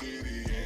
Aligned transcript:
city. 0.00 0.59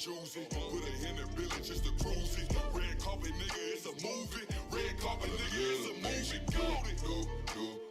choosy. 0.00 0.40
Put 0.48 0.82
a 0.82 1.04
hand 1.04 1.18
in 1.20 1.28
Billy 1.36 1.60
just 1.62 1.84
to 1.84 1.92
cruise 2.02 2.38
it. 2.38 2.56
Red 2.72 2.98
carpet, 2.98 3.32
nigga, 3.32 3.60
it's 3.74 3.84
a 3.84 3.92
movie. 4.00 4.46
Red 4.72 4.98
carpet, 4.98 5.30
nigga, 5.30 5.60
it's 5.60 5.88
a 5.88 5.94
movie. 6.00 6.40
Got. 6.56 7.89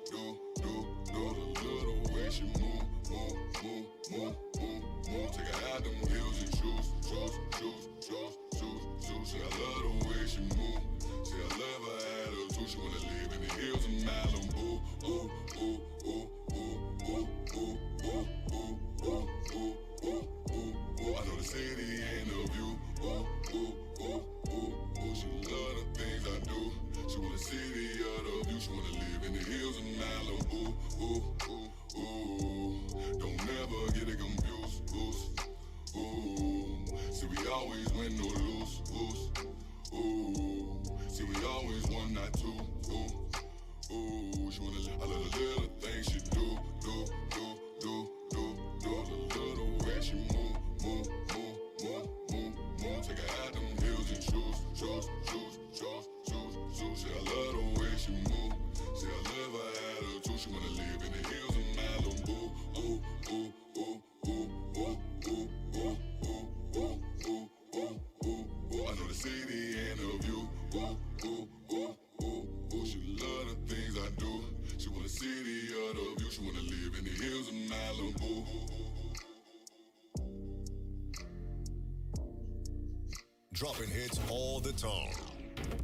dropping 83.59 83.89
hits 83.89 84.21
all 84.29 84.61
the 84.61 84.71
time. 84.71 85.11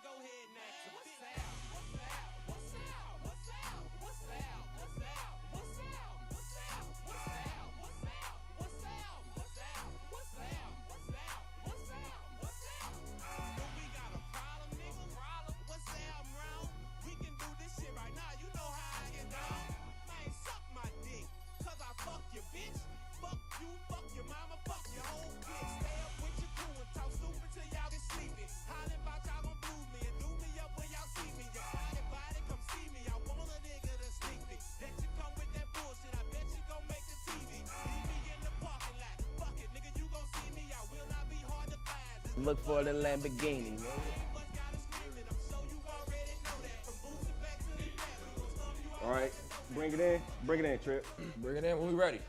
go 0.02 0.08
ahead. 0.18 0.33
We 42.36 42.44
gon' 42.44 42.56
slump 42.56 42.86
you 45.70 45.78
All 49.04 49.10
right, 49.10 49.32
bring 49.74 49.92
it 49.92 50.00
in. 50.00 50.20
Bring 50.44 50.60
it 50.60 50.66
in, 50.66 50.78
Trip. 50.78 51.06
Bring 51.38 51.56
it 51.56 51.64
in 51.64 51.78
when 51.78 51.88
we 51.88 51.94
ready. 51.94 52.20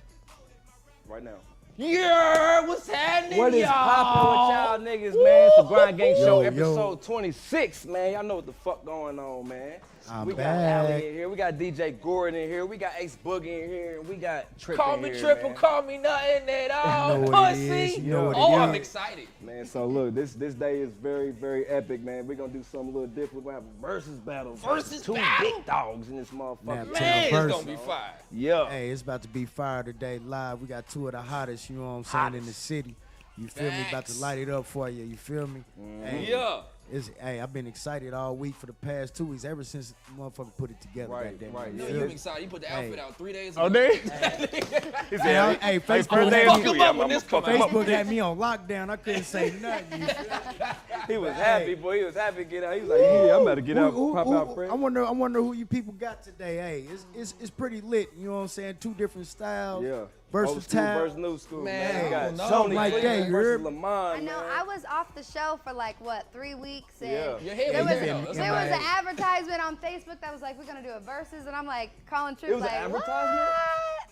Right 1.08 1.24
now. 1.24 1.38
Yeah, 1.78 2.66
what's 2.68 2.88
happening, 2.90 3.38
What 3.38 3.54
is 3.54 3.62
y'all? 3.62 3.72
poppin' 3.74 4.32
with 4.32 4.50
y'all 4.56 4.80
niggas, 5.14 5.24
man? 5.24 5.48
It's 5.48 5.58
the 5.58 5.64
Grind 5.64 5.98
Gang 5.98 6.16
Show, 6.16 6.42
Yo, 6.42 6.42
yo. 6.42 6.48
episode 6.48 7.02
26, 7.02 7.86
man. 7.88 8.14
Y'all 8.14 8.24
know 8.24 8.36
what 8.36 8.46
the 8.46 8.54
fuck 8.54 8.86
going 8.86 9.20
on, 9.20 9.48
man. 9.48 9.74
I'm 10.10 10.28
we 10.28 10.34
got 10.34 10.46
Allie 10.46 11.08
in 11.08 11.14
here, 11.14 11.30
we 11.30 11.36
got 11.36 11.54
DJ 11.56 12.00
Gordon 12.02 12.40
in 12.40 12.50
here, 12.50 12.66
we 12.66 12.78
got 12.78 12.92
Ace 12.98 13.18
Boogie 13.24 13.64
in 13.64 13.70
here, 13.70 14.02
we 14.02 14.16
got 14.16 14.58
Trip 14.60 14.78
Call 14.78 14.96
in 14.96 15.02
me 15.02 15.10
here, 15.10 15.20
triple, 15.20 15.50
man. 15.50 15.58
call 15.58 15.82
me 15.82 15.98
nothing 15.98 16.50
at 16.50 16.72
all. 16.86 17.10
know 17.18 17.20
what 17.32 17.52
it 17.54 17.56
Pussy. 17.56 17.70
is, 17.84 17.98
you 17.98 18.12
know 18.14 18.26
what 18.26 18.38
it 18.38 18.40
oh. 18.40 18.56
I'm 18.56 18.76
excited. 18.76 19.28
Man, 19.42 19.66
so 19.66 19.86
look, 19.88 20.14
this 20.14 20.34
this 20.34 20.54
day 20.54 20.80
is 20.82 20.92
very, 21.02 21.32
very 21.32 21.66
epic, 21.68 22.02
man. 22.02 22.28
We're 22.28 22.36
gonna 22.36 22.54
do 22.54 22.64
something 22.64 22.90
a 22.90 23.00
little 23.00 23.08
different. 23.08 23.44
We're 23.46 23.54
gonna 23.54 23.64
have 23.66 23.74
a 23.78 23.82
versus 23.82 24.20
battle. 24.20 24.56
Versus 24.56 25.02
Two 25.02 25.14
battle? 25.14 25.52
big 25.52 25.66
dogs 25.66 26.08
in 26.10 26.18
this 26.18 26.30
motherfucker. 26.30 26.64
Now, 26.66 26.76
man. 26.76 26.94
tell 26.94 27.32
Man, 27.32 27.50
it's 27.50 27.56
gonna 27.56 27.66
be 27.66 27.76
fire. 27.78 28.14
Yeah. 28.32 28.70
Hey, 28.70 28.90
it's 28.90 29.02
about 29.02 29.22
to 29.24 29.28
be 29.28 29.46
fire 29.46 29.84
today 29.84 30.20
live. 30.20 30.62
We 30.62 30.68
got 30.68 30.88
two 30.88 31.08
of 31.08 31.14
the 31.14 31.22
hottest, 31.22 31.70
you 31.70 31.78
know 31.78 31.84
what 31.86 31.90
I'm 31.98 32.04
saying, 32.04 32.36
in 32.42 32.46
the 32.46 32.54
city. 32.54 32.96
You 33.38 33.48
feel 33.50 33.70
me? 33.70 33.82
About 33.90 34.06
to 34.06 34.12
Facts. 34.14 34.22
light 34.22 34.40
it 34.40 34.50
up 34.50 34.66
for 34.66 34.90
you. 34.90 35.04
You 35.04 35.18
feel 35.18 35.46
me? 35.46 35.62
Mm-hmm. 35.78 36.06
Hey, 36.06 36.28
Yeah. 36.30 36.62
It's, 36.92 37.10
hey, 37.20 37.40
I've 37.42 37.52
been 37.52 37.66
excited 37.66 38.14
all 38.14 38.36
week 38.36 38.54
for 38.56 38.68
the 38.68 38.74
past 38.74 39.16
two 39.16 39.26
weeks, 39.26 39.44
ever 39.44 39.64
since 39.64 39.96
motherfucker 40.20 40.52
put 40.56 40.70
it 40.70 40.80
together. 40.80 41.12
Right, 41.12 41.32
goddamn 41.32 41.52
right, 41.54 41.68
it. 41.70 41.74
yeah. 41.76 41.84
Yeah, 41.88 41.94
you 42.02 42.06
me? 42.06 42.12
excited. 42.14 42.44
You 42.44 42.48
put 42.50 42.62
the 42.62 42.68
Hey. 42.68 42.86
outfit 42.86 43.00
out 43.00 43.18
three 43.18 43.34
days 43.34 43.56
Oh, 43.58 43.66
ago. 43.66 43.74
there? 43.74 43.96
Hey, 43.96 45.38
I- 45.38 45.54
hey, 45.62 45.80
Facebook, 45.80 46.10
birthday 46.10 46.46
had 46.46 46.60
is 46.60 46.64
me, 46.64 46.64
Fuck 46.66 46.76
him 46.76 46.82
up 46.82 46.96
when 46.98 47.10
this 47.10 47.24
come 47.24 47.44
out. 47.44 47.50
Facebook 47.72 47.88
had 47.88 48.08
me 48.08 48.20
on 48.20 48.38
lockdown. 48.38 48.90
I 48.92 48.98
couldn't 48.98 49.24
say 49.24 49.52
nothing. 49.62 50.02
You 50.02 50.08
feel 50.08 50.24
me? 50.30 51.04
He 51.08 51.18
was 51.18 51.34
happy, 51.34 51.74
boy. 51.76 51.98
He 51.98 52.04
was 52.04 52.16
happy 52.16 52.38
to 52.38 52.44
get 52.44 52.64
out. 52.64 52.76
He 52.76 52.82
was 52.82 52.90
like, 52.92 53.00
yeah, 53.02 53.36
I'm 53.36 53.42
about 53.42 53.56
to 53.56 53.62
get 53.62 53.78
out, 53.80 53.92
Who- 53.94 54.10
who- 54.10 54.14
pop 54.14 54.28
who- 54.28 54.38
out, 54.38 54.54
friend. 54.54 54.72
I 54.72 54.76
wonder, 54.76 55.04
I 55.06 55.12
wonder 55.12 55.42
who 55.42 55.54
you 55.54 55.66
people 55.66 55.94
got 55.94 56.22
today. 56.22 56.58
Hey, 56.58 56.86
it's, 56.94 57.06
it's, 57.16 57.34
it's 57.42 57.50
pretty 57.50 57.82
lit. 57.82 58.10
You 58.16 58.28
know 58.28 58.36
what 58.36 58.42
I'm 58.42 58.48
saying? 58.50 58.78
Two 58.80 58.94
different 58.94 59.26
styles. 59.26 59.84
Yeah. 59.84 60.04
Old 60.44 60.64
school 60.64 60.82
versus 60.82 61.18
new 61.18 61.38
school, 61.38 61.64
Man, 61.64 61.94
man. 61.94 62.04
We 62.04 62.10
got 62.10 62.38
don't 62.38 62.50
Tony 62.50 62.76
man. 62.76 62.92
Like 62.92 63.02
that, 63.04 63.18
you 63.26 63.32
versus 63.32 63.32
heard? 63.32 63.62
Lamont, 63.64 64.18
I 64.18 64.20
know. 64.22 64.40
man. 64.42 64.52
I 64.52 64.64
was 64.64 64.84
off 64.86 65.14
the 65.16 65.24
show 65.24 65.60
for 65.64 65.72
like 65.74 66.00
what 66.02 66.26
three 66.34 66.56
weeks, 66.56 67.02
and 67.02 67.12
Yeah. 67.12 67.40
Your 67.40 67.56
head 67.56 67.74
there 67.76 67.84
was 67.84 67.92
was 67.92 68.00
there. 68.00 68.16
in- 68.16 68.18
though. 68.18 68.26
That's 68.26 68.38
in 68.38 68.44
there 68.44 68.52
was 68.54 68.72
an 68.72 68.82
advertisement 68.98 69.64
on 69.66 69.78
Facebook 69.78 70.20
that 70.22 70.34
was 70.34 70.42
like, 70.42 70.58
"We're 70.60 70.66
gonna 70.66 70.84
do 70.84 70.90
a 70.90 71.00
versus," 71.00 71.46
and 71.48 71.56
I'm 71.56 71.66
like 71.66 71.92
calling 72.08 72.36
Trip 72.36 72.52
It 72.52 72.56
was 72.56 72.64
an 72.64 72.68
like, 72.72 72.82
advertisement? 72.82 73.50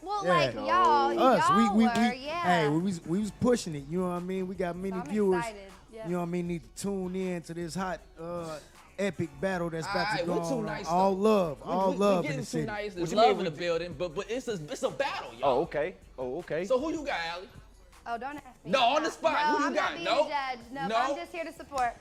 "What?" 0.02 0.26
Well, 0.26 0.26
Yeah. 0.26 0.34
like 0.46 0.54
y'all, 0.56 1.20
Us, 1.24 1.50
y'all 1.50 1.58
we, 1.58 1.64
we, 1.80 1.86
were, 1.88 1.94
we, 1.96 2.26
yeah. 2.26 2.42
hey, 2.44 2.68
we 2.70 2.80
was, 2.82 3.06
we 3.06 3.20
was 3.20 3.32
pushing 3.32 3.74
it. 3.76 3.86
You 3.90 4.02
know 4.02 4.08
what 4.10 4.16
I 4.16 4.20
mean? 4.20 4.48
We 4.48 4.56
got 4.56 4.76
many 4.76 4.92
So 4.92 5.00
I'm 5.02 5.08
viewers. 5.10 5.40
excited. 5.40 5.62
Yeah. 5.94 6.06
You 6.08 6.12
know 6.14 6.18
what 6.20 6.24
I 6.26 6.30
mean? 6.30 6.48
Need 6.48 6.62
to 6.76 6.82
tune 6.84 7.16
in 7.16 7.42
to 7.44 7.54
this 7.54 7.74
hot, 7.76 8.02
uh, 8.20 8.58
epic 9.00 9.30
battle 9.42 9.70
that's 9.70 9.86
about 9.88 10.08
Aight, 10.08 10.20
to 10.22 10.26
go 10.26 10.34
we're 10.34 10.40
too 10.50 10.56
on. 10.56 10.66
nice, 10.66 10.88
all 10.88 11.16
though. 11.16 11.22
love, 11.22 11.58
We- 11.66 11.72
all 11.72 11.92
we, 11.92 11.98
love 11.98 12.12
we 12.12 12.18
in 12.18 12.22
getting 12.24 12.38
the 12.40 12.46
too 12.46 12.46
city. 12.46 12.66
nice. 12.66 12.86
What 12.92 12.96
There's 12.98 13.12
you 13.12 13.18
love 13.18 13.38
mean 13.38 13.46
in 13.48 13.54
the 13.54 13.60
building, 13.60 13.96
but 13.98 14.16
but 14.16 14.30
it's 14.30 14.48
a 14.48 14.54
it's 14.54 14.84
a 14.84 14.90
battle, 14.90 15.32
Oh, 15.36 15.40
y'all. 15.40 15.58
Oh 15.58 15.62
okay. 15.64 15.96
Oh, 16.18 16.38
okay. 16.40 16.66
So 16.66 16.80
who 16.80 16.92
you 16.92 17.06
got, 17.06 17.20
Allie? 17.32 17.50
oh, 18.06 18.18
don't 18.18 18.36
ask 18.36 18.46
me. 18.66 18.72
No, 18.72 18.80
on 18.82 19.04
the 19.04 19.12
spot. 19.12 19.34
No, 19.34 19.56
Who 19.56 19.60
you 19.62 19.68
I'm 19.70 19.74
got? 19.74 19.84
not 19.84 19.94
being 19.94 20.06
No? 20.06 20.26
a 20.26 20.30
judge. 20.30 20.60
No, 20.72 20.88
No? 20.88 20.96
I'm 20.98 21.16
just 21.16 21.32
here 21.32 21.44
to 21.46 21.54
support. 21.54 21.96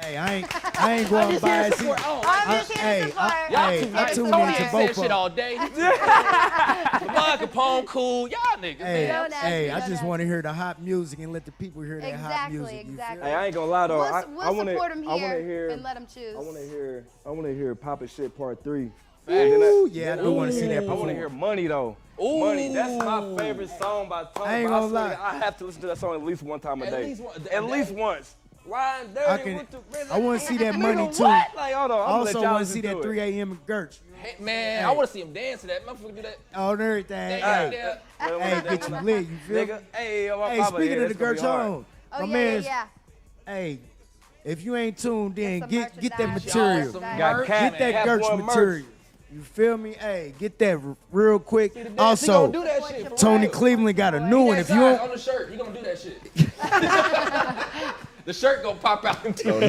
Hey, 0.00 0.16
I 0.16 0.34
ain't, 0.36 0.80
I 0.80 0.92
ain't 0.94 1.10
going 1.10 1.38
biased. 1.40 1.78
support. 1.78 2.00
Oh, 2.04 2.22
I'm 2.24 2.48
I- 2.50 2.54
just 2.58 2.72
here 2.72 2.82
hey, 2.82 3.00
to 3.00 3.06
support. 3.08 3.30
I- 3.32 3.48
Y'all 3.50 3.68
Hey, 3.70 3.80
too 3.82 3.88
I 3.88 3.92
nice. 3.92 4.14
tuned 4.14 4.30
Tony 4.32 4.42
in 4.42 4.54
to 4.54 4.62
ain't 4.62 4.72
both 4.72 4.94
said 4.94 5.02
shit 5.02 5.10
all 5.10 5.28
day. 5.30 5.56
Lamont 5.58 7.40
Capone 7.40 7.86
cool. 7.86 8.28
Y'all 8.28 8.38
niggas, 8.58 8.76
Hey, 8.78 9.08
man. 9.08 9.22
Don't 9.30 9.32
hey, 9.34 9.66
me, 9.66 9.70
I 9.72 9.88
just 9.88 10.04
want 10.04 10.20
to 10.20 10.26
hear 10.26 10.40
the 10.42 10.52
hot 10.52 10.80
music 10.80 11.18
and 11.18 11.32
let 11.32 11.44
the 11.44 11.52
people 11.52 11.82
hear 11.82 12.00
that 12.00 12.14
hot 12.14 12.30
Exactly, 12.30 12.58
music. 12.58 12.74
you 12.76 12.82
feel 12.84 12.90
exactly. 12.92 13.28
Hey, 13.28 13.34
I 13.34 13.46
ain't 13.46 13.54
gonna 13.54 13.70
lie 13.70 13.86
though. 13.88 13.98
We'll, 13.98 14.04
I, 14.14 14.24
we'll 14.24 14.40
I 14.40 14.50
wanna, 14.50 14.72
support 14.72 14.92
him 14.92 15.08
I 15.08 15.14
wanna 15.14 15.40
hear, 15.40 15.68
and 15.70 15.82
let 15.82 15.96
him 15.96 16.06
choose. 16.06 16.34
I 16.36 16.40
wanna 16.40 16.60
hear, 16.60 17.04
I 17.26 17.30
wanna 17.30 17.52
hear 17.52 17.74
Papa 17.74 18.06
Shit 18.06 18.36
Part 18.36 18.62
Three. 18.62 18.90
Ooh, 19.30 19.88
yeah, 19.92 20.14
I 20.14 20.16
do 20.16 20.32
want 20.32 20.52
to 20.52 20.58
see 20.58 20.68
that 20.68 20.88
I 20.88 20.92
wanna 20.94 21.12
hear 21.12 21.28
Money 21.28 21.66
though. 21.66 21.96
Ooh. 22.22 22.40
Money, 22.40 22.72
that's 22.72 22.96
my 23.04 23.36
favorite 23.36 23.70
song 23.78 24.08
by 24.08 24.24
Tony. 24.34 24.48
I 24.48 24.58
ain't 24.60 24.68
gonna 24.68 24.86
lie. 24.86 25.16
I 25.20 25.36
have 25.36 25.56
to 25.58 25.66
listen 25.66 25.80
to 25.82 25.86
that 25.88 25.98
song 25.98 26.14
at 26.14 26.24
least 26.24 26.42
one 26.42 26.58
time 26.60 26.82
a 26.82 26.86
At 26.86 26.90
day. 26.92 27.04
least 27.04 27.22
one- 27.22 27.46
At 27.52 27.64
least 27.64 27.92
once. 27.92 28.34
Riding 28.68 29.14
dirty 29.14 29.26
I 29.26 29.38
can- 29.38 29.56
with 29.56 29.70
the 29.70 29.80
rhythm. 29.92 30.08
I 30.12 30.18
want 30.18 30.40
to 30.40 30.46
see 30.46 30.56
that 30.58 30.74
Nigga, 30.74 30.78
money 30.78 31.14
too. 31.14 31.22
What? 31.22 31.46
Like, 31.56 31.74
hold 31.74 31.90
on. 31.90 32.00
I'm 32.00 32.14
also 32.26 32.42
want 32.42 32.66
to 32.66 32.72
see 32.72 32.80
that 32.82 33.02
3 33.02 33.20
a.m. 33.20 33.52
in 33.52 33.58
Gertz. 33.66 33.98
Hey, 34.20 34.34
man, 34.42 34.84
I 34.84 34.90
want 34.90 35.06
to 35.08 35.12
see 35.12 35.20
him 35.22 35.32
dance 35.32 35.60
to 35.62 35.68
that. 35.68 35.86
Motherfucker 35.86 36.16
do 36.16 36.22
that. 36.22 36.38
Oh, 36.54 36.70
on 36.70 36.80
everything. 36.80 37.30
Hey, 37.30 37.40
Hey, 37.40 37.70
yeah. 37.72 37.98
Hey, 38.38 38.76
get 38.76 38.88
you 38.88 38.96
lit. 39.00 39.26
You 39.28 39.36
feel 39.46 39.56
me? 39.56 39.66
Nigga, 39.66 39.82
hey, 39.94 40.30
my 40.36 40.50
Hey, 40.50 40.58
Papa, 40.58 40.76
speaking 40.76 40.96
yeah, 40.96 40.96
of 40.96 41.00
the 41.00 41.04
it's 41.06 41.18
gonna 41.18 41.34
Gertz 41.34 41.40
home, 41.40 41.86
oh 42.12 42.18
my 42.20 42.24
yeah, 42.26 42.32
man's, 42.32 42.64
yeah, 42.64 42.86
hey, 43.46 43.78
if 44.44 44.64
you 44.64 44.74
ain't 44.76 44.98
tuned 44.98 45.38
in, 45.38 45.60
some 45.60 45.68
get 45.70 46.00
get 46.00 46.18
that 46.18 46.34
material. 46.34 46.92
Got 46.92 47.18
Got 47.18 47.46
Get 47.46 47.78
that 47.78 47.92
Cap 47.92 48.06
Gertz 48.06 48.44
material. 48.44 48.86
You 49.30 49.42
feel 49.42 49.76
me? 49.76 49.92
Hey, 49.92 50.32
get 50.38 50.58
that 50.58 50.78
r- 50.82 50.96
real 51.12 51.38
quick. 51.38 51.74
See 51.74 51.84
Also, 51.98 52.50
do 52.50 52.64
that 52.64 52.82
shit. 52.86 53.14
Tony. 53.18 53.46
Cleveland 53.46 53.94
got 53.96 54.14
a 54.14 54.20
new 54.20 54.40
one. 54.44 54.56
If 54.56 54.70
you 54.70 54.76
size 54.76 54.96
don't, 54.98 55.00
on 55.00 55.10
the 55.14 55.18
shirt, 55.18 55.50
he 55.50 55.56
gonna 55.58 55.74
do 55.74 55.82
that 55.82 55.98
shit. 55.98 57.94
the 58.28 58.34
shirt 58.34 58.62
gonna 58.62 58.78
pop 58.78 59.06
out. 59.06 59.24
And 59.24 59.38
So 59.38 59.58
hey, 59.58 59.66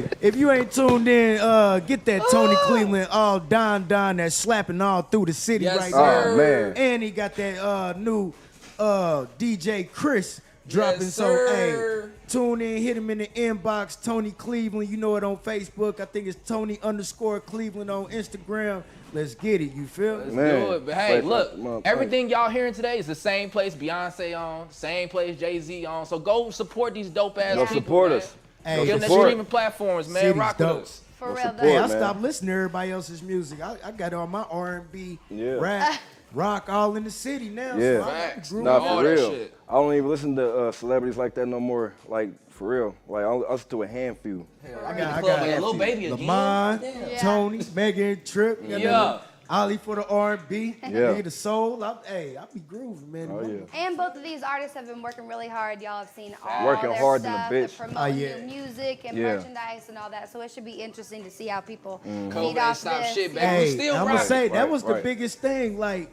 there 0.00 0.10
if 0.22 0.34
you 0.34 0.50
ain't 0.50 0.72
tuned 0.72 1.06
in, 1.06 1.38
uh, 1.38 1.78
get 1.80 2.06
that 2.06 2.22
Tony 2.30 2.56
Cleveland 2.62 3.08
all 3.10 3.38
Don 3.38 3.86
Don 3.86 4.16
that's 4.16 4.34
slapping 4.34 4.80
all 4.80 5.02
through 5.02 5.26
the 5.26 5.34
city 5.34 5.66
Yes, 5.66 5.78
right 5.78 5.92
sir. 5.92 6.32
Oh, 6.32 6.36
man. 6.36 6.72
And 6.76 7.02
he 7.02 7.10
got 7.10 7.34
that 7.34 7.58
uh, 7.58 7.92
new 7.98 8.32
uh, 8.78 9.26
DJ 9.38 9.92
Chris 9.92 10.40
dropping. 10.66 11.02
Yes, 11.02 11.14
so 11.14 11.24
sir. 11.34 12.10
hey, 12.10 12.28
tune 12.28 12.62
in, 12.62 12.82
hit 12.82 12.96
him 12.96 13.10
in 13.10 13.18
the 13.18 13.26
inbox. 13.26 14.02
Tony 14.02 14.30
Cleveland, 14.30 14.88
you 14.88 14.96
know 14.96 15.16
it 15.16 15.24
on 15.24 15.36
Facebook. 15.36 16.00
I 16.00 16.06
think 16.06 16.26
it's 16.26 16.48
Tony 16.48 16.78
underscore 16.82 17.40
Cleveland 17.40 17.90
on 17.90 18.06
Instagram. 18.06 18.84
Let's 19.12 19.34
get 19.34 19.60
it. 19.60 19.72
You 19.72 19.86
feel 19.86 20.18
me? 20.24 20.32
Man, 20.34 20.66
do 20.66 20.72
it. 20.72 20.86
But 20.86 20.94
hey, 20.94 21.20
play 21.20 21.28
look, 21.28 21.62
for- 21.62 21.82
everything 21.84 22.30
y'all 22.30 22.48
hearing 22.48 22.72
today 22.72 22.98
is 22.98 23.06
the 23.06 23.14
same 23.14 23.50
place 23.50 23.74
Beyonce 23.74 24.38
on, 24.38 24.70
same 24.70 25.08
place 25.08 25.38
Jay 25.38 25.58
Z 25.60 25.84
on. 25.84 26.06
So 26.06 26.18
go 26.18 26.50
support 26.50 26.94
these 26.94 27.10
dope 27.10 27.36
ass 27.38 27.56
Go 27.56 27.66
people. 27.66 27.82
support 27.82 28.10
man. 28.10 28.18
us. 28.18 28.34
Hey, 28.64 28.76
Go 28.76 28.84
Give 28.84 28.92
them 28.94 29.00
the 29.00 29.06
support. 29.08 29.26
streaming 29.28 29.46
platforms, 29.46 30.08
man. 30.08 30.22
City's 30.22 30.38
Rock 30.38 30.56
dope. 30.58 30.76
with 30.76 30.84
us. 30.84 31.00
for 31.18 31.28
Go 31.28 31.34
real 31.34 31.42
support. 31.42 31.56
though. 31.60 31.66
Hey, 31.68 31.76
I 31.76 31.80
man. 31.80 31.88
stopped 31.90 32.20
listening 32.22 32.46
to 32.48 32.54
everybody 32.54 32.90
else's 32.92 33.22
music. 33.22 33.60
I, 33.60 33.76
I 33.84 33.90
got 33.90 34.14
on 34.14 34.30
my 34.30 34.42
R&B, 34.50 35.18
Yeah. 35.30 35.50
rap, 35.60 36.00
rock 36.32 36.68
all 36.70 36.96
in 36.96 37.04
the 37.04 37.10
city 37.10 37.48
now. 37.50 37.76
Yeah. 37.76 37.98
So 37.98 38.02
I, 38.02 38.08
I 38.08 38.20
Facts. 38.30 38.50
grew 38.50 38.62
Nah, 38.62 38.76
up. 38.76 38.82
All 38.82 38.96
for 38.98 39.02
that 39.04 39.10
real. 39.10 39.30
shit. 39.30 39.54
I 39.68 39.72
don't 39.74 39.94
even 39.94 40.08
listen 40.08 40.36
to 40.36 40.56
uh, 40.68 40.72
celebrities 40.72 41.18
like 41.18 41.34
that 41.34 41.46
no 41.46 41.60
more. 41.60 41.92
Like 42.08 42.30
for 42.52 42.68
real. 42.68 42.94
Like 43.08 43.24
I 43.24 43.32
listen 43.32 43.70
to 43.70 43.82
a 43.82 43.86
handful. 43.86 44.46
I 44.64 44.68
got- 44.70 44.96
got, 44.96 45.12
I 45.14 45.20
got 45.22 45.42
a 45.48 45.52
little 45.54 45.74
baby 45.74 46.06
again. 46.06 46.18
Lamont, 46.20 46.82
Yeah. 46.82 47.18
Tony, 47.18 47.60
Megan, 47.74 48.20
Trip, 48.24 48.62
you 48.62 48.76
Yeah. 48.78 48.90
know, 48.90 49.20
Ollie 49.50 49.76
for 49.76 49.96
the 49.96 50.06
R&B, 50.06 50.76
Yeah. 50.82 50.88
nigga, 50.90 51.24
the 51.24 51.30
soul. 51.30 51.82
I, 51.84 51.96
hey, 52.06 52.36
I 52.38 52.44
be 52.54 52.60
grooving, 52.60 53.10
man. 53.12 53.28
Oh 53.30 53.46
yeah. 53.46 53.80
And 53.86 53.96
both 53.98 54.16
of 54.16 54.22
these 54.22 54.42
artists 54.42 54.74
have 54.76 54.86
been 54.86 55.02
working 55.02 55.26
really 55.28 55.48
hard. 55.48 55.82
Y'all 55.82 55.98
have 55.98 56.10
seen 56.10 56.34
all 56.46 56.66
Working 56.66 56.90
their 56.90 56.98
hard 57.00 57.22
than 57.22 57.32
a 57.32 57.36
stuff, 57.36 57.52
bitch. 57.52 57.62
and 57.62 57.72
promoting 57.92 57.96
Oh, 57.98 58.00
ah, 58.00 58.06
yeah. 58.06 58.36
new 58.46 58.52
music 58.54 59.00
and 59.04 59.18
Yeah. 59.18 59.36
merchandise 59.36 59.88
and 59.90 59.98
all 59.98 60.08
that. 60.10 60.30
So 60.32 60.40
it 60.40 60.50
should 60.50 60.64
be 60.64 60.72
interesting 60.72 61.22
to 61.24 61.30
see 61.30 61.48
how 61.48 61.60
people 61.60 62.00
COVID 62.06 62.32
feed 62.32 62.38
ain't 62.40 62.58
off 62.58 62.78
stop 62.78 63.02
this. 63.02 63.14
shit, 63.14 63.34
baby. 63.34 63.46
We 63.46 63.52
Hey, 63.52 63.70
still 63.74 63.96
I'm 63.96 64.06
gonna 64.06 64.18
say 64.20 64.48
that 64.48 64.58
Right, 64.62 64.70
was 64.70 64.82
the 64.84 64.94
right. 64.94 65.02
biggest 65.02 65.38
thing. 65.40 65.78
Like, 65.78 66.10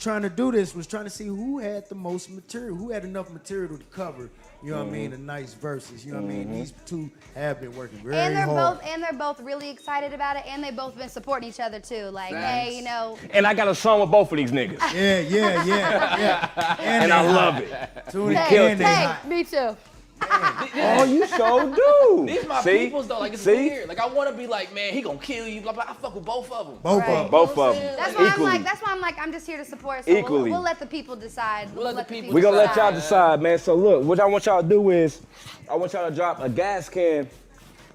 trying 0.00 0.22
to 0.22 0.30
do 0.30 0.50
this 0.50 0.74
was 0.74 0.86
trying 0.86 1.04
to 1.04 1.10
see 1.10 1.26
who 1.26 1.58
had 1.58 1.86
the 1.88 1.94
most 1.94 2.30
material, 2.30 2.74
who 2.74 2.90
had 2.90 3.04
enough 3.04 3.30
material 3.30 3.76
to 3.78 3.84
cover. 3.84 4.30
You 4.62 4.72
know 4.72 4.78
what 4.78 4.88
I 4.88 4.90
mean? 4.90 5.10
Mm-hmm. 5.10 5.26
The 5.26 5.32
nice 5.32 5.54
verses. 5.54 6.04
You 6.04 6.12
know 6.12 6.20
what 6.20 6.30
I 6.30 6.34
mean? 6.34 6.44
Mm-hmm. 6.44 6.54
These 6.54 6.74
two 6.84 7.10
have 7.34 7.60
been 7.60 7.74
working 7.74 7.98
very 8.00 8.16
and 8.16 8.36
they're 8.36 8.44
hard. 8.44 8.78
both 8.78 8.86
and 8.86 9.02
they're 9.02 9.12
both 9.12 9.40
really 9.40 9.70
excited 9.70 10.12
about 10.12 10.36
it, 10.36 10.44
and 10.46 10.62
they 10.62 10.70
both 10.70 10.96
been 10.96 11.08
supporting 11.08 11.48
each 11.48 11.60
other 11.60 11.80
too. 11.80 12.06
Like, 12.06 12.34
hey, 12.34 12.76
you 12.76 12.82
know, 12.82 13.16
And 13.32 13.46
I 13.46 13.54
got 13.54 13.68
a 13.68 13.74
song 13.74 14.00
with 14.00 14.10
both 14.10 14.30
of 14.32 14.36
these 14.38 14.52
niggas. 14.52 14.80
yeah, 14.92 15.20
yeah, 15.20 15.64
yeah, 15.64 16.18
yeah. 16.18 16.76
And 16.80 17.10
they 17.10 17.16
I 17.16 17.22
love 17.22 17.58
it. 17.58 17.72
Tony 18.10 18.34
hey, 18.34 18.48
killed 18.48 18.78
hey, 18.78 19.16
me 19.28 19.44
too. 19.44 19.76
Oh, 20.22 21.04
you 21.04 21.26
so 21.38 21.74
do. 21.74 22.26
These 22.26 22.46
my 22.46 22.60
See? 22.62 22.78
peoples 22.86 23.08
though, 23.08 23.18
like 23.18 23.32
it's 23.32 23.42
See? 23.42 23.68
weird. 23.70 23.88
Like 23.88 23.98
I 23.98 24.06
want 24.06 24.30
to 24.30 24.36
be 24.36 24.46
like, 24.46 24.74
man, 24.74 24.92
he 24.92 25.00
gonna 25.02 25.18
kill 25.18 25.46
you. 25.46 25.60
Blah 25.60 25.72
blah. 25.72 25.84
I 25.88 25.94
fuck 25.94 26.14
with 26.14 26.24
both 26.24 26.50
of 26.52 26.66
them. 26.68 26.76
Both 26.82 27.00
Right. 27.02 27.08
of 27.10 27.22
them. 27.22 27.30
Both 27.30 27.58
of 27.58 27.74
them. 27.74 27.96
That's 27.96 28.14
why 28.16 28.24
I'm 28.24 28.28
Equally. 28.32 28.46
like. 28.50 28.64
That's 28.64 28.80
why 28.82 28.92
I'm 28.92 29.00
like. 29.00 29.18
I'm 29.18 29.32
just 29.32 29.46
here 29.46 29.56
to 29.58 29.64
support. 29.64 30.04
So 30.04 30.10
we'll- 30.12 30.20
Equally. 30.20 30.50
We'll, 30.50 30.60
let 30.60 30.78
the 30.78 30.86
people 30.86 31.16
decide. 31.16 31.74
We'll 31.74 31.84
let 31.86 31.96
the 31.96 32.04
people 32.04 32.32
We're 32.34 32.42
gonna 32.42 32.56
let 32.56 32.76
y'all 32.76 32.90
decide. 32.92 32.94
decide, 33.38 33.42
man. 33.42 33.58
So 33.58 33.74
look, 33.74 34.04
what 34.04 34.20
I 34.20 34.26
want 34.26 34.46
y'all 34.46 34.62
to 34.62 34.68
do 34.68 34.90
is, 34.90 35.22
I 35.70 35.74
want 35.76 35.92
y'all 35.92 36.08
to 36.08 36.14
drop 36.14 36.40
a 36.40 36.48
gas 36.48 36.88
can 36.88 37.28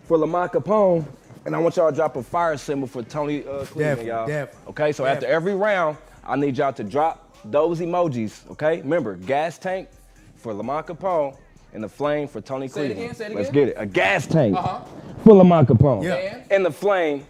for 0.08 0.17
Lamont 0.17 0.51
Capone, 0.51 1.05
and 1.46 1.55
I 1.55 1.60
want 1.60 1.75
y'all 1.77 1.89
to 1.89 1.96
drop 1.96 2.15
a 2.15 2.24
fire 2.24 2.58
symbol 2.58 2.88
for 2.88 3.03
Tony 3.03 3.41
uh, 3.41 3.65
Cleveland, 3.65 3.75
Definitely, 3.77 4.08
y'all. 4.08 4.27
definitely, 4.27 4.70
Okay, 4.70 4.91
so 4.91 5.05
after 5.05 5.22
definitely. 5.22 5.36
every 5.36 5.55
round, 5.55 5.98
I 6.24 6.36
need 6.36 6.58
y'all 6.58 6.74
to 6.74 6.84
drop 6.84 7.36
those 7.46 7.79
emojis. 7.79 8.50
Okay, 8.51 8.82
remember, 8.82 9.15
gas 9.15 9.58
tank 9.58 9.88
for 10.36 10.53
Lamont 10.53 10.88
Capone 10.88 11.36
and 11.75 11.84
the 11.84 11.89
flame 11.89 12.27
for 12.27 12.41
Tony 12.41 12.67
Say 12.67 12.88
it 12.88 12.96
Cleveland. 12.96 13.00
again, 13.03 13.15
say 13.15 13.25
it 13.27 13.36
Let's 13.36 13.50
again. 13.50 13.65
get 13.67 13.77
it. 13.77 13.82
A 13.82 13.86
gas 13.86 14.25
tank 14.27 14.58
Uh-huh. 14.58 14.79
for 15.24 15.34
Lamont 15.36 15.67
Capone. 15.67 16.03
Yeah. 16.03 16.38
And 16.50 16.65
the 16.65 16.72
flame 16.72 17.25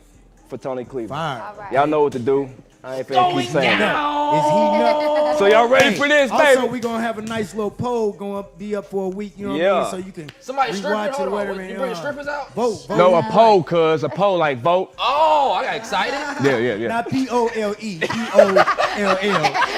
for 0.47 0.57
Tony 0.57 0.85
Cleveland. 0.85 1.09
Fire. 1.09 1.41
All 1.53 1.59
right. 1.61 1.73
Y'all 1.73 1.87
know 1.87 2.03
what 2.03 2.13
to 2.13 2.19
do. 2.19 2.49
I 2.83 2.97
ain't 2.97 3.07
finna 3.07 3.33
keep 3.41 3.49
saying 3.49 3.79
that. 3.79 3.95
Is 4.35 4.45
he 4.45 4.83
up? 4.83 5.37
So 5.39 5.47
y'all 5.47 5.67
ready 5.67 5.85
Hey, 5.89 5.95
for 5.95 6.07
this, 6.07 6.29
Also, 6.29 6.61
baby? 6.61 6.67
we 6.73 6.79
gonna 6.79 7.01
have 7.01 7.17
a 7.17 7.23
nice 7.23 7.55
little 7.55 7.71
poll 7.71 8.11
going 8.11 8.37
up, 8.37 8.59
be 8.59 8.75
up 8.75 8.85
for 8.85 9.05
a 9.05 9.09
week. 9.09 9.33
You 9.37 9.47
know 9.47 9.53
what 9.57 9.61
I 9.65 9.81
mean? 9.81 9.89
So 9.91 9.97
you 10.07 10.11
can 10.11 10.29
Somebody 10.39 10.73
stripping? 10.73 10.91
rewatch 10.95 11.07
it 11.07 11.13
Hold 11.15 11.27
on. 11.29 11.33
whatever. 11.33 11.63
You 11.63 11.69
and, 11.69 11.77
bring 11.79 11.91
uh, 11.93 11.95
strippers 11.95 12.27
out? 12.27 12.53
Vote, 12.53 12.85
vote. 12.87 12.97
No, 12.97 13.15
a 13.15 13.23
poll, 13.23 13.63
cuz 13.63 14.03
a 14.03 14.09
poll 14.09 14.37
like 14.37 14.59
vote. 14.59 14.93
Oh, 14.99 15.53
I 15.57 15.63
got 15.65 15.75
excited. 15.77 16.13
Yeah, 16.45 16.57
yeah, 16.59 16.75
yeah. 16.75 16.87
Not 16.89 17.09
P 17.09 17.27
O 17.31 17.47
L 17.55 17.73
E, 17.79 17.97
P 18.01 18.07
O 18.35 18.49
L 18.97 19.17
L. 19.19 19.74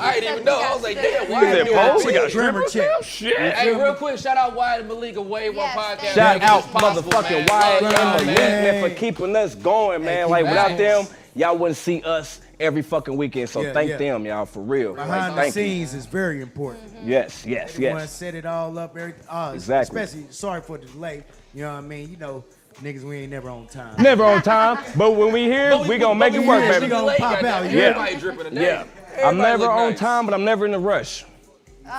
I 0.00 0.14
didn't 0.20 0.32
even 0.32 0.44
know. 0.44 0.60
I 0.60 0.74
was 0.74 0.82
like, 0.82 0.96
damn, 0.96 1.30
why 1.30 1.40
He 1.40 1.46
are 1.46 1.54
said 1.56 1.66
you 1.66 1.72
polls? 1.74 2.02
doing 2.02 2.06
We 2.06 2.12
got 2.20 2.24
this? 2.26 2.34
Grammar 2.34 2.62
check. 2.68 3.02
Shit. 3.02 3.36
Hey, 3.54 3.74
real 3.74 3.94
quick, 3.94 4.18
shout 4.18 4.36
out 4.36 4.54
Wyatt 4.54 4.80
and 4.80 4.88
Malik 4.88 5.16
of 5.16 5.26
Wave 5.26 5.54
Yes, 5.54 5.76
One 5.76 5.84
Podcast. 5.84 6.14
Shout 6.14 6.34
Making 6.40 6.48
out 6.48 6.62
motherfucking. 6.64 7.50
Wyatt 7.50 7.82
and 7.82 7.92
y'all, 7.92 8.24
man. 8.26 8.34
man, 8.34 8.88
for 8.90 8.94
keeping 8.96 9.36
us 9.36 9.54
going, 9.54 10.04
man. 10.04 10.24
keep 10.26 10.30
Like 10.30 10.44
without 10.44 10.70
it. 10.72 10.78
them, 10.78 11.06
y'all 11.34 11.56
wouldn't 11.58 11.76
see 11.76 12.02
us 12.02 12.40
every 12.60 12.82
fucking 12.82 13.16
weekend. 13.16 13.48
So 13.50 13.60
Yeah, 13.62 13.72
thank 13.72 13.90
yeah. 13.90 13.96
them, 13.98 14.24
y'all, 14.26 14.46
for 14.46 14.60
real. 14.62 14.90
Like, 14.94 15.06
Behind 15.06 15.32
the 15.32 15.36
thank 15.42 15.46
you. 15.56 15.62
scenes 15.62 15.94
is 15.94 16.06
very 16.06 16.40
important. 16.42 16.84
Yes, 17.04 17.44
yes, 17.46 17.74
They 17.76 17.86
want 17.88 17.98
to 17.98 18.02
yes. 18.04 18.12
set 18.12 18.34
it 18.34 18.46
all 18.46 18.76
up. 18.78 18.96
Everything. 18.96 19.24
Uh, 19.28 19.52
Exactly. 19.54 20.00
Especially 20.02 20.26
sorry 20.30 20.60
for 20.60 20.78
the 20.78 20.86
delay. 20.86 21.24
You 21.54 21.62
know 21.62 21.72
what 21.72 21.78
I 21.78 21.80
mean? 21.82 22.10
You 22.10 22.16
know, 22.16 22.44
niggas, 22.82 23.02
we 23.02 23.18
ain't 23.18 23.30
never 23.30 23.48
on 23.50 23.66
time. 23.66 24.00
Never 24.02 24.24
on 24.24 24.42
time, 24.42 24.78
but 24.96 25.12
when 25.16 25.32
we 25.32 25.44
here, 25.44 25.70
But 25.70 25.88
we 25.88 25.98
gonna 25.98 26.18
make 26.18 26.34
it 26.34 26.40
work, 26.44 26.62
here, 26.62 26.72
baby. 26.74 26.84
we 26.86 26.90
gonna 26.90 27.14
pop 27.16 27.42
out, 27.42 27.70
Yeah. 27.70 28.10
yeah. 28.52 28.84
Everybody 29.18 29.18
dripping 29.18 29.20
today. 29.20 29.22
Yeah. 29.22 29.28
I'm 29.28 29.40
Everybody 29.40 29.50
never 29.50 29.62
look 29.64 29.70
on 29.70 29.90
nice. 29.90 29.98
time, 29.98 30.24
but 30.26 30.34
I'm 30.34 30.44
never 30.44 30.66
in 30.66 30.74
a 30.74 30.78
rush. 30.78 31.24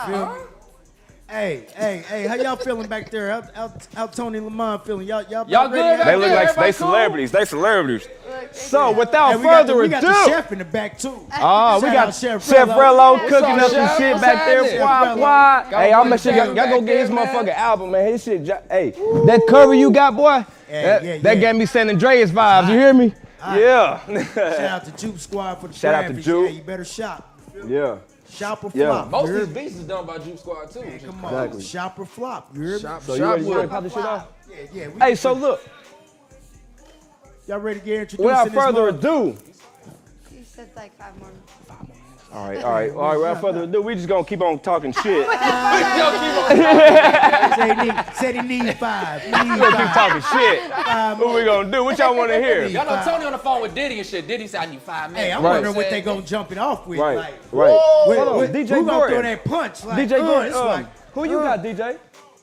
Feel 0.06 0.26
me? 0.28 0.36
Hey, 1.30 1.68
hey, 1.76 1.98
hey, 2.08 2.26
how 2.26 2.34
y'all 2.34 2.56
feeling 2.56 2.88
back 2.88 3.12
there? 3.12 3.30
How, 3.30 3.44
how, 3.54 3.74
how 3.94 4.08
Tony 4.08 4.40
Lamont 4.40 4.84
feeling? 4.84 5.06
Y'all, 5.06 5.22
y'all, 5.24 5.48
Y'all 5.48 5.66
about 5.68 5.72
good 5.74 5.82
ready? 5.82 5.98
back 5.98 6.08
They 6.08 6.16
look 6.16 6.26
there? 6.26 6.36
like 6.36 6.48
they 6.48 6.50
Everybody 6.50 6.74
cool? 6.74 6.88
celebrities. 6.88 7.32
They 7.32 7.46
celebrities. 7.46 8.08
So 8.52 8.92
without 8.98 9.32
Hey, 9.34 9.38
we 9.38 9.44
got, 9.44 9.68
the, 9.68 9.74
further 9.74 9.82
we 9.84 9.90
got 9.90 10.02
the 10.02 10.10
ado, 10.10 10.26
chef 10.26 10.52
in 10.54 10.58
the 10.58 10.66
back 10.66 10.98
too. 10.98 11.10
Oh, 11.40 11.76
we 11.76 11.82
Shout 11.82 11.94
got 11.94 12.08
out 12.08 12.16
Chef 12.16 12.44
Chef 12.48 12.68
Rello. 12.70 13.20
Rello 13.20 13.30
cooking 13.30 13.46
up, 13.60 13.60
up 13.62 13.70
some 13.72 13.88
Chef? 13.88 13.98
shit 13.98 14.12
What's 14.14 14.26
back 14.26 14.46
there. 14.48 14.64
happening? 14.64 14.82
Why, 14.82 15.06
Rello. 15.06 15.18
why? 15.20 15.68
Got 15.70 15.82
Hey, 15.84 15.92
I'll 15.94 16.00
one 16.02 16.10
make 16.10 16.20
sure 16.20 16.34
y'all, 16.34 16.46
y'all 16.48 16.56
go 16.56 16.78
back 16.80 16.86
get 16.88 17.00
his 17.00 17.10
there, 17.10 17.16
man. 17.16 17.28
motherfucking 17.28 17.56
album, 17.56 17.92
man. 17.92 18.12
His 18.12 18.24
shit, 18.24 18.44
jo- 18.44 18.64
hey, 18.72 18.90
that 19.28 19.42
cover 19.48 19.74
you 19.76 19.92
got, 19.92 20.16
boy, 20.16 20.24
Yeah, 20.68 20.82
that, 20.82 21.04
yeah, 21.04 21.18
that 21.20 21.36
yeah. 21.38 21.42
gave 21.42 21.56
me 21.60 21.68
San 21.68 21.90
Andreas 21.92 22.32
vibes. 22.32 22.70
You 22.70 22.74
hear 22.80 22.94
me? 22.96 23.14
Yeah. 23.42 24.00
Shout 24.34 24.60
out 24.60 24.86
to 24.86 24.92
Juke 24.92 25.18
Squad 25.20 25.56
for 25.56 25.68
the 25.68 25.74
Shout 25.74 25.96
out 25.96 26.08
to 26.08 26.14
graphics. 26.14 26.24
Juke. 26.24 26.50
Yeah, 26.50 26.56
you 26.58 26.64
better 26.64 26.86
shop. 26.86 27.40
yeah. 27.68 27.98
Shop 28.30 28.64
or 28.64 28.72
Yeah. 28.76 28.88
flop. 28.88 29.10
Most 29.10 29.28
you 29.30 29.34
of 29.34 29.40
heard 29.40 29.48
these 29.50 29.56
me? 29.56 29.64
beats 29.64 29.76
is 29.78 29.84
done 29.86 30.06
by 30.06 30.18
Juke 30.20 30.38
Squad 30.40 30.72
too. 30.72 30.80
which 30.82 30.88
is 30.90 31.04
Come 31.04 31.20
crazy. 31.20 31.36
on, 31.36 31.44
Exactly. 31.46 31.64
shop 31.64 32.00
or 32.00 32.06
flop. 32.06 32.50
You 32.56 32.62
heard 32.62 32.74
me? 32.76 32.80
Shop, 32.82 33.02
So 33.04 33.14
you 33.14 33.20
shop 33.20 33.32
ready, 33.36 33.46
you 33.46 33.56
ready 33.56 33.68
to 33.68 33.74
pop 33.74 33.84
this 33.84 33.94
shit 33.94 34.06
off? 34.06 34.28
Yeah, 34.50 34.56
yeah. 34.74 34.88
We 34.90 35.00
Hey, 35.00 35.16
so 35.16 35.34
look, 35.34 35.62
y'all 37.48 37.58
ready 37.60 37.80
to 37.80 37.86
get 37.86 38.00
introduced? 38.02 38.20
without 38.26 38.48
in 38.48 38.54
this 38.54 38.64
further 38.64 38.86
mother- 38.92 38.98
ado, 38.98 39.38
You 40.32 40.44
said 40.46 40.70
like 40.76 40.96
five 40.98 41.18
more. 41.18 41.30
All 42.32 42.48
right, 42.48 42.64
all 42.64 42.72
right, 42.72 42.92
all 42.92 43.02
right, 43.10 43.18
without 43.18 43.42
further 43.42 43.64
ado, 43.64 43.82
we 43.82 43.96
just 43.96 44.08
gonna 44.08 44.24
keep 44.24 44.42
on 44.42 44.60
talking 44.60 44.92
shit. 44.92 45.28
Keep 45.28 46.60
Said 47.56 47.78
he 47.78 47.86
need, 47.86 48.06
said 48.14 48.36
he 48.36 48.42
need 48.42 48.78
five. 48.78 49.24
Need 49.24 49.32
We 49.32 49.58
gonna 49.60 49.78
keep 49.78 49.88
five. 49.88 49.94
talking 49.94 50.22
shit. 50.40 50.72
Five 50.72 51.20
What 51.20 51.34
we 51.36 51.44
gonna 51.44 51.72
do? 51.72 51.84
What 51.84 51.98
y'all 51.98 52.16
wanna 52.16 52.36
hear? 52.40 52.66
Y'all 52.68 52.86
know 52.86 53.02
Tony 53.04 53.26
on 53.26 53.32
the 53.32 53.38
phone 53.38 53.62
with 53.62 53.74
Diddy 53.76 53.98
and 54.00 54.08
shit. 54.08 54.28
Diddy 54.28 54.48
said 54.48 54.62
I 54.62 54.66
need 54.72 54.82
five 54.82 55.12
minutes. 55.12 55.26
Hey, 55.28 55.32
I'm 55.34 55.44
Right. 55.44 55.54
wondering 55.54 55.76
what 55.76 55.90
they 55.90 56.02
gonna 56.02 56.22
jump 56.22 56.52
it 56.52 56.58
off 56.58 56.86
with. 56.88 57.00
Right, 57.00 57.18
Like, 57.18 57.34
right. 57.52 57.70
what- 57.72 58.18
Hold 58.28 58.44
on, 58.44 58.54
DJ 58.54 58.70
who 58.76 58.86
gonna 58.86 58.92
Gordon. 58.92 59.10
throw 59.16 59.22
that 59.24 59.46
punch? 59.46 59.86
Like, 59.86 59.98
DJ 59.98 60.16
uh, 60.20 60.26
Gordon, 60.26 60.48
it's 60.48 60.56
um, 60.58 60.66
like, 60.68 60.86
who 61.14 61.24
you 61.30 61.40
uh. 61.40 61.44
got, 61.44 61.64
DJ? 61.64 61.98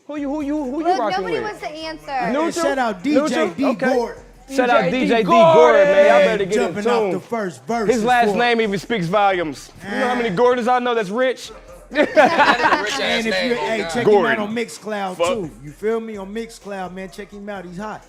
Who 0.06 0.16
you 0.16 0.28
who 0.30 0.40
you 0.42 0.56
who 0.56 0.78
you 0.80 0.84
Look, 0.84 0.98
rocking 0.98 1.16
nobody 1.18 1.32
with? 1.34 1.42
wants 1.42 1.60
to 1.60 1.68
answer. 1.68 2.10
Hey, 2.12 2.32
Neutral? 2.32 2.52
shout 2.64 2.78
out 2.78 3.02
DJ 3.02 3.14
Neutral? 3.14 3.48
D 3.50 3.64
Okay. 3.66 3.94
Gordon. 3.94 4.22
Shout 4.54 4.70
out 4.70 4.84
DJ 4.84 4.90
DJ 4.92 5.08
D 5.08 5.16
D 5.16 5.22
Gordon, 5.24 5.84
man. 5.84 6.06
Y'all 6.06 6.18
better 6.24 6.44
get 6.44 6.56
in 6.56 6.74
jumping 6.74 6.86
off 6.86 7.12
the 7.12 7.20
first 7.20 7.64
verse. 7.64 7.88
His 7.90 8.04
last 8.04 8.30
for- 8.30 8.36
name 8.36 8.60
even 8.60 8.78
speaks 8.78 9.06
volumes. 9.06 9.72
You 9.84 9.90
know 9.98 10.08
how 10.08 10.14
many 10.14 10.30
Gordons 10.30 10.68
I 10.68 10.78
know 10.78 10.94
that's 10.94 11.10
rich? 11.10 11.50
That 11.90 12.08
is 12.08 12.92
rich 12.92 13.00
And 13.00 13.26
if 13.26 13.44
you, 13.44 13.52
oh 13.52 13.66
hey, 13.66 13.78
God. 13.78 13.90
check 13.90 14.04
Gordon. 14.06 14.32
him 14.32 14.40
out 14.40 14.48
on 14.48 14.54
Mixcloud 14.54 15.16
Fuck. 15.16 15.26
too. 15.34 15.50
You 15.64 15.70
feel 15.70 16.00
me? 16.00 16.16
On 16.16 16.32
Mixcloud, 16.32 16.92
man, 16.92 17.10
check 17.10 17.30
him 17.30 17.48
out. 17.48 17.64
He's 17.64 17.76
hot. 17.76 18.04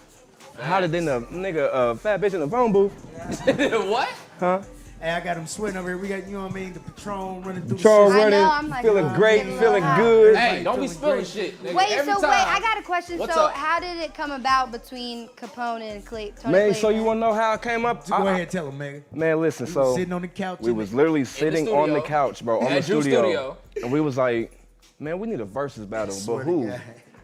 Hotter 0.60 0.88
than 0.88 1.06
the 1.06 1.22
nigga 1.32 1.70
uh, 1.74 1.94
fat 1.96 2.20
bitch 2.20 2.34
in 2.34 2.40
the 2.40 2.48
phone 2.48 2.72
booth. 2.72 2.92
what? 3.88 4.10
Huh? 4.40 4.62
Hey, 5.00 5.12
I 5.12 5.20
got 5.20 5.38
him 5.38 5.46
sweating 5.46 5.78
over 5.78 5.90
here. 5.90 5.98
We 6.00 6.08
got, 6.08 6.26
you 6.26 6.34
know 6.38 6.42
what 6.44 6.52
I 6.54 6.56
mean, 6.56 6.74
the 6.74 6.80
Patron 6.80 7.44
running 7.44 7.68
through 7.68 7.78
Charles 7.78 8.14
the 8.14 8.18
I 8.20 8.24
running, 8.24 8.40
know, 8.40 8.50
I'm 8.52 8.68
like, 8.68 8.84
feeling 8.84 9.06
oh, 9.06 9.16
great, 9.16 9.38
getting 9.44 9.54
a 9.54 9.60
feeling 9.60 9.74
little 9.84 9.90
hot. 9.90 9.98
good. 10.00 10.36
Hey, 10.36 10.64
don't 10.64 10.82
be 10.82 10.88
feeling 10.88 10.98
spilling 10.98 11.16
great. 11.18 11.28
shit. 11.28 11.64
Nigga. 11.64 11.74
Wait, 11.76 11.92
Every 11.92 12.14
so 12.16 12.22
time. 12.22 12.30
wait, 12.32 12.48
I 12.48 12.60
got 12.60 12.77
a 12.77 12.77
question. 12.88 13.20
What's 13.20 13.34
so 13.34 13.46
up? 13.46 13.54
how 13.54 13.80
did 13.80 13.98
it 13.98 14.14
come 14.14 14.32
about 14.32 14.72
between 14.72 15.28
Capone 15.30 15.82
and 15.82 16.06
Clay? 16.06 16.34
Tony 16.40 16.54
Man, 16.54 16.74
so 16.74 16.90
you 16.90 17.04
wanna 17.04 17.20
know 17.20 17.34
how 17.34 17.52
I 17.52 17.58
came 17.58 17.86
up? 17.86 18.08
Go 18.08 18.16
I- 18.16 18.32
ahead, 18.32 18.50
tell 18.50 18.70
him, 18.70 18.78
man. 18.78 19.04
Man, 19.14 19.42
listen, 19.42 19.66
We 19.66 19.72
so 19.74 19.80
was 19.82 19.96
sitting 19.96 20.14
on 20.14 20.22
the 20.22 20.28
couch. 20.30 20.60
we 20.62 20.72
was 20.72 20.92
the- 20.92 20.98
literally 20.98 21.26
sitting 21.26 21.68
on 21.68 21.92
the 21.94 22.02
couch, 22.02 22.44
bro, 22.44 22.62
on 22.62 22.74
the 22.74 22.82
studio. 22.82 23.02
Studio. 23.02 23.58
And 23.84 23.92
we 23.92 24.00
was 24.00 24.18
like, 24.18 24.58
man, 25.00 25.20
we 25.20 25.28
need 25.28 25.42
a 25.42 25.46
versus 25.46 25.86
battle, 25.86 26.14
swear 26.16 26.38
but 26.38 26.46
who? 26.46 26.74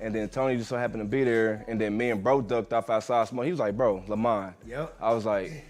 And 0.01 0.13
then 0.13 0.27
Tony 0.27 0.58
just 0.58 0.67
so 0.70 0.77
happened 0.77 1.01
to 1.01 1.08
be 1.08 1.24
there, 1.24 1.63
and 1.70 1.79
then 1.79 1.98
me 1.98 2.10
and 2.12 2.22
bro 2.22 2.41
ducked 2.41 2.74
off 2.74 2.89
outside 2.89 3.25
smoke. 3.29 3.46
He 3.46 3.51
was 3.51 3.60
like, 3.62 3.77
bro, 3.77 4.03
Lamont. 4.10 4.53
Yep. 4.67 4.98
I 5.01 5.13
was 5.13 5.25
like, 5.25 5.63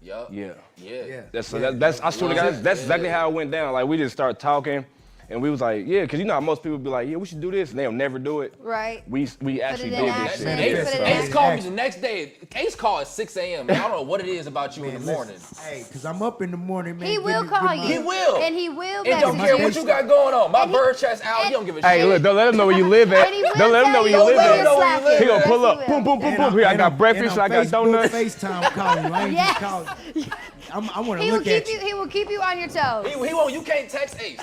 Yup. 0.00 0.28
yeah. 0.32 0.52
Yeah. 0.76 1.04
Yeah. 1.04 1.20
That's 1.32 1.48
so 1.48 1.58
that, 1.58 1.80
that's 1.80 2.00
I 2.00 2.10
swear 2.10 2.28
to 2.30 2.34
God, 2.36 2.44
that's, 2.44 2.60
that's 2.60 2.80
exactly 2.82 3.08
how 3.08 3.28
it 3.28 3.34
went 3.34 3.50
down. 3.50 3.72
Like 3.72 3.86
we 3.88 3.96
just 3.96 4.12
started 4.12 4.38
talking, 4.38 4.86
and 5.32 5.42
we 5.42 5.50
was 5.50 5.60
like, 5.60 5.84
yeah, 5.86 6.02
because 6.02 6.18
you 6.20 6.24
know 6.26 6.34
how 6.34 6.40
most 6.40 6.62
people 6.62 6.78
be 6.78 6.90
like, 6.90 7.08
yeah, 7.08 7.16
we 7.16 7.26
should 7.26 7.40
do 7.40 7.50
this, 7.50 7.70
and 7.70 7.78
they'll 7.78 7.90
never 7.90 8.18
do 8.18 8.42
it. 8.42 8.54
Right. 8.60 9.02
We 9.08 9.28
we 9.40 9.60
actually 9.62 9.94
in 9.94 10.04
did 10.04 10.08
this 10.08 10.14
action. 10.14 10.38
shit. 10.38 10.46
Man, 10.46 10.58
Ace, 10.58 10.72
Manifest 10.74 10.92
Put 10.92 11.00
it 11.00 11.00
it. 11.00 11.00
in 11.00 11.06
Ace 11.06 11.16
action. 11.18 11.32
called 11.32 11.54
me 11.54 11.60
the 11.62 11.70
next 11.70 12.00
day. 12.02 12.32
Ace 12.56 12.74
called 12.76 13.00
at 13.02 13.08
6 13.08 13.36
a.m. 13.38 13.70
I 13.70 13.74
don't 13.74 13.90
know 13.92 14.02
what 14.02 14.20
it 14.20 14.26
is 14.28 14.46
about 14.46 14.76
you 14.76 14.84
in 14.84 14.94
the 14.94 15.00
Man, 15.00 15.06
listen, 15.08 15.14
morning. 15.14 15.40
Hey, 15.64 15.84
because 15.88 16.04
I'm 16.04 16.22
up 16.22 16.42
in 16.42 16.50
the 16.50 16.56
morning, 16.56 16.98
man. 16.98 17.06
He 17.08 17.14
getting 17.14 17.24
will 17.24 17.42
it- 17.44 17.48
call 17.48 17.60
getting 17.68 17.82
you. 17.82 17.88
my- 17.88 17.92
He 17.94 17.98
will. 17.98 18.36
And 18.36 18.54
he 18.54 18.68
will 18.68 19.02
It 19.04 19.10
don't 19.20 19.36
message 19.38 19.40
care 19.48 19.56
you. 19.58 19.64
what 19.64 19.74
you 19.76 19.84
got 19.86 20.08
going 20.08 20.34
on. 20.34 20.52
My 20.52 20.62
And 20.62 20.70
he- 20.70 20.76
bird 20.76 20.98
chest 20.98 21.24
out. 21.24 21.44
He 21.46 21.50
don't 21.52 21.64
give 21.64 21.76
a 21.78 21.80
Hey, 21.88 22.00
shit. 22.00 22.08
look, 22.08 22.22
don't 22.22 22.36
let 22.36 22.48
him 22.48 22.56
know 22.56 22.66
where 22.66 22.76
you 22.76 22.86
live 22.98 23.12
at. 23.12 23.26
And 23.26 23.34
he 23.34 23.42
will 23.42 23.54
Don't 23.54 23.72
let 23.72 23.86
him 23.86 23.92
know 23.92 24.02
where 24.02 24.10
you 24.10 24.16
you 24.18 24.24
when 24.24 24.36
live 24.36 24.44
you're 24.44 24.54
at. 24.58 24.64
Know 24.64 24.78
where 24.78 24.94
you 24.94 25.00
slacking. 25.02 25.18
He 25.18 25.26
gonna 25.26 25.38
Yes, 25.38 25.46
pull 25.48 25.58
he 25.60 25.64
up, 25.66 25.78
will. 25.78 25.86
boom, 25.86 26.04
boom, 26.04 26.18
boom, 26.18 26.28
And 26.28 26.36
boom. 26.36 26.44
I'm- 26.44 26.52
Here, 26.52 26.66
I 26.66 26.70
and 26.70 26.78
got 26.78 26.84
I'm- 26.92 26.98
breakfast. 26.98 27.32
and 27.32 27.40
I 27.40 27.44
I'm 27.44 27.50
got 27.50 27.66
Facebook, 27.66 27.70
donuts. 27.70 28.14
FaceTime 28.14 28.62
calling 28.72 29.04
you. 29.06 29.12
I 29.14 29.24
ain't 29.24 29.32
Yes. 29.32 29.58
calling. 29.58 29.88
I'm, 30.72 30.88
I 30.90 31.00
want 31.00 31.20
to 31.20 31.24
He 31.24 31.30
will 31.30 31.38
look 31.38 31.44
keep 31.44 31.52
at 31.62 31.68
you. 31.68 31.74
you. 31.74 31.80
He 31.80 31.94
will 31.94 32.06
keep 32.08 32.30
you 32.30 32.40
on 32.40 32.58
your 32.58 32.68
toes. 32.68 33.06
He, 33.06 33.12
he 33.28 33.34
won't. 33.34 33.52
You 33.52 33.62
can't 33.62 33.88
text 33.88 34.20
Ace. 34.20 34.38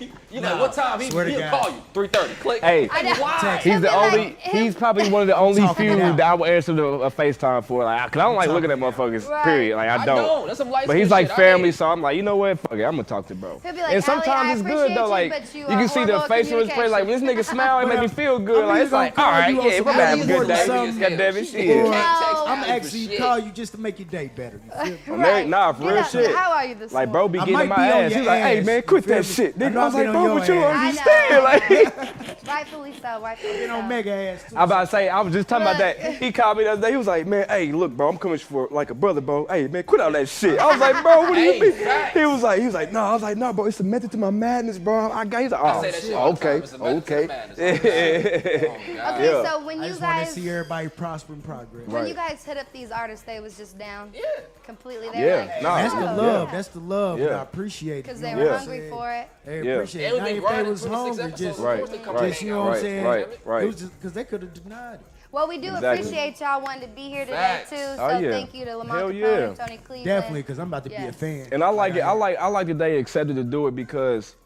You 0.00 0.40
like 0.40 0.42
Nah, 0.54 0.60
what 0.60 0.72
time? 0.72 0.98
He, 1.00 1.10
swear 1.10 1.24
to 1.26 1.30
he'll 1.30 1.40
God. 1.40 1.62
call 1.62 1.70
you. 1.70 2.08
3:30. 2.08 2.40
Click. 2.40 2.62
Hey, 2.62 2.88
I 2.90 3.02
know. 3.02 3.14
Why? 3.22 3.56
He's 3.62 3.64
He'll 3.64 3.80
the 3.80 3.88
be 3.88 4.16
like- 4.18 4.38
he'll- 4.40 4.62
He's 4.64 4.74
probably 4.74 5.08
one 5.08 5.22
of 5.22 5.28
the 5.28 5.36
only 5.36 5.60
Talking 5.60 5.92
few 5.94 6.02
out. 6.02 6.16
that 6.16 6.26
I 6.26 6.34
will 6.34 6.46
answer 6.46 6.72
the, 6.72 6.82
a 6.84 7.10
FaceTime 7.10 7.64
for. 7.64 7.84
Like, 7.84 8.10
cause 8.10 8.20
I 8.20 8.24
don't 8.24 8.34
like 8.36 8.48
looking 8.48 8.70
at 8.70 8.78
motherfuckers. 8.78 9.28
Right. 9.28 9.44
Period. 9.44 9.76
Like 9.76 9.88
I 9.90 10.02
I 10.02 10.06
don't. 10.06 10.16
don't. 10.16 10.46
That's 10.46 10.58
some 10.58 10.70
light 10.70 10.86
But 10.86 10.96
he's 10.96 11.10
like 11.10 11.26
shit. 11.28 11.32
I 11.38 11.42
hate 11.42 11.42
family, 11.52 11.68
it. 11.68 11.74
so 11.74 11.86
I'm 11.88 12.02
like, 12.02 12.16
you 12.16 12.22
know 12.22 12.36
what? 12.36 12.58
Fuck 12.58 12.72
it, 12.72 12.82
I'm 12.84 12.92
gonna 12.92 13.04
talk 13.04 13.26
to 13.28 13.34
bro. 13.34 13.60
He'll 13.62 13.72
be 13.72 13.78
like, 13.78 13.78
and 13.78 13.92
"Ellie, 13.92 14.00
sometimes 14.00 14.26
oh, 14.28 14.32
I 14.32 14.52
it's 14.52 14.62
good 14.62 14.70
appreciate 14.72 14.94
though. 14.96 15.04
you, 15.04 15.10
Like 15.10 15.30
but 15.30 15.54
you 15.54 15.66
can 15.66 15.88
see 15.88 16.04
the 16.04 16.18
horrible 16.18 16.34
facial 16.34 16.60
expression. 16.62 16.90
Like 16.92 17.06
when 17.06 17.20
this 17.20 17.30
nigga 17.30 17.44
smile, 17.44 17.78
it 17.80 17.86
make 17.88 18.00
me 18.00 18.08
feel 18.08 18.38
good. 18.50 18.62
I'm 18.62 18.68
Like 18.68 18.74
either 18.76 18.82
it's 18.84 18.92
like, 18.92 19.14
gonna 19.14 19.24
call 19.30 19.40
right, 19.40 19.48
you 19.54 19.60
on 19.60 19.66
yeah, 19.66 19.76
some 19.76 19.84
we're 19.84 19.92
gonna 19.92 20.06
have 20.06 20.20
a 20.20 20.26
good 20.26 20.48
day. 20.48 20.66
something. 20.66 20.98
God 21.00 21.08
damn 21.18 21.36
it, 21.36 21.44
She 21.46 21.52
shit. 21.52 21.66
can't 21.66 21.94
text 21.94 22.42
I'm 22.44 22.44
Cali 22.58 22.66
for 22.66 22.72
actually 22.86 23.06
shit. 23.06 23.18
call 23.18 23.38
you 23.38 23.52
just 23.52 23.72
to 23.72 23.80
make 23.80 23.98
your 24.00 24.08
day 24.08 24.30
better. 24.34 24.60
You 24.84 24.96
feel 24.96 24.96
me? 24.96 24.96
I'm 25.14 25.20
married, 25.20 25.48
nah, 25.48 25.72
for 25.74 25.82
real 25.88 25.98
up. 25.98 26.10
shit. 26.10 26.34
How 26.34 26.52
are 26.52 26.64
you 26.66 26.74
this 26.74 26.92
Like, 26.92 27.12
bro, 27.12 27.28
be 27.28 27.38
I 27.38 27.44
getting 27.44 27.54
might 27.54 27.68
my 27.68 27.76
be 27.76 27.82
on 27.82 27.88
ass. 28.04 28.10
your 28.10 28.18
He's 28.20 28.26
like, 28.28 28.42
hey, 28.42 28.58
ass, 28.60 28.66
man, 28.66 28.82
quit 28.82 29.04
that 29.04 29.24
shit. 29.24 29.54
I 29.54 29.58
Nigga, 29.58 29.76
I 29.76 29.80
I 29.80 29.84
was 29.84 29.94
been 29.94 30.06
like, 30.06 30.06
on 30.08 30.12
bro, 30.12 30.24
your 30.24 30.34
what 30.34 30.48
you 30.48 30.54
ass. 30.54 30.96
don't 30.96 31.08
understand? 31.08 31.44
Like, 31.44 32.44
Rightfully 32.46 32.94
so. 33.00 33.20
Rightfully 33.22 33.52
Been 33.58 33.70
on 33.70 33.82
so. 33.82 33.88
mega 33.88 34.12
ass 34.12 34.44
too. 34.50 34.56
I 34.56 34.64
about 34.64 34.80
to 34.82 34.86
say, 34.88 35.08
I 35.08 35.20
was 35.20 35.32
just 35.32 35.48
talking 35.48 35.62
about 35.66 35.78
that. 35.78 35.98
He 36.22 36.30
called 36.32 36.58
me 36.58 36.64
the 36.64 36.72
other 36.72 36.82
day. 36.82 36.90
He 36.90 36.96
was 36.96 37.06
like, 37.06 37.26
man, 37.26 37.46
hey, 37.48 37.72
look, 37.72 37.92
bro, 37.96 38.08
I'm 38.08 38.18
coming 38.18 38.38
for 38.38 38.68
like 38.70 38.90
a 38.90 38.94
brother, 38.94 39.20
bro. 39.20 39.46
Hey, 39.46 39.66
man, 39.66 39.82
quit 39.84 40.00
all 40.00 40.12
that 40.12 40.28
shit. 40.28 40.58
I 40.58 40.66
was 40.66 40.78
like, 40.78 41.02
bro, 41.02 41.20
what 41.22 41.34
do 41.34 41.40
you 41.40 41.60
mean? 41.60 41.72
He 42.12 42.26
was 42.26 42.42
like, 42.42 42.58
he 42.60 42.66
was 42.66 42.74
like, 42.74 42.92
no. 42.92 43.00
I 43.00 43.12
was 43.14 43.22
like, 43.22 43.36
no, 43.38 43.52
bro, 43.52 43.64
it's 43.66 43.80
a 43.80 43.84
method 43.84 44.10
to 44.12 44.18
my 44.18 44.30
madness, 44.30 44.78
bro. 44.78 45.10
I 45.10 45.24
got. 45.24 45.42
He's 45.42 45.52
like, 45.52 45.60
oh, 45.62 45.80
say 45.82 45.90
that 45.90 45.94
shit. 45.96 46.04
shit 46.04 46.14
all 46.14 46.32
the 46.32 46.40
time. 46.40 46.48
okay, 46.50 46.64
It's 46.64 46.72
a 46.74 46.78
method 46.78 47.06
to 47.06 47.10
the 47.56 47.74
okay. 47.74 48.64
Oh, 48.64 48.68
God. 48.68 49.14
Okay, 49.14 49.24
Yeah. 49.26 49.44
so 49.50 49.64
when 49.64 49.80
I 49.80 49.82
you 49.84 49.88
just 49.90 50.00
want 50.02 50.18
to 50.18 50.24
guys 50.24 50.34
see 50.34 50.48
everybody 50.50 50.88
prosper 50.88 51.32
and 51.34 51.44
progress. 51.44 51.86
when 51.86 51.94
Right. 51.96 52.08
you 52.08 52.14
guys 52.14 52.44
hit 52.44 52.56
up 52.56 52.66
these 52.72 52.90
artists, 52.90 53.24
they 53.24 53.40
was 53.40 53.56
just 53.56 53.78
down. 53.78 54.10
Yeah. 54.14 54.22
Completely. 54.64 55.08
They 55.12 55.26
Yeah, 55.26 55.36
like, 55.52 55.62
nah. 55.64 55.76
That's 55.76 55.94
the 55.94 56.00
"Oh, 56.12 56.16
love. 56.16 56.48
yeah." 56.48 56.54
That's 56.54 56.68
the 56.68 56.78
love. 56.80 57.18
Yeah. 57.18 57.24
And 57.26 57.34
I 57.34 57.42
appreciate 57.42 57.98
it. 57.98 58.02
Because 58.04 58.20
they 58.20 58.34
were 58.34 58.42
what 58.44 58.50
I'm 58.52 58.58
hungry 58.58 58.88
for 58.90 59.10
it. 59.12 59.28
They 59.44 59.62
Yeah. 59.62 59.72
appreciate 59.74 60.04
it. 60.06 60.12
we've 60.12 60.22
Now, 60.22 60.28
if 60.28 60.34
they 60.64 60.70
was 60.70 60.82
26 60.82 60.90
hungry, 60.94 61.24
episodes, 61.24 61.40
just, 61.40 61.58
Right, 61.60 61.78
course 61.78 61.90
right, 62.20 62.28
just 62.30 62.42
you 62.42 62.50
know 62.50 62.64
what 62.64 62.74
I'm 62.76 62.80
saying? 62.80 63.04
right, 63.04 63.46
right. 63.46 63.62
It 63.64 63.66
was 63.66 63.76
just 63.76 63.92
because 63.98 64.12
they 64.12 64.24
could 64.24 64.42
have 64.42 64.54
denied 64.54 64.94
it. 64.94 65.00
Well, 65.32 65.48
we 65.48 65.58
do 65.58 65.66
Exactly. 65.74 65.88
appreciate 65.98 66.40
y'all 66.40 66.60
wanting 66.60 66.82
to 66.82 66.94
be 66.94 67.08
here 67.08 67.24
today 67.24 67.36
Facts. 67.36 67.70
too. 67.70 67.76
So 67.76 67.96
Oh, 67.98 68.18
yeah. 68.20 68.30
thank 68.30 68.54
you 68.54 68.64
to 68.66 68.76
Lamont 68.76 68.98
Hell 69.00 69.10
yeah. 69.12 69.26
and 69.48 69.56
Tony 69.56 69.78
Cleveland. 69.78 70.04
Definitely, 70.04 70.42
because 70.42 70.58
I'm 70.60 70.68
about 70.68 70.84
to 70.84 70.90
be 70.90 70.94
a 70.96 71.12
fan. 71.12 71.48
And 71.50 71.64
I 71.64 71.68
like 71.70 71.96
it. 71.96 72.02
I 72.02 72.12
like. 72.12 72.38
I 72.38 72.46
like 72.46 72.68
that 72.68 72.78
they 72.78 72.98
accepted 72.98 73.34
to 73.36 73.42
do 73.42 73.66
it 73.66 73.74
because 73.74 74.36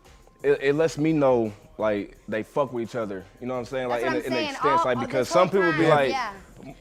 it, 0.42 0.58
it 0.62 0.74
lets 0.76 0.96
me 0.96 1.12
know 1.12 1.52
like 1.76 2.16
they 2.26 2.42
fuck 2.42 2.72
with 2.72 2.84
each 2.88 2.94
other. 2.96 3.22
You 3.40 3.46
know 3.48 3.52
what 3.54 3.60
I'm 3.60 3.64
saying? 3.66 3.88
That's 3.90 4.02
like 4.02 4.12
what 4.14 4.16
in, 4.16 4.20
I'm 4.20 4.26
in 4.26 4.32
saying. 4.32 4.50
extent, 4.50 4.78
All- 4.78 4.84
like 4.86 5.00
because 5.00 5.28
some 5.28 5.48
whole 5.48 5.60
people 5.60 5.72
be 5.78 5.86
like, 5.88 6.10
yeah. 6.10 6.32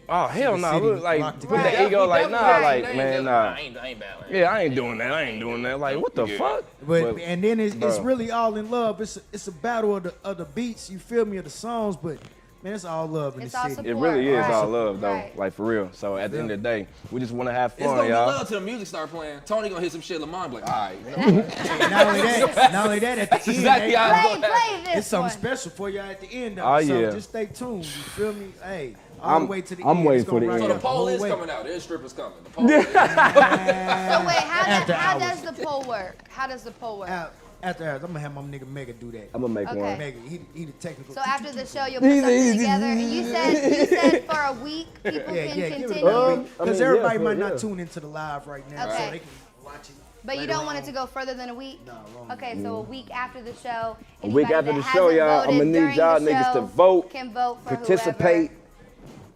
Oh 0.09 0.27
hell 0.27 0.57
no, 0.57 0.71
city 0.73 0.85
look, 0.85 1.03
like 1.03 1.21
rock 1.21 1.35
with 1.41 1.49
the 1.49 1.87
ego, 1.87 2.05
like 2.07 2.29
nah, 2.31 2.53
ain't- 2.53 2.63
like 2.63 2.83
I 2.85 2.87
ain't- 2.87 2.97
man, 2.97 3.27
I 3.27 3.31
nah. 3.51 3.55
ain't, 3.57 3.77
I 3.77 3.87
ain't 3.87 3.99
bad. 3.99 4.15
Yeah, 4.29 4.51
I 4.51 4.61
ain't 4.63 4.75
doing 4.75 4.97
that. 4.99 5.11
I 5.13 5.21
ain't 5.23 5.39
doing 5.39 5.61
that. 5.63 5.79
Like 5.79 5.99
what 5.99 6.15
the 6.15 6.25
Yeah. 6.25 6.37
fuck? 6.37 6.63
But, 6.85 7.19
and 7.19 7.43
then 7.43 7.59
it's, 7.59 7.75
it's 7.75 7.99
really 7.99 8.31
all 8.31 8.55
in 8.57 8.69
love. 8.71 9.01
It's 9.01 9.17
a, 9.17 9.21
it's 9.33 9.47
a 9.47 9.51
battle 9.51 9.95
of 9.95 10.03
the 10.03 10.13
of 10.23 10.37
the 10.37 10.45
beats. 10.45 10.89
You 10.89 10.99
feel 10.99 11.25
me 11.25 11.37
of 11.37 11.43
the 11.43 11.49
songs, 11.49 11.95
but 11.97 12.17
man, 12.63 12.73
it's 12.73 12.85
all 12.85 13.07
love 13.07 13.35
in 13.37 13.43
It's 13.43 13.51
the 13.53 13.59
all 13.61 13.69
city. 13.69 13.89
It 13.89 13.95
really 13.95 14.27
is 14.29 14.39
Right. 14.39 14.51
all 14.51 14.67
love 14.67 14.99
though, 15.01 15.13
Right. 15.13 15.37
like 15.37 15.53
for 15.53 15.65
real. 15.65 15.89
So 15.93 16.17
at 16.17 16.31
the 16.31 16.39
end 16.39 16.51
of 16.51 16.61
the 16.61 16.69
day, 16.69 16.87
we 17.11 17.19
just 17.19 17.31
want 17.33 17.47
to 17.49 17.53
have 17.53 17.73
fun, 17.73 17.79
It's 17.81 17.85
gonna 17.87 17.97
fun, 17.99 18.07
be 18.07 18.13
y'all. 18.13 18.27
love 18.27 18.47
till 18.47 18.59
the 18.59 18.65
music 18.65 18.87
start 18.87 19.09
playing. 19.11 19.39
Tony 19.45 19.69
gonna 19.69 19.81
hit 19.81 19.91
some 19.91 20.01
shit. 20.01 20.19
Lamont 20.19 20.53
like, 20.53 20.63
all 20.63 20.69
right. 20.69 20.97
You 21.05 21.11
know? 21.11 21.41
Not 21.89 22.07
only 22.07 22.21
that, 22.21 22.71
not 22.73 22.85
only 22.85 22.99
that, 22.99 23.17
at 23.19 23.29
the 23.29 23.35
That's 23.35 23.47
end, 23.47 23.57
exactly 23.57 23.91
they- 23.91 23.97
it's 23.97 24.37
Play, 24.37 24.49
play 24.49 24.83
this 24.85 24.97
it's 24.97 25.07
something 25.07 25.21
one. 25.23 25.31
special 25.31 25.71
for 25.71 25.89
y'all 25.89 26.09
at 26.09 26.19
the 26.21 26.27
end. 26.31 26.57
Though. 26.57 26.75
Oh, 26.75 26.81
so 26.81 26.99
yeah. 26.99 27.11
just 27.11 27.29
stay 27.29 27.45
tuned. 27.45 27.85
You 27.85 27.91
feel 27.91 28.33
me? 28.33 28.47
Hey, 28.63 28.95
all 29.21 29.29
I'm- 29.31 29.41
the 29.43 29.47
way 29.47 29.61
to 29.61 29.75
the 29.75 29.83
I'm 29.83 29.97
end. 29.97 30.05
waiting 30.05 30.25
for 30.25 30.39
the 30.39 30.47
rock 30.47 30.53
end. 30.55 30.63
So 30.63 30.67
the 30.69 30.73
out 30.75 30.81
poll 30.81 31.07
is 31.07 31.21
way. 31.21 31.29
coming 31.29 31.49
out. 31.49 31.63
There's 31.65 31.83
strippers 31.83 32.13
coming. 32.13 32.37
The 32.43 32.49
poll 32.49 32.69
is. 32.69 32.85
So 32.85 32.91
wait, 32.93 33.01
how, 33.03 34.71
After 34.71 34.93
does, 34.93 35.01
how 35.01 35.19
hours. 35.19 35.41
does 35.41 35.55
the 35.55 35.63
poll 35.63 35.83
work? 35.83 36.17
How 36.29 36.47
does 36.47 36.63
the 36.63 36.71
poll 36.71 36.99
work? 36.99 37.09
Out- 37.09 37.33
After 37.63 37.85
hours, 37.89 38.03
I'm 38.03 38.07
gonna 38.09 38.19
have 38.19 38.33
my 38.35 38.41
nigga 38.41 38.67
Mega 38.67 38.93
do 38.93 39.09
that. 39.11 39.29
I'm 39.33 39.41
gonna 39.41 39.53
make 39.53 39.67
Okay. 39.67 39.79
one. 39.81 39.97
Mega, 39.97 40.19
he, 40.27 40.39
he 40.53 40.65
the 40.65 40.71
technical. 40.73 41.15
So 41.15 41.21
after 41.21 41.51
the 41.51 41.65
show, 41.65 41.85
you'll 41.85 42.01
put 42.01 42.19
something 42.21 42.51
together. 42.57 42.85
And 42.85 43.01
you 43.01 43.23
said 43.23 43.77
you 43.79 43.85
said 43.87 44.25
for 44.25 44.39
a 44.39 44.53
week 44.63 44.87
people 45.03 45.19
yeah, 45.35 45.47
can 45.47 45.57
yeah, 45.59 45.69
give 45.69 45.79
it 45.81 45.87
continue, 45.87 46.07
a 46.07 46.33
Um. 46.33 46.39
I 46.39 46.43
Because 46.65 46.79
mean, 46.79 46.87
everybody 46.87 47.17
yeah, 47.17 47.23
might 47.23 47.37
yeah. 47.39 47.49
not 47.49 47.57
tune 47.57 47.79
into 47.79 47.99
the 47.99 48.07
live 48.07 48.45
right 48.47 48.69
now, 48.71 48.87
Okay. 48.87 48.97
so 49.05 49.11
they 49.11 49.19
can 49.19 49.27
watch 49.65 49.89
it. 49.89 49.95
but 50.23 50.35
you 50.35 50.41
later 50.41 50.53
don't 50.53 50.65
want 50.67 50.77
it 50.77 50.81
on. 50.81 50.85
to 50.87 50.91
go 50.91 51.05
further 51.07 51.33
than 51.33 51.49
a 51.49 51.53
week. 51.55 51.79
No, 51.87 51.93
longer. 52.15 52.33
Okay, 52.33 52.61
so 52.61 52.75
a 52.75 52.81
week 52.81 53.09
after 53.11 53.41
the 53.41 53.53
show. 53.55 53.97
A 54.21 54.27
week 54.27 54.45
anybody 54.49 54.53
after 54.53 54.71
that 54.73 54.77
the 54.77 54.83
show, 54.91 55.09
hasn't 55.09 55.17
y'all, 55.17 55.49
I'ma 55.49 55.63
need 55.63 55.73
during 55.73 55.95
y'all 55.95 56.19
the 56.19 56.29
niggas 56.31 56.53
to 56.53 56.59
show 56.59 56.65
vote, 56.65 57.09
Can 57.09 57.33
vote 57.33 57.57
for 57.63 57.69
Participate, 57.75 58.51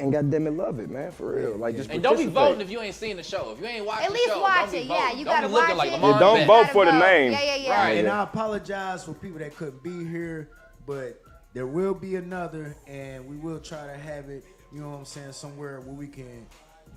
and 0.02 0.12
goddamn 0.12 0.48
it, 0.48 0.52
love 0.52 0.80
it, 0.80 0.90
man, 0.90 1.12
for 1.12 1.36
real. 1.36 1.56
Like 1.58 1.76
just 1.76 1.90
And 1.90 2.02
don't 2.04 2.14
be 2.18 2.24
participate. 2.26 2.34
voting 2.50 2.62
if 2.62 2.72
you 2.72 2.82
ain't 2.82 2.96
seen 2.96 3.18
the 3.18 3.24
show. 3.24 3.52
If 3.52 3.60
you 3.62 3.66
ain't 3.68 3.86
watched 3.86 4.02
At 4.04 4.08
the 4.10 4.14
least 4.14 4.28
show, 4.28 4.42
watch 4.42 4.62
don't 4.64 4.72
be 4.72 4.78
it. 4.80 4.86
Yeah, 4.86 5.02
voting. 5.06 5.20
you 5.20 5.26
don't 5.26 5.34
gotta 5.36 5.48
be 5.48 5.54
looking 5.54 5.70
watch 5.70 5.78
like 5.78 5.88
it. 5.88 5.94
Lamar 5.94 6.12
Yeah, 6.12 6.20
don't 6.20 6.36
Best. 6.38 6.48
vote 6.48 6.70
for 6.74 6.86
the 6.86 7.00
name. 7.00 7.32
Yeah, 7.32 7.44
yeah, 7.44 7.56
yeah. 7.56 7.84
Right. 7.86 7.98
And 7.98 8.08
Yeah. 8.08 8.20
I 8.20 8.24
apologize 8.24 9.04
for 9.06 9.14
people 9.14 9.40
that 9.40 9.56
couldn't 9.56 9.82
be 9.84 10.06
here, 10.06 10.50
but 10.86 11.22
there 11.54 11.68
will 11.68 11.94
be 11.94 12.16
another, 12.16 12.76
and 12.88 13.28
we 13.28 13.36
will 13.38 13.60
try 13.60 13.86
to 13.88 13.94
have 13.98 14.30
it. 14.30 14.44
You 14.74 14.80
know 14.82 14.90
what 14.90 14.98
I'm 15.00 15.06
saying? 15.06 15.34
Somewhere 15.34 15.82
where 15.82 15.94
we 15.96 16.08
can 16.08 16.46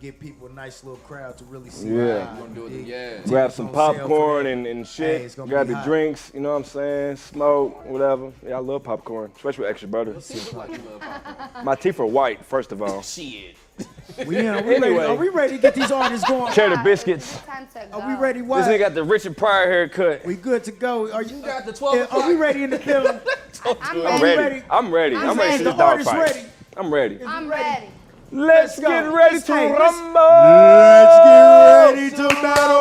get 0.01 0.21
people 0.21 0.47
a 0.49 0.53
nice 0.53 0.85
little 0.85 0.99
crowd 1.01 1.39
to 1.39 1.45
really 1.45 1.71
see. 1.71 1.89
Yeah. 1.89 1.95
live, 2.05 2.39
We're 2.39 2.43
gonna 2.47 2.55
do 2.55 2.67
it, 2.67 2.73
you 2.73 2.79
dig? 2.79 2.87
yeah. 2.89 3.19
Grab 3.27 3.53
some 3.53 3.69
on 3.69 3.75
sale 3.75 3.93
for 3.95 3.99
popcorn 4.01 4.45
that. 4.45 4.53
and, 4.53 4.67
and 4.67 4.79
Hey, 4.87 4.93
shit. 4.93 5.21
it's 5.23 5.35
gonna 5.35 5.51
Grab 5.51 5.67
be 5.67 5.73
the 5.73 5.79
hot. 5.79 5.87
drinks, 5.87 6.31
you 6.35 6.41
know 6.41 6.51
what 6.51 6.57
I'm 6.57 6.65
saying? 6.65 7.17
Smoke, 7.17 7.87
whatever. 7.87 8.33
Yeah, 8.47 8.57
I 8.57 8.59
love 8.59 8.83
popcorn, 8.85 9.31
especially 9.35 9.63
with 9.63 9.71
extra 9.71 9.89
butter. 9.89 10.21
See, 10.21 10.39
look 10.41 10.53
like 10.55 10.71
you 10.71 10.85
love 10.91 11.01
popcorn. 11.01 11.65
My 11.65 11.75
teeth 11.75 12.01
are 12.01 12.07
white, 12.07 12.45
first 12.45 12.73
of 12.73 12.83
all. 12.83 13.03
Shit. 13.03 13.57
We, 14.27 14.37
in, 14.37 14.47
are, 14.47 14.63
we 14.63 14.75
ready, 14.75 14.85
Anyway. 14.87 15.05
are 15.07 15.15
we 15.17 15.29
ready 15.31 15.57
to 15.57 15.63
get 15.63 15.75
these 15.75 15.91
artists 15.91 16.29
going? 16.29 16.53
Cheddar 16.53 16.83
biscuits. 16.85 17.39
Time 17.41 17.67
to 17.75 17.89
go. 17.91 17.99
Are 18.01 18.07
we 18.09 18.15
ready? 18.23 18.41
This 18.41 18.49
Why? 18.49 18.61
nigga 18.63 18.79
got 18.79 18.95
the 18.95 19.03
Richard 19.03 19.37
Pryor 19.37 19.67
haircut. 19.69 20.25
We 20.25 20.35
good 20.37 20.63
to 20.65 20.73
go? 20.73 21.11
Are 21.11 21.23
you? 21.23 21.39
You 21.39 21.43
got 21.43 21.65
the 21.67 21.73
12 21.73 21.97
Yeah, 21.97 22.07
Are 22.13 22.29
we 22.29 22.37
ready 22.37 22.63
in 22.63 22.71
the 22.71 22.79
building? 22.79 23.19
I'm 23.65 23.77
I'm 23.83 24.23
ready. 24.23 24.23
ready. 24.23 24.37
ready? 24.37 24.63
I'm 24.71 24.93
ready. 24.95 25.17
I'm 25.17 25.31
I'm 25.31 25.39
ready 25.39 25.51
ready. 25.53 25.59
to 25.59 25.65
The 25.65 25.71
the 25.73 25.77
dog 25.79 25.81
artist 25.91 26.11
fight. 26.11 26.19
ready? 26.21 26.41
I'm 26.77 26.95
ready. 26.95 27.19
I'm 27.27 27.49
ready. 27.49 27.87
Let's 28.37 28.79
go. 28.81 28.89
get 28.89 29.13
ready 29.13 29.35
Let's- 29.37 29.47
to 29.47 29.55
hey, 29.55 29.71
rumble. 29.71 30.21
Let's 30.21 31.17
get 31.25 31.95
ready 31.95 32.11
to 32.17 32.29
battle. 32.43 32.81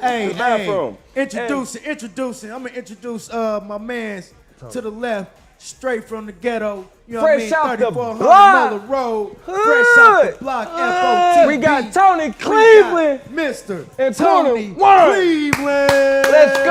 hey, 0.00 0.28
The 0.28 0.34
bathroom. 0.34 0.98
hey, 1.14 1.22
introducing, 1.22 1.82
introducing. 1.84 2.50
I'm 2.52 2.64
gonna 2.64 2.74
introduce 2.76 3.30
uh 3.30 3.60
my 3.64 3.78
man's 3.78 4.32
to 4.70 4.80
the 4.80 4.90
left, 4.90 5.30
straight 5.58 6.04
from 6.08 6.26
the 6.26 6.32
ghetto. 6.32 6.88
You 7.06 7.14
know 7.14 7.20
Fresh 7.20 7.50
what 7.50 7.58
I 7.58 7.60
out 7.60 7.78
mean? 7.80 7.80
the 7.80 7.92
3400 7.92 8.18
block. 8.18 8.88
Road, 8.88 9.36
fresh 9.44 9.98
out 9.98 10.22
the 10.32 10.36
block. 10.40 10.68
FOTB. 10.70 11.46
We 11.46 11.56
got 11.58 11.92
Tony 11.92 12.24
We 12.24 12.30
got 12.30 12.40
Cleveland. 12.40 13.20
Mr. 13.30 13.86
And 13.98 14.14
Tony 14.16 14.74
Tony 14.74 14.74
Cleveland. 14.74 16.26
Let's 16.32 16.58
go! 16.58 16.64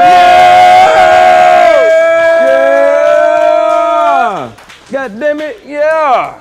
Yeah! 3.13 4.51
God 4.91 5.19
damn 5.19 5.39
it, 5.41 5.61
yeah! 5.65 6.39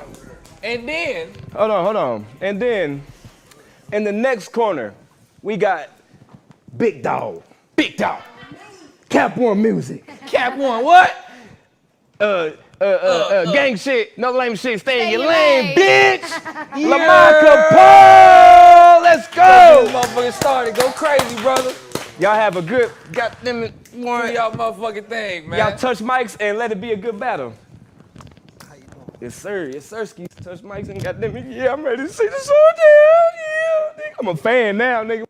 And 0.63 0.89
then, 0.89 1.29
Hold 1.55 1.71
on, 1.71 1.85
hold 1.85 1.97
on. 1.97 2.27
And 2.41 2.61
then 2.63 3.03
in 3.93 4.05
the 4.05 4.13
next 4.13 4.49
corner, 4.49 4.95
we 5.43 5.57
got 5.57 5.89
Big 6.77 7.03
Dog. 7.03 7.43
Big 7.77 7.97
Dog. 7.97 8.23
Cap 9.09 9.37
One 9.37 9.61
Music. 9.61 10.07
Cap 10.27 10.57
one, 10.57 10.85
what? 10.85 11.15
Uh, 12.21 12.51
uh, 12.81 12.85
uh, 12.85 12.85
uh, 12.85 13.53
gang 13.53 13.77
shit, 13.77 14.17
no 14.17 14.31
lame 14.33 14.55
shit, 14.57 14.81
stay 14.81 15.01
in 15.03 15.07
Stay 15.09 15.13
your 15.13 15.21
your 15.23 15.29
lane, 15.31 15.67
lane. 15.67 15.77
bitch! 15.77 16.45
Lamar 16.91 17.33
Capone! 17.43 19.03
Let's 19.03 19.27
This 19.27 19.37
go! 19.37 19.87
motherfucker 19.91 20.33
started. 20.33 20.75
Go 20.77 20.91
crazy, 20.93 21.37
brother. 21.43 21.75
Y'all 22.19 22.35
have 22.35 22.57
a 22.57 22.63
good, 22.63 22.91
goddamn 23.13 23.65
it, 23.65 23.85
Do 23.93 24.05
one. 24.05 24.33
y'all 24.33 24.53
motherfucking 24.53 25.07
thing, 25.09 25.49
man. 25.49 25.59
Y'all 25.59 25.77
touch 25.77 25.99
mics 25.99 26.37
and 26.41 26.57
let 26.59 26.71
it 26.73 26.81
be 26.81 26.93
a 26.93 26.97
good 26.97 27.19
battle. 27.19 27.53
Yes, 29.21 29.35
sir. 29.35 29.71
Yes, 29.73 29.87
sir. 29.87 30.05
Touch 30.43 30.61
mics 30.63 30.89
and 30.89 31.01
goddamn 31.03 31.37
it. 31.37 31.47
Yeah, 31.47 31.73
I'm 31.73 31.85
ready 31.85 32.03
to 32.03 32.09
see 32.09 32.27
the 32.27 32.33
showdown. 32.33 33.33
Yeah, 33.39 34.03
nigga. 34.03 34.15
I'm 34.19 34.29
a 34.29 34.37
fan 34.37 34.77
now, 34.77 35.05
nigga. 35.05 35.25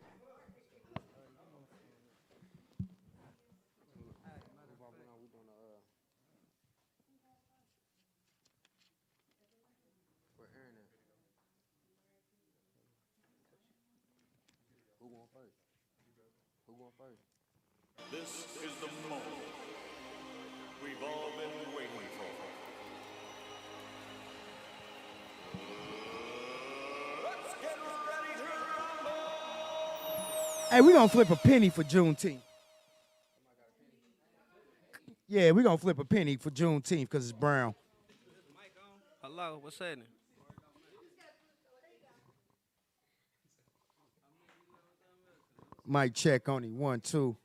We 30.83 30.92
gonna 30.92 31.09
flip 31.09 31.31
a 31.31 31.37
penny 31.37 31.71
for 31.71 31.85
Juneteenth. 31.85 32.40
Yeah, 35.29 35.53
we 35.53 35.62
gonna 35.62 35.79
flip 35.79 35.99
a 35.99 36.05
penny 36.05 36.37
for 36.37 36.51
Juneteenth 36.51 37.03
because 37.03 37.29
it's 37.31 37.38
brown. 37.38 37.75
Hello, 39.21 39.59
what's 39.62 39.79
happening? 39.79 40.05
Mic 45.87 46.14
check 46.14 46.49
on 46.49 46.64
him, 46.64 46.79
one, 46.79 47.01
two. 47.01 47.37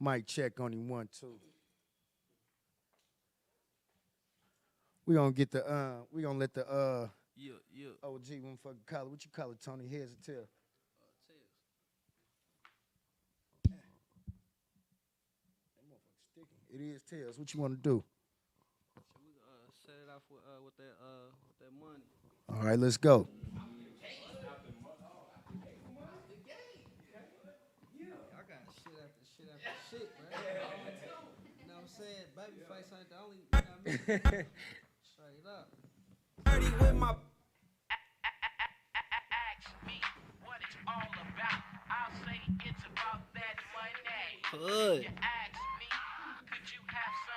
Mic 0.00 0.26
check 0.26 0.60
on 0.60 0.72
him, 0.72 0.88
one, 0.88 1.08
two. 1.18 1.34
We 5.06 5.14
gonna 5.14 5.32
get 5.32 5.50
the 5.50 5.66
uh, 5.66 5.94
we 6.12 6.22
gonna 6.22 6.38
let 6.38 6.52
the 6.52 6.68
uh 6.68 7.08
Yeah, 7.36 7.52
yeah. 7.72 7.88
OG 8.02 8.42
one 8.42 8.58
fucking 8.62 8.78
call 8.86 9.02
it. 9.02 9.10
What 9.10 9.24
you 9.24 9.30
call 9.30 9.50
it, 9.52 9.60
Tony? 9.60 9.88
Heads 9.88 10.12
or 10.12 10.32
tail? 10.32 10.46
It 16.72 16.80
is 16.80 17.02
tails. 17.08 17.38
What 17.38 17.54
you 17.54 17.60
want 17.60 17.74
to 17.74 17.80
do? 17.80 18.02
Uh, 18.96 19.00
set 19.86 19.94
it 19.94 20.10
off 20.10 20.22
with 20.30 20.40
uh 20.42 20.60
with 20.64 20.76
that 20.76 20.96
uh 21.00 21.30
with 21.46 21.58
that 21.62 21.72
money. 21.78 22.04
All 22.48 22.66
right, 22.66 22.78
let's 22.78 22.96
go. 22.96 23.28
I 23.54 23.58
got 28.46 28.62
shit 28.82 28.98
after 28.98 29.24
shit 29.36 29.48
after 29.54 29.74
shit, 29.90 30.10
bro. 30.18 30.26
You 31.60 31.66
know 31.68 31.74
what 31.74 31.82
I'm 31.82 31.88
saying? 31.88 32.26
Babyface 32.36 32.90
ain't 32.98 33.10
the 33.10 33.18
only. 33.22 33.36
You 33.38 33.46
know 33.52 33.62
what 33.84 34.34
I 34.34 34.46
mean? 46.96 47.35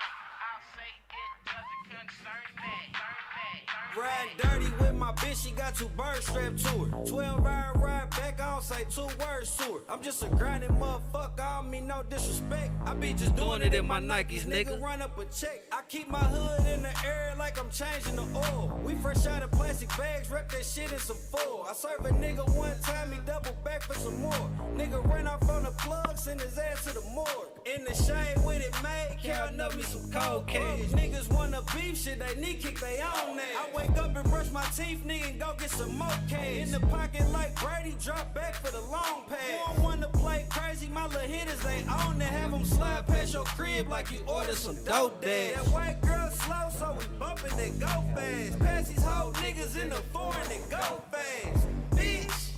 Ride 3.98 4.30
dirty 4.38 4.72
with 4.80 4.96
my 4.96 5.12
bitch, 5.14 5.44
she 5.44 5.52
got 5.52 5.76
two 5.76 5.90
birds 5.90 6.28
strapped 6.28 6.60
to 6.60 6.86
her. 6.86 7.06
12 7.06 7.44
ride, 7.44 7.72
ride 7.76 8.10
back, 8.12 8.40
I 8.40 8.52
don't 8.52 8.64
say 8.64 8.86
two 8.90 9.08
words 9.20 9.56
to 9.58 9.64
her. 9.64 9.80
I'm 9.90 10.02
just 10.02 10.24
a 10.24 10.28
grinding 10.28 10.70
motherfucker, 10.70 11.40
I 11.40 11.58
don't 11.58 11.72
mean 11.72 11.88
no 11.88 12.04
disrespect. 12.10 12.72
I 12.86 12.94
be 12.94 13.14
just 13.14 13.36
doing 13.36 13.62
it 13.62 13.74
in 13.74 13.88
my 13.88 14.00
Nikes, 14.00 14.46
nigga. 14.46 14.80
Run 14.80 15.02
up 15.02 15.18
a 15.18 15.26
check. 15.26 15.64
I 15.72 15.82
keep 15.90 16.08
my 16.10 16.20
hood 16.20 16.66
in 16.68 16.84
the 16.84 16.94
air 17.06 17.34
like 17.38 17.60
I'm 17.60 17.70
changing 17.72 18.16
the 18.16 18.26
oil. 18.38 18.80
We 18.86 18.94
fresh 18.96 19.26
out 19.26 19.44
of 19.44 19.52
plastic 19.52 19.90
bags, 19.98 20.30
wrap 20.30 20.50
that 20.50 20.64
shit 20.64 20.92
in 20.92 21.00
some 21.00 21.18
foil. 21.18 21.66
I 21.70 21.74
serve 21.74 22.06
a 22.06 22.10
nigga 22.10 22.48
one 22.56 22.80
time, 22.82 23.12
he 23.12 23.20
double 23.26 23.58
back 23.66 23.82
for 23.82 23.96
some 23.96 24.22
more. 24.22 24.50
Nigga 24.78 25.06
ran 25.12 25.28
off 25.28 25.50
on 25.50 25.64
the 25.64 25.72
plug, 25.72 26.18
send 26.18 26.40
his 26.42 26.58
ass 26.58 26.86
to 26.86 26.94
the 26.94 27.02
morgue. 27.10 27.50
In 27.66 27.84
the 27.84 27.94
shade 27.94 28.38
with 28.46 28.62
it 28.62 28.76
made, 28.84 29.18
counting 29.24 29.60
up 29.60 29.76
me 29.76 29.84
some 29.84 30.10
cocaine. 30.12 30.86
Niggas 30.90 31.30
wanna 31.34 31.62
beef 31.90 31.98
shit, 31.98 32.20
they 32.20 32.40
need 32.40 32.60
kick 32.60 32.80
they 32.80 33.02
own 33.02 33.40
ass. 33.40 33.46
I 33.58 33.76
wake 33.76 33.98
up 33.98 34.16
and 34.16 34.30
brush 34.30 34.52
my 34.52 34.64
teeth, 34.76 35.04
nigga, 35.06 35.30
and 35.30 35.40
go 35.40 35.54
get 35.58 35.70
some 35.70 35.98
more 35.98 36.08
cash. 36.28 36.58
In 36.58 36.72
the 36.72 36.80
pocket 36.82 37.30
like 37.32 37.56
Brady, 37.60 37.96
drop 38.04 38.34
back 38.34 38.56
for 38.56 38.72
the 38.72 38.82
long 38.82 39.24
pass. 39.28 39.40
You 39.50 39.76
don't 39.76 39.84
wanna 39.84 40.08
play 40.10 40.46
crazy, 40.50 40.88
my 40.88 41.08
little 41.08 41.22
hitters 41.22 41.60
they 41.62 41.84
own 42.06 42.22
it. 42.22 42.28
Have 42.28 42.52
them 42.52 42.66
slide 42.66 43.08
past 43.08 43.34
your 43.34 43.44
crib 43.44 43.90
like 43.90 44.12
you 44.12 44.20
ordered 44.28 44.56
some 44.56 44.78
dope 44.84 45.22
dash. 45.22 45.56
That 45.56 45.68
white 45.68 46.02
girl 46.02 46.30
slow, 46.32 46.70
so 46.78 46.98
we 46.98 47.06
bumpin' 47.18 47.60
and 47.60 47.80
go 47.80 48.04
fast. 48.16 48.60
Pass 48.60 48.88
these 48.90 49.04
whole 49.04 49.34
niggas 49.34 49.82
in 49.82 49.90
the 49.90 50.02
foreign 50.14 50.52
and 50.52 50.70
go 50.70 51.02
fast. 51.12 51.68
Bitch. 51.92 52.50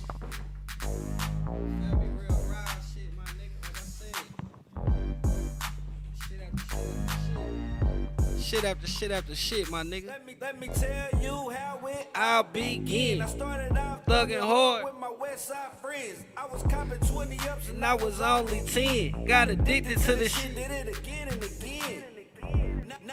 Shit 8.52 8.64
after 8.64 8.86
shit 8.86 9.10
after 9.10 9.34
shit. 9.34 9.56
Shit 9.64 9.64
after 9.64 9.64
shit 9.64 9.64
after 9.64 9.64
shit, 9.64 9.70
my 9.70 9.82
nigga. 9.82 10.08
Let 10.08 10.26
me 10.26 10.36
let 10.38 10.60
me 10.60 10.68
tell 10.68 11.22
you 11.22 11.50
how 11.50 11.86
it 11.86 12.08
I'll 12.14 12.42
begin. 12.42 13.22
I 13.22 13.26
started 13.26 13.74
off 13.78 14.04
Thugging 14.04 14.40
hard. 14.40 14.84
with 14.84 14.94
my 15.00 15.10
west 15.18 15.48
side 15.48 15.72
friends. 15.80 16.24
I 16.36 16.46
was 16.46 16.62
copping 16.64 16.98
20 17.00 17.38
ups 17.48 17.68
And 17.70 17.82
I 17.82 17.94
was 17.94 18.20
only 18.20 18.60
10. 18.60 19.24
Got 19.24 19.48
addicted 19.48 19.96
to 20.00 20.16
the 20.16 20.28
She 20.28 20.48
shit. 20.48 20.54
did 20.54 20.70
it 20.70 20.98
again 20.98 21.28
and 21.28 21.42
again. 21.42 22.04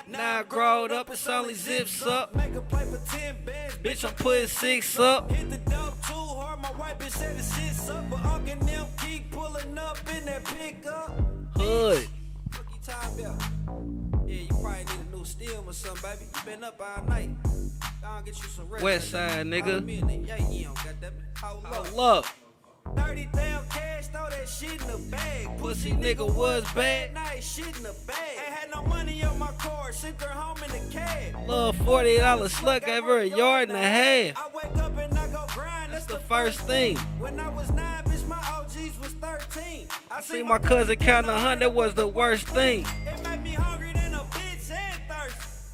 Now 0.09 0.39
I 0.39 0.43
growed 0.43 0.91
up, 0.91 1.09
it's 1.09 1.25
only 1.29 1.53
zips 1.53 2.05
up. 2.05 2.35
Make 2.35 2.55
a 2.55 2.61
play 2.61 2.83
for 2.85 2.99
10 3.17 3.45
bands. 3.45 3.77
Bitch, 3.77 4.05
I'm 4.05 4.15
putting 4.15 4.47
six 4.47 4.99
up. 4.99 5.31
Hit 5.31 5.49
the 5.49 5.57
dope 5.57 5.95
too 6.05 6.13
hard. 6.13 6.59
My 6.61 6.71
wife 6.71 6.99
bitch 6.99 7.11
said 7.11 7.37
the 7.37 7.43
shit's 7.43 7.89
up. 7.89 8.09
But 8.09 8.25
Uncle 8.25 8.51
and 8.51 8.61
them 8.63 8.87
keep 9.01 9.31
pulling 9.31 9.77
up 9.77 9.97
in 10.13 10.25
that 10.25 10.43
pickup. 10.43 11.17
Hood. 11.55 12.09
Fuck 12.51 12.65
you 13.17 13.23
about? 13.23 13.41
Yeah, 14.27 14.41
you 14.41 14.47
probably 14.49 14.83
need 14.83 15.08
new 15.19 15.25
stem 15.25 15.63
or 15.67 15.73
something, 15.73 16.09
baby. 16.09 16.25
You 16.33 16.41
been 16.45 16.63
up 16.63 16.79
all 16.79 17.03
night. 17.05 17.29
I'll 18.03 18.21
get 18.21 18.37
you 18.37 18.49
some 18.49 18.69
rest. 18.69 18.83
West 18.83 19.11
side, 19.11 19.45
nigga. 19.45 19.71
Hold 19.71 19.85
me 19.85 19.99
in 19.99 20.07
the 20.07 20.13
yeah, 20.15 20.49
yeah, 20.49 20.67
goddamn 20.83 21.13
it. 21.13 21.37
Hold 21.37 21.65
up. 21.65 22.25
Hold 22.25 22.25
30 22.95 23.29
damn 23.33 23.63
cash, 23.65 24.07
throw 24.07 24.27
that 24.29 24.49
shit 24.49 24.81
in 24.81 24.87
the 24.87 24.97
bag. 25.11 25.57
Pussy 25.59 25.91
nigga 25.91 26.25
was 26.33 26.63
bad. 26.73 27.13
Nice 27.13 27.55
shit 27.55 27.67
in 27.77 27.83
the 27.83 27.95
bag. 28.07 28.17
Ain't 28.37 28.55
had 28.55 28.69
no 28.73 28.81
money 28.83 29.23
on 29.23 29.37
my 29.37 29.51
card, 29.59 29.93
sent 29.93 30.19
her 30.21 30.29
home 30.29 30.57
in 30.63 30.71
the 30.71 30.91
cab. 30.91 31.35
Little 31.47 31.73
$40 31.73 32.19
slut 32.49 32.85
gave 32.85 33.03
her 33.03 33.19
a 33.19 33.25
yard 33.25 33.69
and 33.69 33.77
a 33.77 33.81
half. 33.81 34.37
I 34.37 34.49
wake 34.55 34.75
up 34.77 34.97
and 34.97 35.19
I 35.19 35.27
go 35.27 35.45
grind, 35.53 35.93
that's 35.93 36.05
The 36.05 36.19
first 36.19 36.61
thing. 36.61 36.97
When 37.19 37.39
I 37.39 37.49
was 37.49 37.69
nine, 37.71 38.03
bitch, 38.05 38.27
my 38.27 38.37
OGs 38.37 38.99
was 38.99 39.13
13. 39.21 39.87
I 40.09 40.21
See 40.21 40.41
my 40.41 40.57
cousin 40.57 40.95
count 40.95 41.27
a 41.27 41.37
hundred 41.37 41.69
was 41.69 41.93
the 41.93 42.07
worst 42.07 42.47
thing. 42.47 42.87
It 43.05 43.23
made 43.23 43.43
me 43.43 43.51
hungry 43.51 43.88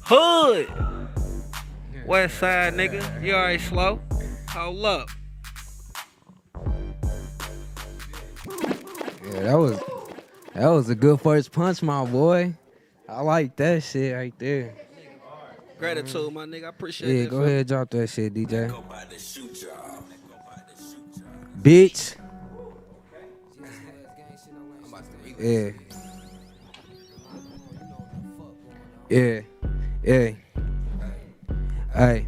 Hood. 0.08 0.72
West 2.06 2.38
side 2.38 2.74
nigga. 2.74 3.02
You 3.20 3.34
already 3.34 3.58
slow. 3.58 4.00
Hold 4.50 4.84
up. 4.84 5.08
Yeah, 9.24 9.40
that 9.40 9.58
was 9.58 9.80
that 10.54 10.68
was 10.68 10.88
a 10.88 10.94
good 10.94 11.20
first 11.20 11.50
punch, 11.50 11.82
my 11.82 12.04
boy. 12.04 12.54
I 13.08 13.20
like 13.22 13.56
that 13.56 13.82
shit 13.82 14.14
right 14.14 14.34
there. 14.38 14.74
Gratitude, 15.76 16.32
my 16.32 16.44
nigga. 16.44 16.66
I 16.66 16.68
appreciate 16.68 17.10
it. 17.10 17.22
Yeah, 17.24 17.26
go 17.26 17.42
ahead, 17.42 17.66
drop 17.66 17.90
that 17.90 18.08
shit, 18.08 18.32
DJ. 18.32 18.72
Bitch. 21.60 22.14
Yeah. 25.36 25.70
Yeah. 29.10 29.40
Yeah. 30.06 30.30
Hey. 31.92 32.26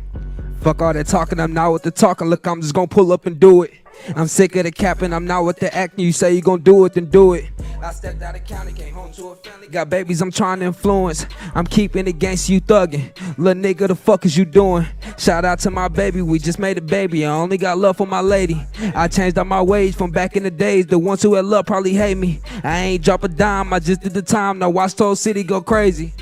Fuck 0.62 0.82
all 0.82 0.92
that 0.92 1.06
talking, 1.06 1.38
I'm 1.38 1.54
not 1.54 1.72
with 1.72 1.84
the 1.84 1.92
talking. 1.92 2.26
Look, 2.26 2.44
I'm 2.44 2.60
just 2.60 2.74
gonna 2.74 2.88
pull 2.88 3.12
up 3.12 3.26
and 3.26 3.38
do 3.38 3.62
it. 3.62 3.72
I'm 4.16 4.26
sick 4.26 4.56
of 4.56 4.64
the 4.64 4.72
capping, 4.72 5.12
I'm 5.12 5.26
not 5.26 5.44
with 5.44 5.60
the 5.60 5.72
acting. 5.72 6.04
You 6.04 6.10
say 6.10 6.34
you 6.34 6.42
gonna 6.42 6.60
do 6.60 6.84
it, 6.86 6.94
then 6.94 7.04
do 7.04 7.34
it. 7.34 7.44
I 7.80 7.92
stepped 7.92 8.20
out 8.20 8.34
of 8.34 8.44
county, 8.44 8.72
came 8.72 8.94
home 8.94 9.12
to 9.12 9.28
a 9.28 9.36
family. 9.36 9.68
Got 9.68 9.90
babies 9.90 10.20
I'm 10.20 10.32
trying 10.32 10.58
to 10.58 10.66
influence. 10.66 11.26
I'm 11.54 11.68
keeping 11.68 12.08
it 12.08 12.18
gangsta, 12.18 12.48
you 12.48 12.60
thuggin'. 12.60 13.38
Little 13.38 13.62
nigga, 13.62 13.86
the 13.86 13.94
fuck 13.94 14.24
is 14.24 14.36
you 14.36 14.44
doing? 14.44 14.84
Shout 15.16 15.44
out 15.44 15.60
to 15.60 15.70
my 15.70 15.86
baby, 15.86 16.20
we 16.20 16.40
just 16.40 16.58
made 16.58 16.78
a 16.78 16.82
baby. 16.82 17.24
I 17.24 17.30
only 17.30 17.58
got 17.58 17.78
love 17.78 17.96
for 17.98 18.08
my 18.08 18.20
lady. 18.20 18.60
I 18.96 19.06
changed 19.06 19.38
all 19.38 19.44
my 19.44 19.62
ways 19.62 19.94
from 19.94 20.10
back 20.10 20.36
in 20.36 20.42
the 20.42 20.50
days. 20.50 20.86
The 20.86 20.98
ones 20.98 21.22
who 21.22 21.34
had 21.34 21.44
love 21.44 21.66
probably 21.66 21.94
hate 21.94 22.16
me. 22.16 22.40
I 22.64 22.80
ain't 22.80 23.04
drop 23.04 23.22
a 23.22 23.28
dime, 23.28 23.72
I 23.72 23.78
just 23.78 24.00
did 24.00 24.14
the 24.14 24.22
time. 24.22 24.58
Now 24.58 24.70
watch 24.70 24.96
Toll 24.96 25.14
City 25.14 25.44
go 25.44 25.60
crazy. 25.60 26.12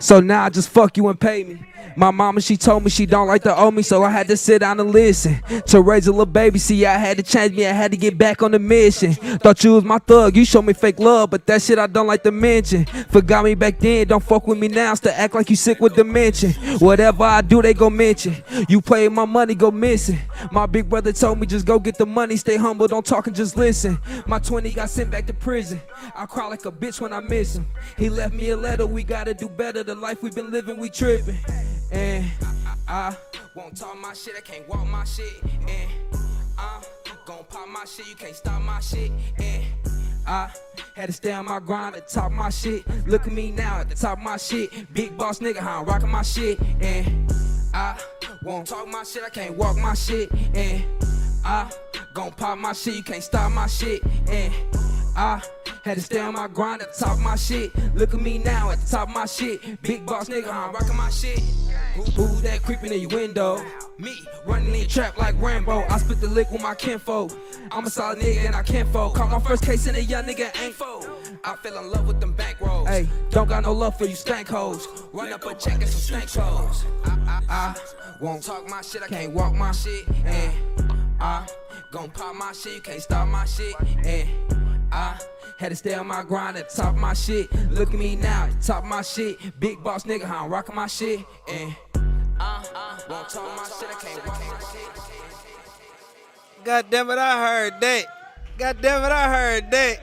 So 0.00 0.20
now 0.20 0.44
I 0.44 0.50
just 0.50 0.68
fuck 0.68 0.96
you 0.96 1.08
and 1.08 1.18
pay 1.20 1.44
me. 1.44 1.67
My 1.98 2.12
mama, 2.12 2.40
she 2.40 2.56
told 2.56 2.84
me 2.84 2.90
she 2.90 3.06
don't 3.06 3.26
like 3.26 3.42
to 3.42 3.56
owe 3.56 3.72
me, 3.72 3.82
so 3.82 4.04
I 4.04 4.10
had 4.10 4.28
to 4.28 4.36
sit 4.36 4.60
down 4.60 4.78
and 4.78 4.92
listen. 4.92 5.42
To 5.66 5.80
raise 5.80 6.06
a 6.06 6.12
little 6.12 6.26
baby, 6.26 6.60
see, 6.60 6.86
I 6.86 6.96
had 6.96 7.16
to 7.16 7.24
change 7.24 7.56
me, 7.56 7.66
I 7.66 7.72
had 7.72 7.90
to 7.90 7.96
get 7.96 8.16
back 8.16 8.40
on 8.40 8.52
the 8.52 8.60
mission. 8.60 9.14
Thought 9.14 9.64
you 9.64 9.72
was 9.72 9.82
my 9.82 9.98
thug, 9.98 10.36
you 10.36 10.44
showed 10.44 10.62
me 10.62 10.74
fake 10.74 11.00
love, 11.00 11.30
but 11.30 11.44
that 11.46 11.60
shit 11.60 11.76
I 11.76 11.88
don't 11.88 12.06
like 12.06 12.22
to 12.22 12.30
mention. 12.30 12.84
Forgot 12.84 13.44
me 13.46 13.56
back 13.56 13.80
then, 13.80 14.06
don't 14.06 14.22
fuck 14.22 14.46
with 14.46 14.58
me 14.58 14.68
now, 14.68 14.94
still 14.94 15.12
act 15.12 15.34
like 15.34 15.50
you 15.50 15.56
sick 15.56 15.80
with 15.80 15.96
dementia. 15.96 16.52
Whatever 16.78 17.24
I 17.24 17.40
do, 17.42 17.60
they 17.62 17.74
go 17.74 17.90
mention. 17.90 18.36
You 18.68 18.80
play 18.80 19.08
my 19.08 19.24
money, 19.24 19.56
go 19.56 19.72
missing. 19.72 20.20
My 20.52 20.66
big 20.66 20.88
brother 20.88 21.12
told 21.12 21.40
me 21.40 21.48
just 21.48 21.66
go 21.66 21.80
get 21.80 21.98
the 21.98 22.06
money, 22.06 22.36
stay 22.36 22.58
humble, 22.58 22.86
don't 22.86 23.04
talk 23.04 23.26
and 23.26 23.34
just 23.34 23.56
listen. 23.56 23.98
My 24.24 24.38
20 24.38 24.70
got 24.70 24.88
sent 24.88 25.10
back 25.10 25.26
to 25.26 25.34
prison. 25.34 25.80
I 26.14 26.26
cry 26.26 26.46
like 26.46 26.64
a 26.64 26.70
bitch 26.70 27.00
when 27.00 27.12
I 27.12 27.18
miss 27.18 27.56
him. 27.56 27.66
He 27.96 28.08
left 28.08 28.34
me 28.34 28.50
a 28.50 28.56
letter, 28.56 28.86
we 28.86 29.02
gotta 29.02 29.34
do 29.34 29.48
better. 29.48 29.82
The 29.82 29.96
life 29.96 30.22
we've 30.22 30.32
been 30.32 30.52
living, 30.52 30.78
we 30.78 30.90
tripping. 30.90 31.38
And 31.90 32.30
I 32.86 33.16
won't 33.54 33.76
talk 33.76 33.96
my 33.98 34.12
shit, 34.12 34.34
I 34.36 34.40
can't 34.40 34.68
walk 34.68 34.86
my 34.86 35.04
shit. 35.04 35.42
And 35.42 35.90
I'm 36.58 36.82
gon' 37.26 37.44
pop 37.48 37.68
my 37.68 37.84
shit, 37.84 38.08
you 38.08 38.14
can't 38.14 38.34
stop 38.34 38.60
my 38.62 38.80
shit. 38.80 39.10
And 39.38 39.64
I 40.26 40.50
had 40.94 41.06
to 41.06 41.12
stay 41.12 41.32
on 41.32 41.46
my 41.46 41.58
grind 41.58 41.94
to 41.94 42.00
top 42.02 42.32
my 42.32 42.50
shit. 42.50 42.84
Look 43.06 43.26
at 43.26 43.32
me 43.32 43.50
now 43.50 43.80
at 43.80 43.88
the 43.88 43.94
top 43.94 44.18
of 44.18 44.24
my 44.24 44.36
shit. 44.36 44.92
Big 44.92 45.16
boss 45.16 45.38
nigga, 45.38 45.58
how 45.58 45.80
I'm 45.80 45.86
rocking 45.86 46.10
my 46.10 46.22
shit. 46.22 46.58
And 46.80 47.32
I 47.72 47.98
won't 48.42 48.66
talk 48.66 48.86
my 48.88 49.04
shit, 49.04 49.22
I 49.24 49.30
can't 49.30 49.56
walk 49.56 49.76
my 49.76 49.94
shit. 49.94 50.30
And 50.54 50.84
I 51.44 51.70
gon' 52.14 52.32
pop 52.32 52.58
my 52.58 52.72
shit, 52.72 52.94
you 52.96 53.02
can't 53.02 53.22
stop 53.22 53.50
my 53.52 53.66
shit. 53.66 54.02
And 54.28 54.52
I 55.18 55.42
had 55.82 55.96
to 55.96 56.00
stay 56.00 56.20
on 56.20 56.34
my 56.34 56.46
grind 56.46 56.80
at 56.80 56.94
the 56.94 57.04
top 57.04 57.14
of 57.14 57.18
my 57.18 57.34
shit. 57.34 57.72
Look 57.96 58.14
at 58.14 58.20
me 58.20 58.38
now 58.38 58.70
at 58.70 58.78
the 58.78 58.88
top 58.88 59.08
of 59.08 59.14
my 59.16 59.26
shit. 59.26 59.82
Big 59.82 60.06
boss 60.06 60.28
nigga, 60.28 60.46
I'm 60.46 60.72
rocking 60.72 60.96
my 60.96 61.10
shit. 61.10 61.40
Who, 61.96 62.02
who 62.02 62.40
that 62.42 62.62
creeping 62.62 62.92
in 62.92 63.00
your 63.00 63.10
window? 63.10 63.60
Me, 63.98 64.16
running 64.46 64.72
in 64.72 64.86
trap 64.86 65.18
like 65.18 65.34
Rambo. 65.42 65.84
I 65.88 65.98
spit 65.98 66.20
the 66.20 66.28
lick 66.28 66.52
with 66.52 66.62
my 66.62 66.76
kinfolk. 66.76 67.32
I'm 67.72 67.84
a 67.84 67.90
solid 67.90 68.20
nigga 68.20 68.46
and 68.46 68.54
I 68.54 68.62
can't 68.62 68.88
fold. 68.92 69.16
Caught 69.16 69.30
my 69.32 69.40
first 69.40 69.64
case 69.64 69.88
and 69.88 69.96
a 69.96 70.04
young 70.04 70.22
nigga 70.22 70.56
ain't 70.62 70.74
fold. 70.74 71.10
I 71.42 71.56
fell 71.56 71.76
in 71.82 71.90
love 71.90 72.06
with 72.06 72.20
them 72.20 72.34
bank 72.34 72.60
rolls. 72.60 72.86
Hey, 72.86 73.08
don't 73.30 73.48
got 73.48 73.64
no 73.64 73.72
love 73.72 73.98
for 73.98 74.04
you 74.04 74.14
stank 74.14 74.46
hoes. 74.46 74.86
Run 75.12 75.32
up 75.32 75.44
a 75.44 75.52
check 75.56 75.82
and 75.82 75.88
some 75.88 76.00
stank 76.00 76.30
clothes. 76.30 76.84
I, 77.04 77.10
I, 77.26 77.42
I 77.48 77.74
won't 78.20 78.44
talk 78.44 78.68
my 78.68 78.82
shit, 78.82 79.02
I 79.02 79.08
can't 79.08 79.32
walk 79.32 79.52
my 79.52 79.72
shit. 79.72 80.06
And 80.24 80.52
I 81.18 81.44
gon' 81.90 82.08
pop 82.10 82.36
my 82.36 82.52
shit, 82.52 82.74
you 82.74 82.80
can't 82.82 83.02
stop 83.02 83.26
my 83.26 83.46
shit. 83.46 83.74
And 84.04 84.67
I 84.90 85.18
had 85.58 85.68
to 85.70 85.76
stay 85.76 85.94
on 85.94 86.06
my 86.06 86.22
grind 86.22 86.56
at 86.56 86.70
top 86.70 86.94
of 86.94 87.00
my 87.00 87.12
shit. 87.14 87.52
Look 87.70 87.92
at 87.92 87.98
me 87.98 88.16
now, 88.16 88.48
top 88.62 88.84
of 88.84 88.88
my 88.88 89.02
shit. 89.02 89.38
Big 89.60 89.82
boss 89.82 90.04
nigga, 90.04 90.24
how 90.24 90.44
I'm 90.44 90.50
rocking 90.50 90.74
my 90.74 90.86
shit. 90.86 91.20
And 91.48 91.74
Uh, 92.40 92.62
uh, 92.74 92.98
won't 93.10 93.28
talk 93.28 93.56
my 93.56 93.64
shit, 93.64 93.88
I 93.88 94.00
can't 94.00 94.26
walk 94.26 94.40
my 94.48 94.58
shit. 94.72 96.64
God 96.64 96.86
damn 96.90 97.10
it, 97.10 97.18
I 97.18 97.46
heard 97.46 97.80
that. 97.80 98.06
God 98.58 98.78
damn 98.80 99.04
it, 99.04 99.12
I 99.12 99.28
heard 99.34 99.70
that. 99.70 100.00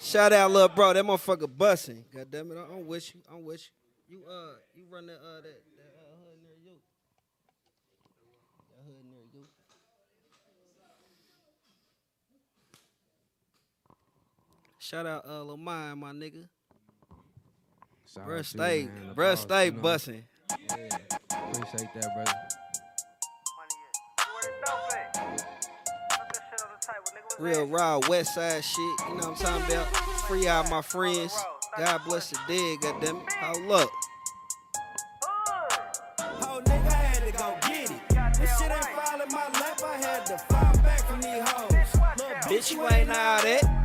Shout 0.00 0.32
out, 0.32 0.50
little 0.50 0.68
bro. 0.68 0.92
That 0.92 1.04
motherfucker 1.04 1.48
busting. 1.56 2.04
God 2.14 2.30
damn 2.30 2.50
it, 2.50 2.56
I- 2.58 2.72
I'm 2.72 2.86
with 2.86 3.14
you. 3.14 3.20
I'm 3.30 3.44
with 3.44 3.62
you. 4.08 4.18
You 4.18 4.24
uh, 4.26 4.54
you 4.74 4.84
run 4.90 5.06
that 5.06 5.14
uh, 5.16 5.36
that, 5.36 5.42
that 5.44 5.92
uh, 5.94 6.16
hood 6.18 6.42
near 6.42 6.56
you. 6.72 6.78
That 8.70 8.82
hood 8.86 9.04
near 9.08 9.22
you. 9.32 9.46
Shout 14.90 15.06
out 15.06 15.24
uh, 15.24 15.44
Lil 15.44 15.56
Mine, 15.56 15.98
my 15.98 16.10
nigga. 16.10 16.48
Shout 18.12 18.26
Bruh, 18.26 18.38
out 18.38 18.38
to 18.38 18.44
stay, 18.44 18.80
you, 18.80 18.86
man. 18.88 19.14
Bruh, 19.14 19.36
stay 19.36 19.66
you 19.66 19.70
know. 19.70 19.82
busting. 19.82 20.24
Yeah, 20.50 20.86
appreciate 21.30 21.94
that, 21.94 22.12
brother. 22.12 22.32
Real 27.38 27.68
raw 27.68 28.00
West 28.08 28.34
Side 28.34 28.64
shit. 28.64 28.78
You 28.78 28.94
know 29.10 29.14
what 29.14 29.26
I'm 29.28 29.34
talking 29.36 29.76
about? 29.76 29.86
Free 30.26 30.48
out 30.48 30.68
my 30.68 30.82
friends. 30.82 31.40
God 31.78 32.00
bless 32.04 32.30
the 32.30 32.40
dead, 32.48 32.80
goddamn 32.80 33.18
it. 33.18 33.32
Hold 33.34 33.70
up. 33.70 33.90
Whole 36.18 36.60
nigga 36.62 36.86
I 36.88 36.94
had 36.94 37.26
to 37.26 37.32
go 37.38 37.56
get 37.68 37.90
it. 37.92 38.40
This 38.40 38.58
shit 38.58 38.72
ain't 38.72 38.84
falling 38.86 39.30
my 39.30 39.60
lap. 39.60 39.80
I 39.84 39.96
had 39.98 40.26
to 40.26 40.36
fall 40.36 40.82
back 40.82 40.98
from 41.06 41.20
these 41.20 41.48
hoes. 41.48 41.70
Bitch, 42.48 42.72
you 42.72 42.88
ain't 42.88 43.08
all 43.10 43.40
that. 43.40 43.79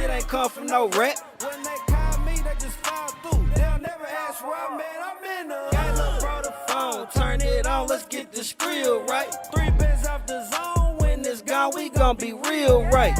Shit 0.00 0.10
ain't 0.10 0.28
come 0.28 0.48
from 0.48 0.66
no 0.66 0.88
rap. 0.88 1.16
When 1.42 1.62
they 1.62 1.76
call 1.86 2.18
me, 2.20 2.34
they 2.36 2.54
just 2.58 2.78
fall 2.78 3.08
through. 3.22 3.46
They'll 3.54 3.78
never 3.78 4.06
ask 4.06 4.44
where 4.44 4.56
I'm 4.56 4.80
at. 4.80 4.86
I'm 5.08 5.40
in 5.40 5.48
the 5.48 5.68
Got 5.72 6.20
bro 6.20 6.42
the 6.42 6.54
Phone, 6.68 7.06
turn 7.14 7.40
it 7.40 7.66
on, 7.66 7.88
let's 7.88 8.06
get 8.06 8.32
the 8.32 8.40
skrill 8.40 9.06
right. 9.08 9.28
Three 9.54 9.70
bins 9.70 10.06
off 10.06 10.26
the 10.26 10.48
zone. 10.50 10.96
When 10.98 11.24
It's 11.24 11.42
gone, 11.42 11.72
we 11.74 11.90
gon' 11.90 12.16
be 12.16 12.32
real 12.32 12.84
right. 12.86 13.14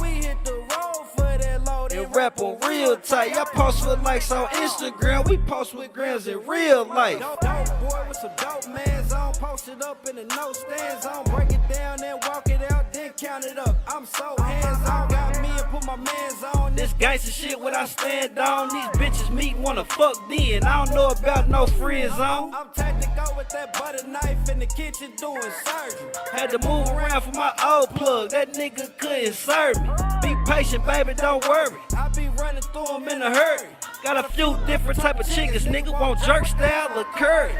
We 0.00 0.08
hit 0.08 0.44
the 0.44 0.52
road 0.52 1.06
for 1.14 1.38
that 1.38 1.64
load. 1.64 1.92
And 1.92 2.14
rap 2.14 2.40
on 2.40 2.58
real 2.68 2.96
tight. 2.96 3.34
Y'all 3.34 3.44
post 3.46 3.86
with 3.86 4.02
likes 4.02 4.30
on 4.30 4.48
Instagram. 4.48 5.28
We 5.28 5.38
post 5.38 5.74
with 5.74 5.92
grams 5.92 6.26
in 6.26 6.44
real 6.46 6.84
life. 6.84 7.20
Dope, 7.20 7.40
dope 7.40 7.80
boy 7.80 8.04
with 8.08 8.16
some 8.16 8.32
dope 8.36 8.68
mans 8.74 9.12
on. 9.12 9.34
Post 9.34 9.68
it 9.68 9.82
up 9.82 10.06
in 10.08 10.16
the 10.16 10.24
no 10.24 10.52
stands 10.52 11.06
on. 11.06 11.24
Break 11.24 11.52
it 11.52 11.68
down 11.68 12.02
and 12.02 12.18
walk 12.22 12.48
it 12.48 12.72
out, 12.72 12.83
count 13.16 13.44
it 13.44 13.58
up. 13.58 13.76
I'm 13.86 14.06
so 14.06 14.34
hands 14.42 14.88
on. 14.88 15.08
Got 15.08 15.42
me 15.42 15.48
and 15.48 15.64
put 15.70 15.86
my 15.86 15.96
mans 15.96 16.44
on. 16.54 16.74
This 16.74 16.92
gangsta 16.94 17.32
shit 17.32 17.60
what 17.60 17.74
I 17.74 17.86
stand 17.86 18.38
on. 18.38 18.68
These 18.68 19.00
bitches 19.00 19.30
meet 19.30 19.56
wanna 19.56 19.84
fuck 19.84 20.16
then. 20.28 20.64
I 20.64 20.84
don't 20.84 20.94
know 20.94 21.08
about 21.08 21.48
no 21.48 21.66
friend 21.66 22.10
zone. 22.12 22.52
I'm 22.54 22.70
tactical 22.74 23.36
with 23.36 23.48
that 23.50 23.72
butter 23.78 24.06
knife 24.06 24.48
in 24.50 24.58
the 24.58 24.66
kitchen 24.66 25.12
doing 25.16 25.40
surgery. 25.64 26.10
Had 26.32 26.50
to 26.50 26.58
move 26.66 26.88
around 26.88 27.22
for 27.22 27.32
my 27.32 27.52
old 27.64 27.90
plug. 27.90 28.30
That 28.30 28.54
nigga 28.54 28.96
couldn't 28.98 29.34
serve 29.34 29.80
me. 29.82 29.90
Be 30.22 30.34
patient, 30.46 30.84
baby, 30.86 31.14
don't 31.14 31.46
worry. 31.48 31.76
I 31.96 32.08
be 32.08 32.28
running 32.40 32.62
through 32.62 32.86
them 32.86 33.08
in 33.08 33.22
a 33.22 33.34
hurry. 33.34 33.68
Got 34.02 34.24
a 34.24 34.28
few 34.28 34.56
different 34.66 35.00
type 35.00 35.18
of 35.18 35.28
chickens, 35.28 35.64
nigga 35.64 35.92
want 35.98 36.20
jerk 36.22 36.46
style 36.46 36.98
or 36.98 37.04
curry. 37.16 37.54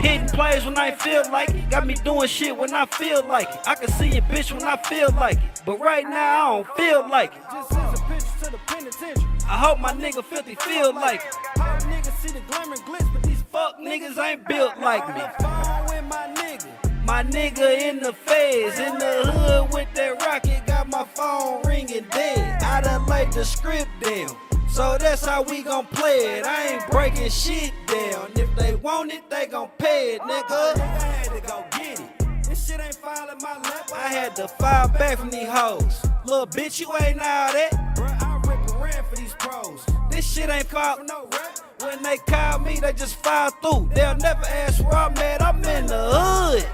Hitting 0.00 0.26
plays 0.28 0.64
when 0.64 0.76
I 0.76 0.90
feel 0.90 1.22
like 1.30 1.50
it. 1.50 1.70
Got 1.70 1.86
me 1.86 1.94
doing 1.94 2.28
shit 2.28 2.56
when 2.56 2.74
I 2.74 2.86
feel 2.86 3.24
like 3.26 3.48
it. 3.48 3.60
I 3.66 3.74
can 3.74 3.88
see 3.88 4.16
a 4.16 4.22
bitch 4.22 4.52
when 4.52 4.62
I 4.64 4.76
feel 4.76 4.93
like 5.02 5.36
it. 5.38 5.62
But 5.66 5.80
right 5.80 6.04
now 6.04 6.58
I 6.58 6.62
don't 6.62 6.76
feel 6.76 7.08
like 7.08 7.34
it. 7.34 7.42
Just 7.52 7.70
sends 7.70 8.00
a 8.00 8.02
picture 8.04 8.44
to 8.44 8.50
the 8.52 8.58
penitentiary. 8.66 9.24
I 9.48 9.58
hope 9.58 9.78
my 9.80 9.92
nigga 9.92 10.24
50 10.24 10.54
feel 10.56 10.94
like 10.94 11.20
it. 11.20 11.34
Hope 11.58 11.82
niggas 11.82 12.16
see 12.18 12.32
the 12.32 12.40
glimmer 12.40 12.74
and 12.74 12.82
glitz, 12.82 13.12
but 13.12 13.22
these 13.22 13.42
Fuck 13.54 13.78
niggas 13.78 14.18
ain't 14.18 14.48
built 14.48 14.78
like 14.80 15.06
me. 15.14 15.22
my 15.22 16.28
nigga. 16.34 17.04
My 17.06 17.22
nigga 17.22 17.78
in 17.88 18.00
the 18.00 18.12
feds, 18.12 18.80
in 18.80 18.98
the 18.98 19.30
hood 19.30 19.72
with 19.72 19.86
that 19.94 20.20
rocket, 20.22 20.66
got 20.66 20.88
my 20.88 21.04
phone 21.14 21.62
ringing 21.62 22.04
dead. 22.10 22.62
I 22.62 22.80
done 22.80 23.06
laid 23.06 23.32
the 23.32 23.44
script 23.44 23.88
down. 24.00 24.28
So 24.68 24.96
that's 24.98 25.24
how 25.24 25.42
we 25.42 25.62
gon' 25.62 25.86
play 25.86 26.38
it. 26.38 26.44
I 26.44 26.74
ain't 26.74 26.90
breaking 26.90 27.30
shit 27.30 27.72
down. 27.86 28.32
If 28.34 28.52
they 28.56 28.74
want 28.74 29.12
it, 29.12 29.30
they 29.30 29.46
gon' 29.46 29.68
pay 29.78 30.16
it, 30.16 30.22
nigga. 30.22 30.76
I 30.76 30.78
had 30.80 31.24
to 31.32 31.40
go 31.46 31.64
get 31.78 32.00
it. 32.00 32.23
This 32.64 32.72
shit 32.72 32.80
ain't 32.80 32.94
falling 32.94 33.36
my 33.42 33.58
lap. 33.58 33.90
I 33.94 34.08
had 34.08 34.36
to 34.36 34.48
fire 34.48 34.88
back 34.88 35.18
from 35.18 35.28
these 35.28 35.46
hoes. 35.46 36.02
Little 36.24 36.46
bitch, 36.46 36.80
you 36.80 36.90
ain't 37.02 37.20
all 37.20 37.52
that. 37.52 37.94
Bruh, 37.94 38.22
I 38.22 38.36
rip 38.48 38.58
and 38.58 38.82
ran 38.82 39.04
for 39.04 39.16
these 39.16 39.34
pros. 39.34 39.84
This 40.10 40.26
shit 40.26 40.48
ain't 40.48 40.64
fall. 40.64 41.04
No 41.04 41.28
rap. 41.30 41.58
When 41.82 42.02
they 42.02 42.16
call 42.16 42.60
me, 42.60 42.80
they 42.80 42.94
just 42.94 43.16
file 43.16 43.50
through. 43.50 43.90
They'll 43.94 44.16
never 44.16 44.46
ask 44.46 44.82
where 44.82 44.94
I'm 44.94 45.14
at. 45.18 45.42
I'm 45.42 45.62
in 45.62 45.84
the 45.84 46.10
hood, 46.10 46.66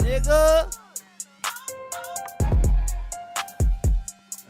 nigga. 0.00 0.76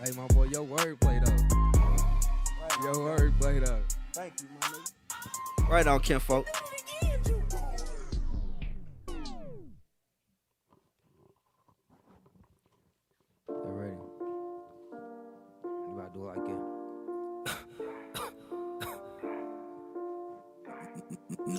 Hey, 0.02 0.10
my 0.16 0.26
boy, 0.26 0.46
your 0.46 0.64
wordplay 0.66 1.24
though. 1.24 2.82
Your 2.82 2.94
wordplay 2.94 3.64
though. 3.64 3.78
Thank 4.12 4.32
you, 4.40 4.48
my 4.60 4.66
nigga. 4.66 5.68
Right 5.70 5.86
on, 5.86 6.00
kinfolk. 6.00 6.48
You 7.02 7.42
To 16.08 16.14
do 16.14 16.28
it? 16.28 16.38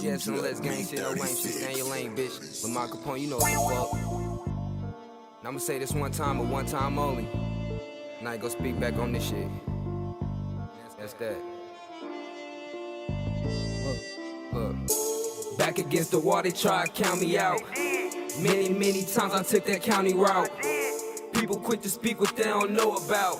Yeah, 0.01 0.17
some 0.17 0.41
let's 0.41 0.59
gang 0.59 0.85
shit, 0.85 0.99
no 0.99 1.09
lame 1.09 1.19
shit, 1.19 1.37
stay 1.37 1.71
in 1.71 1.77
your 1.77 1.89
lane, 1.89 2.15
bitch. 2.15 2.63
But 2.63 2.71
my 2.71 2.87
Capone, 2.87 3.19
you 3.19 3.29
know 3.29 3.37
what 3.37 3.51
the 3.51 3.57
fuck. 3.75 3.93
Now 5.43 5.49
I'ma 5.49 5.59
say 5.59 5.77
this 5.77 5.93
one 5.93 6.11
time, 6.11 6.39
but 6.39 6.47
one 6.47 6.65
time 6.65 6.97
only. 6.97 7.27
And 8.19 8.27
I 8.27 8.33
ain't 8.33 8.41
gonna 8.41 8.51
speak 8.51 8.79
back 8.79 8.95
on 8.95 9.11
this 9.11 9.27
shit. 9.29 9.47
That's 10.97 11.13
that. 11.13 11.37
Look, 13.85 13.97
look. 14.53 15.57
Back 15.57 15.77
against 15.77 16.11
the 16.11 16.19
wall, 16.19 16.41
they 16.41 16.51
try 16.51 16.85
to 16.85 16.91
count 16.91 17.21
me 17.21 17.37
out. 17.37 17.61
Many, 18.39 18.69
many 18.69 19.03
times 19.03 19.33
I 19.33 19.43
took 19.43 19.65
that 19.65 19.81
county 19.83 20.13
route. 20.13 20.49
People 21.33 21.57
quick 21.57 21.81
to 21.81 21.89
speak 21.89 22.19
what 22.19 22.35
they 22.35 22.45
don't 22.45 22.71
know 22.71 22.95
about. 22.95 23.37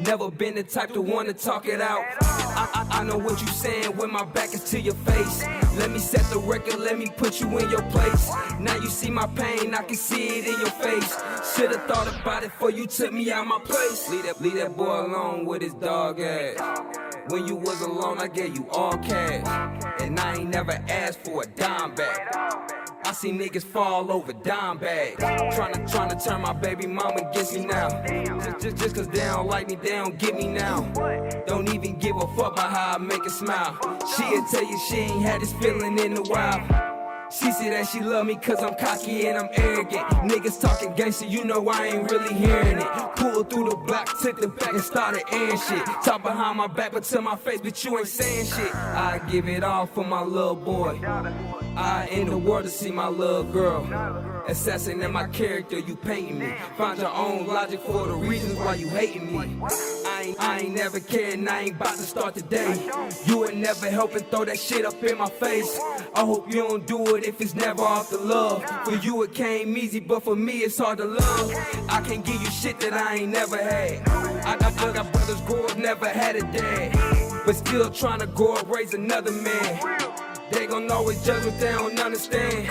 Never 0.00 0.30
been 0.30 0.54
the 0.54 0.62
type 0.62 0.92
to 0.94 1.02
wanna 1.02 1.32
talk 1.32 1.66
it 1.66 1.80
out. 1.80 2.04
I, 2.20 2.86
I, 2.90 3.00
I 3.00 3.04
know 3.04 3.18
what 3.18 3.40
you 3.40 3.46
saying 3.48 3.96
when 3.96 4.12
my 4.12 4.24
back 4.24 4.54
is 4.54 4.64
to 4.70 4.80
your 4.80 4.94
face. 4.94 5.44
Let 5.76 5.90
me 5.90 5.98
set 5.98 6.22
the 6.30 6.38
record, 6.38 6.80
let 6.80 6.98
me 6.98 7.08
put 7.16 7.40
you 7.40 7.58
in 7.58 7.70
your 7.70 7.82
place. 7.90 8.30
Now 8.58 8.74
you 8.76 8.88
see 8.88 9.10
my 9.10 9.26
pain, 9.28 9.74
I 9.74 9.82
can 9.82 9.96
see 9.96 10.38
it 10.38 10.46
in 10.46 10.58
your 10.60 10.70
face. 10.70 11.16
Should've 11.54 11.82
thought 11.84 12.08
about 12.20 12.42
it 12.42 12.50
before 12.50 12.70
you 12.70 12.86
took 12.86 13.12
me 13.12 13.30
out 13.30 13.46
my 13.46 13.58
place. 13.64 14.08
Leave 14.08 14.24
that, 14.24 14.40
leave 14.40 14.54
that 14.54 14.76
boy 14.76 15.06
alone 15.06 15.44
with 15.44 15.62
his 15.62 15.74
dog 15.74 16.20
ass. 16.20 16.58
When 17.28 17.46
you 17.46 17.56
was 17.56 17.80
alone, 17.82 18.18
I 18.18 18.28
gave 18.28 18.56
you 18.56 18.68
all 18.70 18.96
cash. 18.98 19.46
And 20.00 20.18
I 20.18 20.36
ain't 20.36 20.50
never 20.50 20.72
asked 20.88 21.24
for 21.24 21.42
a 21.42 21.46
dime 21.46 21.94
back. 21.94 22.81
I 23.04 23.12
see 23.12 23.32
niggas 23.32 23.64
fall 23.64 24.12
over 24.12 24.32
dime 24.32 24.78
bags. 24.78 25.16
Tryna, 25.22 25.90
tryna 25.90 26.24
turn 26.24 26.40
my 26.40 26.52
baby 26.52 26.86
mama 26.86 27.28
against 27.28 27.54
me 27.54 27.66
now. 27.66 27.88
Just, 28.06 28.60
just, 28.60 28.76
just 28.76 28.94
cause 28.94 29.08
they 29.08 29.20
don't 29.20 29.48
like 29.48 29.68
me, 29.68 29.74
they 29.74 29.90
don't 29.90 30.16
get 30.18 30.36
me 30.36 30.46
now. 30.46 30.82
Don't 31.46 31.68
even 31.74 31.98
give 31.98 32.16
a 32.16 32.26
fuck 32.36 32.52
about 32.52 32.70
how 32.70 32.94
I 32.94 32.98
make 32.98 33.24
her 33.24 33.30
smile. 33.30 33.76
She'll 34.16 34.44
tell 34.46 34.64
you 34.64 34.78
she 34.88 34.96
ain't 34.96 35.22
had 35.22 35.40
this 35.40 35.52
feeling 35.54 35.98
in 35.98 36.16
a 36.16 36.22
while. 36.22 36.90
She 37.32 37.50
said 37.50 37.72
that 37.72 37.88
she 37.88 38.00
love 38.00 38.26
me 38.26 38.36
cause 38.36 38.62
I'm 38.62 38.74
cocky 38.74 39.26
and 39.26 39.38
I'm 39.38 39.48
arrogant. 39.54 40.06
Niggas 40.30 40.60
talking 40.60 40.92
gangster, 40.94 41.26
you 41.26 41.44
know 41.44 41.66
I 41.68 41.86
ain't 41.86 42.10
really 42.10 42.34
hearing 42.34 42.78
it. 42.78 42.86
Pulled 43.16 43.50
through 43.50 43.70
the 43.70 43.76
block, 43.76 44.20
took 44.20 44.38
the 44.38 44.48
back 44.48 44.74
and 44.74 44.82
started 44.82 45.22
airing 45.32 45.58
shit. 45.58 45.84
Talk 46.04 46.22
behind 46.22 46.58
my 46.58 46.66
back, 46.66 46.92
but 46.92 47.04
to 47.04 47.20
my 47.22 47.36
face, 47.36 47.60
but 47.62 47.82
you 47.84 47.98
ain't 47.98 48.06
saying 48.06 48.46
shit. 48.46 48.74
I 48.74 49.18
give 49.30 49.48
it 49.48 49.64
all 49.64 49.86
for 49.86 50.04
my 50.04 50.22
little 50.22 50.54
boy. 50.54 51.00
I 51.76 52.06
in 52.08 52.28
the 52.28 52.36
world 52.36 52.64
to 52.64 52.70
see 52.70 52.90
my 52.90 53.08
little 53.08 53.44
girl. 53.44 53.86
Assassinate 54.46 55.10
my 55.10 55.26
character, 55.28 55.78
you 55.78 55.96
painting 55.96 56.38
me. 56.38 56.52
Find 56.76 56.98
your 56.98 57.12
own 57.12 57.46
logic 57.46 57.80
for 57.80 58.06
the 58.06 58.14
reasons 58.14 58.58
why 58.58 58.74
you 58.74 58.88
hating 58.88 59.32
me. 59.32 59.58
I 60.06 60.22
ain't, 60.22 60.40
I 60.40 60.58
ain't 60.60 60.74
never 60.74 61.00
cared 61.00 61.38
and 61.38 61.48
I 61.48 61.60
ain't 61.62 61.76
about 61.76 61.96
to 61.96 62.02
start 62.02 62.34
today. 62.34 62.76
You 63.24 63.46
ain't 63.46 63.56
never 63.56 63.88
helping 63.88 64.22
throw 64.24 64.44
that 64.44 64.58
shit 64.58 64.84
up 64.84 65.02
in 65.02 65.16
my 65.16 65.30
face. 65.30 65.80
I 66.14 66.20
hope 66.20 66.52
you 66.52 66.62
don't 66.62 66.86
do 66.86 67.16
it 67.16 67.24
if 67.24 67.40
it's 67.40 67.54
never 67.54 67.82
off 67.82 68.10
the 68.10 68.18
love. 68.18 68.64
For 68.84 68.96
you 68.96 69.22
it 69.22 69.32
came 69.32 69.76
easy, 69.76 70.00
but 70.00 70.22
for 70.22 70.36
me 70.36 70.58
it's 70.58 70.78
hard 70.78 70.98
to 70.98 71.06
love. 71.06 71.54
I 71.88 72.02
can't 72.02 72.24
give 72.24 72.40
you 72.40 72.50
shit 72.50 72.80
that 72.80 72.92
I 72.92 73.14
ain't 73.16 73.32
never 73.32 73.56
had. 73.56 74.06
I 74.44 74.58
got, 74.58 74.80
I 74.82 74.92
got 74.92 75.12
brothers 75.12 75.40
grow 75.42 75.64
up, 75.64 75.78
never 75.78 76.08
had 76.08 76.36
a 76.36 76.40
dad. 76.40 77.22
But 77.46 77.56
still 77.56 77.90
trying 77.90 78.20
to 78.20 78.26
grow 78.26 78.54
up, 78.56 78.68
raise 78.68 78.92
another 78.92 79.32
man. 79.32 80.31
They 80.52 80.66
gon' 80.66 80.90
always 80.90 81.24
judge 81.24 81.44
what 81.44 81.58
they 81.58 81.72
don't 81.72 81.98
understand. 81.98 82.70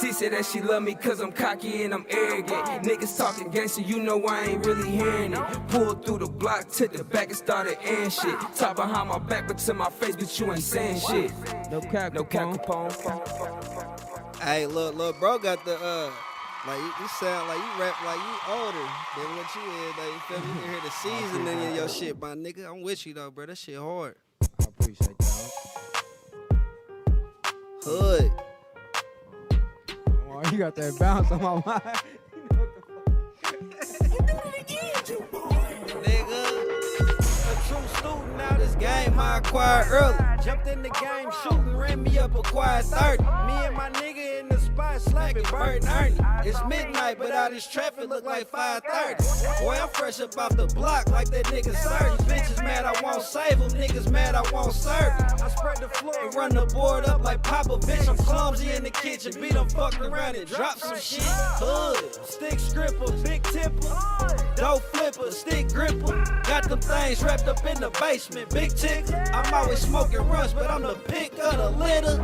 She 0.00 0.12
said 0.12 0.32
that 0.32 0.44
she 0.44 0.60
love 0.60 0.82
me 0.82 0.94
cause 0.94 1.20
I'm 1.20 1.32
cocky 1.32 1.82
and 1.82 1.92
I'm 1.92 2.06
arrogant. 2.08 2.84
Niggas 2.84 3.18
talking 3.18 3.50
gangster, 3.50 3.80
you 3.80 4.00
know 4.00 4.24
I 4.26 4.44
ain't 4.44 4.64
really 4.64 4.88
hearing 4.90 5.32
it. 5.32 5.68
Pulled 5.68 6.04
through 6.04 6.18
the 6.18 6.26
block, 6.26 6.68
took 6.68 6.92
the 6.92 7.02
back 7.02 7.28
and 7.28 7.36
started 7.36 7.78
airing 7.82 8.10
shit. 8.10 8.38
Talk 8.54 8.76
behind 8.76 9.08
my 9.08 9.18
back, 9.18 9.48
but 9.48 9.58
to 9.58 9.74
my 9.74 9.90
face, 9.90 10.14
but 10.14 10.38
you 10.38 10.52
ain't 10.52 10.62
saying 10.62 11.00
shit. 11.00 11.32
No 11.70 11.80
cap, 11.80 12.12
no 12.12 12.22
cap, 12.22 12.54
Capone. 12.54 12.92
Hey, 14.40 14.66
look, 14.66 14.94
look, 14.94 15.18
bro 15.18 15.38
got 15.38 15.64
the 15.64 15.76
uh, 15.82 16.10
like 16.66 16.78
you, 16.78 16.92
you 17.00 17.08
sound 17.08 17.48
like 17.48 17.58
you 17.58 17.82
rap 17.82 18.04
like 18.04 18.18
you 18.18 18.52
older 18.52 18.86
than 19.16 19.36
what 19.36 19.54
you 19.54 19.62
is. 19.62 19.96
Like 19.96 20.12
you 20.12 20.20
feel 20.28 20.40
me? 20.40 20.46
You 20.46 20.60
can 20.60 20.70
hear 20.70 20.80
the 20.80 20.90
seasoning 21.02 21.62
in 21.62 21.74
your 21.74 21.88
shit, 21.88 22.20
my 22.20 22.34
nigga. 22.34 22.70
I'm 22.70 22.82
with 22.82 23.04
you 23.06 23.14
though, 23.14 23.30
bro. 23.30 23.46
That 23.46 23.58
shit 23.58 23.78
hard. 23.78 24.14
I 24.60 24.64
appreciate 24.64 25.18
that. 25.18 25.67
Hood. 27.88 28.30
Oh, 30.28 30.42
you 30.52 30.58
got 30.58 30.74
that 30.74 30.98
bounce 30.98 31.30
on 31.32 31.40
my 31.40 31.62
mind. 31.64 31.82
True 37.68 37.76
student 37.98 38.40
out 38.40 38.58
this 38.58 38.74
game 38.76 39.18
I 39.18 39.38
acquired 39.38 39.88
early. 39.90 40.16
Jumped 40.42 40.68
in 40.68 40.80
the 40.80 40.88
game 40.88 41.30
shooting, 41.42 41.76
ran 41.76 42.02
me 42.02 42.18
up 42.18 42.34
a 42.34 42.40
quiet 42.40 42.86
30. 42.86 43.22
Me 43.22 43.28
and 43.66 43.76
my 43.76 43.90
nigga 43.90 44.40
in 44.40 44.48
the 44.48 44.58
spot 44.58 45.02
slacking, 45.02 45.44
and 45.44 45.84
Ernie. 45.84 46.48
It's 46.48 46.64
midnight, 46.66 47.18
but 47.18 47.30
all 47.30 47.50
this 47.50 47.66
traffic 47.66 48.08
look 48.08 48.24
like 48.24 48.50
5:30. 48.50 49.60
Boy, 49.60 49.78
I'm 49.82 49.88
fresh 49.90 50.18
up 50.20 50.38
off 50.38 50.56
the 50.56 50.66
block 50.68 51.10
like 51.10 51.28
that 51.28 51.44
nigga 51.46 51.74
Serge. 51.76 52.18
Bitches 52.26 52.62
mad 52.62 52.86
I 52.86 52.98
won't 53.02 53.22
save 53.22 53.58
them, 53.58 53.68
niggas 53.68 54.10
mad 54.10 54.34
I 54.34 54.50
won't 54.50 54.72
serve. 54.72 55.12
I 55.20 55.48
spread 55.48 55.76
the 55.76 55.90
floor 55.90 56.14
and 56.22 56.34
run 56.34 56.54
the 56.54 56.64
board 56.66 57.04
up 57.04 57.22
like 57.22 57.42
Papa. 57.42 57.76
Bitch, 57.80 58.08
I'm 58.08 58.16
clumsy 58.16 58.70
in 58.70 58.82
the 58.82 58.90
kitchen, 58.90 59.38
beat 59.42 59.52
them 59.52 59.68
fucking 59.68 60.06
around 60.06 60.36
and 60.36 60.48
drop 60.48 60.78
some 60.78 60.98
shit. 60.98 61.20
Hood, 61.60 62.24
stick 62.24 62.58
stripper, 62.60 63.12
big 63.22 63.42
tipper, 63.42 63.94
dope 64.56 64.82
flipper, 64.94 65.30
stick 65.32 65.68
gripper. 65.68 66.24
Got 66.44 66.66
them 66.70 66.80
things 66.80 67.22
wrapped 67.22 67.46
up 67.46 67.57
in 67.66 67.80
the 67.80 67.90
basement, 67.90 68.50
big 68.50 68.74
tick. 68.74 69.04
I'm 69.32 69.52
always 69.52 69.80
smoking 69.80 70.26
rush, 70.28 70.52
but 70.52 70.70
I'm 70.70 70.82
the 70.82 70.94
pick 70.94 71.32
of 71.38 71.56
the 71.56 71.70
litter. 71.70 72.18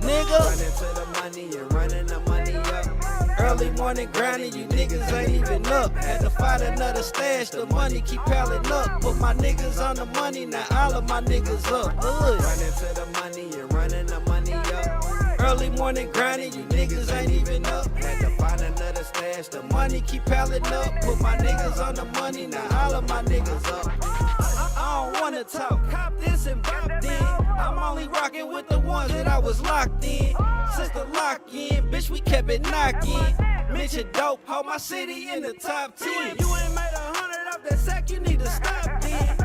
Nigga, 0.00 0.38
running 0.38 0.72
to 0.78 0.88
the 0.94 1.06
money 1.20 1.58
and 1.58 1.72
running 1.72 2.06
the 2.06 2.20
money 2.20 2.54
up. 2.54 3.38
Early 3.40 3.70
morning 3.72 4.08
grinding, 4.12 4.52
you 4.52 4.66
niggas 4.66 5.12
ain't 5.12 5.30
even 5.30 5.66
up. 5.66 5.92
Had 5.96 6.20
to 6.20 6.30
find 6.30 6.62
another 6.62 7.02
stash, 7.02 7.50
the 7.50 7.66
money 7.66 8.00
keep 8.00 8.20
piling 8.22 8.66
up. 8.72 9.00
Put 9.00 9.16
my 9.18 9.34
niggas 9.34 9.80
on 9.80 9.96
the 9.96 10.06
money, 10.06 10.46
now 10.46 10.64
all 10.70 10.94
of 10.94 11.08
my 11.08 11.20
niggas 11.20 11.66
up. 11.72 11.96
Running 12.02 12.72
to 12.72 12.94
the 12.94 13.06
money 13.20 13.60
and 13.60 13.72
running 13.72 14.06
the 14.06 14.20
money 14.20 14.52
up. 14.52 15.40
Early 15.40 15.70
morning 15.70 16.10
grinding, 16.12 16.52
you 16.52 16.64
niggas 16.64 17.12
ain't 17.12 17.30
even 17.30 17.64
up. 17.66 17.86
Had 17.96 18.20
to 18.20 18.30
find 18.30 18.60
another 18.60 19.04
stash, 19.04 19.48
the 19.48 19.62
money 19.64 20.00
keep 20.00 20.24
piling 20.24 20.66
up. 20.66 21.00
Put 21.02 21.20
my 21.20 21.36
niggas 21.36 21.84
on 21.84 21.94
the 21.94 22.04
money, 22.20 22.46
now 22.46 22.66
all 22.80 22.94
of 22.94 23.08
my 23.08 23.22
niggas 23.22 23.66
up. 23.68 24.57
Don't 24.98 25.12
wanna 25.20 25.44
talk, 25.44 25.78
cop 25.90 26.18
this 26.18 26.46
and 26.46 26.60
bop 26.60 26.90
then. 27.00 27.22
I'm 27.22 27.78
only 27.78 28.08
rocking 28.08 28.52
with 28.52 28.66
the 28.66 28.80
ones 28.80 29.12
that 29.12 29.28
I 29.28 29.38
was 29.38 29.60
locked 29.60 30.04
in. 30.04 30.34
Since 30.74 30.90
the 30.90 31.06
lock 31.14 31.40
in, 31.54 31.88
bitch, 31.88 32.10
we 32.10 32.18
kept 32.18 32.50
it 32.50 32.62
knocking. 32.62 33.36
Mention 33.72 34.08
dope, 34.10 34.40
hold 34.44 34.66
my 34.66 34.76
city 34.76 35.30
in 35.30 35.42
the 35.42 35.52
top 35.52 35.94
10. 35.94 36.10
You 36.10 36.56
ain't 36.56 36.74
made 36.74 36.90
a 36.96 37.14
hundred 37.14 37.46
off 37.46 37.62
that 37.62 37.78
sack, 37.78 38.10
you 38.10 38.18
need 38.18 38.40
to 38.40 38.50
stop 38.50 39.00
then. 39.00 39.36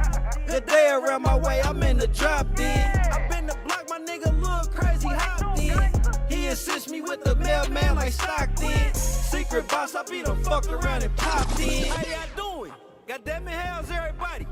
Good 0.48 0.66
day 0.66 0.90
around 0.90 1.22
my 1.22 1.38
way, 1.38 1.62
I'm 1.62 1.84
in 1.84 2.00
the 2.00 2.08
drop 2.08 2.48
then. 2.56 3.00
I've 3.12 3.30
been 3.30 3.46
the 3.46 3.56
block, 3.64 3.88
my 3.90 4.00
nigga 4.00 4.34
look 4.42 4.74
crazy 4.74 5.10
hopped 5.10 5.60
in. 5.60 6.36
He 6.36 6.48
assist 6.48 6.90
me 6.90 7.02
with 7.02 7.24
the 7.24 7.36
mailman 7.36 7.94
like 7.96 8.14
Stockton. 8.14 8.96
Secret 8.96 9.68
boss, 9.70 9.94
I 9.94 10.02
beat 10.02 10.28
him 10.28 10.44
fuck 10.44 10.68
around 10.72 11.04
and 11.04 11.16
popped 11.16 11.60
in. 11.60 11.92
How 11.92 12.02
y'all 12.02 12.56
doing? 12.56 12.74
God 13.08 13.22
damn 13.24 13.48
it, 13.48 13.54
how's 13.54 13.92
everybody? 13.92 14.48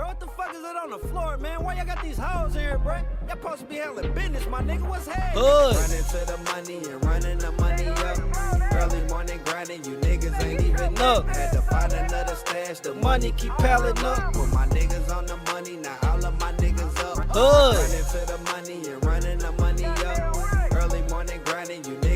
Bro, 0.00 0.08
what 0.08 0.20
the 0.20 0.28
fuck 0.28 0.54
is 0.54 0.64
it 0.64 0.76
on 0.82 0.88
the 0.88 0.98
floor, 1.08 1.36
man? 1.36 1.62
Why 1.62 1.74
y'all 1.74 1.84
got 1.84 2.02
these 2.02 2.16
hoes 2.16 2.54
here, 2.54 2.78
bro? 2.78 2.94
Y'all 3.28 3.36
supposed 3.36 3.58
to 3.58 3.64
be 3.66 3.74
handling 3.74 4.10
business, 4.14 4.46
my 4.46 4.62
nigga. 4.62 4.88
What's 4.88 5.06
happening? 5.06 5.44
Running 5.44 6.04
to 6.04 6.24
the 6.24 6.38
money 6.38 6.76
and 6.90 7.04
running 7.04 7.36
the 7.36 7.52
money 7.52 7.86
up. 7.86 8.72
Early 8.72 9.06
morning 9.08 9.40
grinding, 9.44 9.84
you 9.84 9.96
niggas 9.98 10.42
ain't 10.42 10.62
even 10.62 10.96
up. 10.96 11.26
Had 11.26 11.52
to 11.52 11.60
find 11.60 11.92
another 11.92 12.34
stash, 12.34 12.80
the 12.80 12.94
money 12.94 13.32
keep 13.32 13.52
piling 13.58 13.98
up. 13.98 14.32
Put 14.32 14.48
my 14.54 14.66
niggas 14.68 15.14
on 15.14 15.26
the 15.26 15.36
money, 15.52 15.76
now 15.76 15.98
all 16.04 16.24
of 16.24 16.40
my 16.40 16.52
niggas 16.54 16.98
up. 17.04 17.18
Hood. 17.36 17.76
Running 17.76 18.04
to 18.06 18.32
the 18.32 18.38
money 18.50 18.88
and 18.90 19.04
running 19.04 19.38
the 19.38 19.52
money 19.52 19.84
up. 19.84 20.72
Early 20.72 21.02
morning 21.10 21.42
grinding, 21.44 21.84
you 21.84 21.96
niggas 21.96 22.09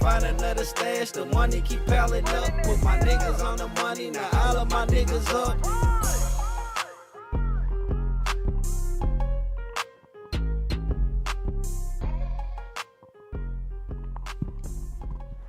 find 0.00 0.24
another 0.24 0.64
stash, 0.64 1.10
the 1.12 1.26
money 1.26 1.60
keep 1.60 1.84
piling 1.86 2.26
up. 2.28 2.50
Put 2.64 2.82
my 2.82 2.98
niggas 2.98 3.44
on 3.44 3.58
the 3.58 3.68
money, 3.82 4.10
now 4.10 4.28
all 4.32 4.56
of 4.56 4.70
my 4.70 4.86
niggas 4.86 5.28
up. 5.34 5.58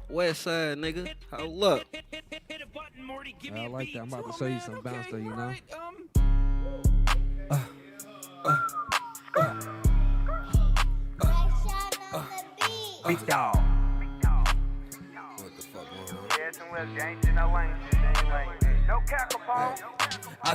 West 0.10 0.42
side, 0.42 0.78
nigga. 0.78 1.10
Hold 1.32 1.64
up. 1.64 1.84
I 3.54 3.68
like 3.68 3.94
that. 3.94 4.02
I'm 4.02 4.08
about 4.14 4.32
to 4.32 4.38
show 4.38 4.46
you 4.46 4.60
some 4.60 4.82
bounce 4.82 5.08
though, 5.10 5.18
you 5.18 5.30
know? 5.30 5.54
Big 13.08 13.26
dog. 13.26 13.61
I 16.82 18.71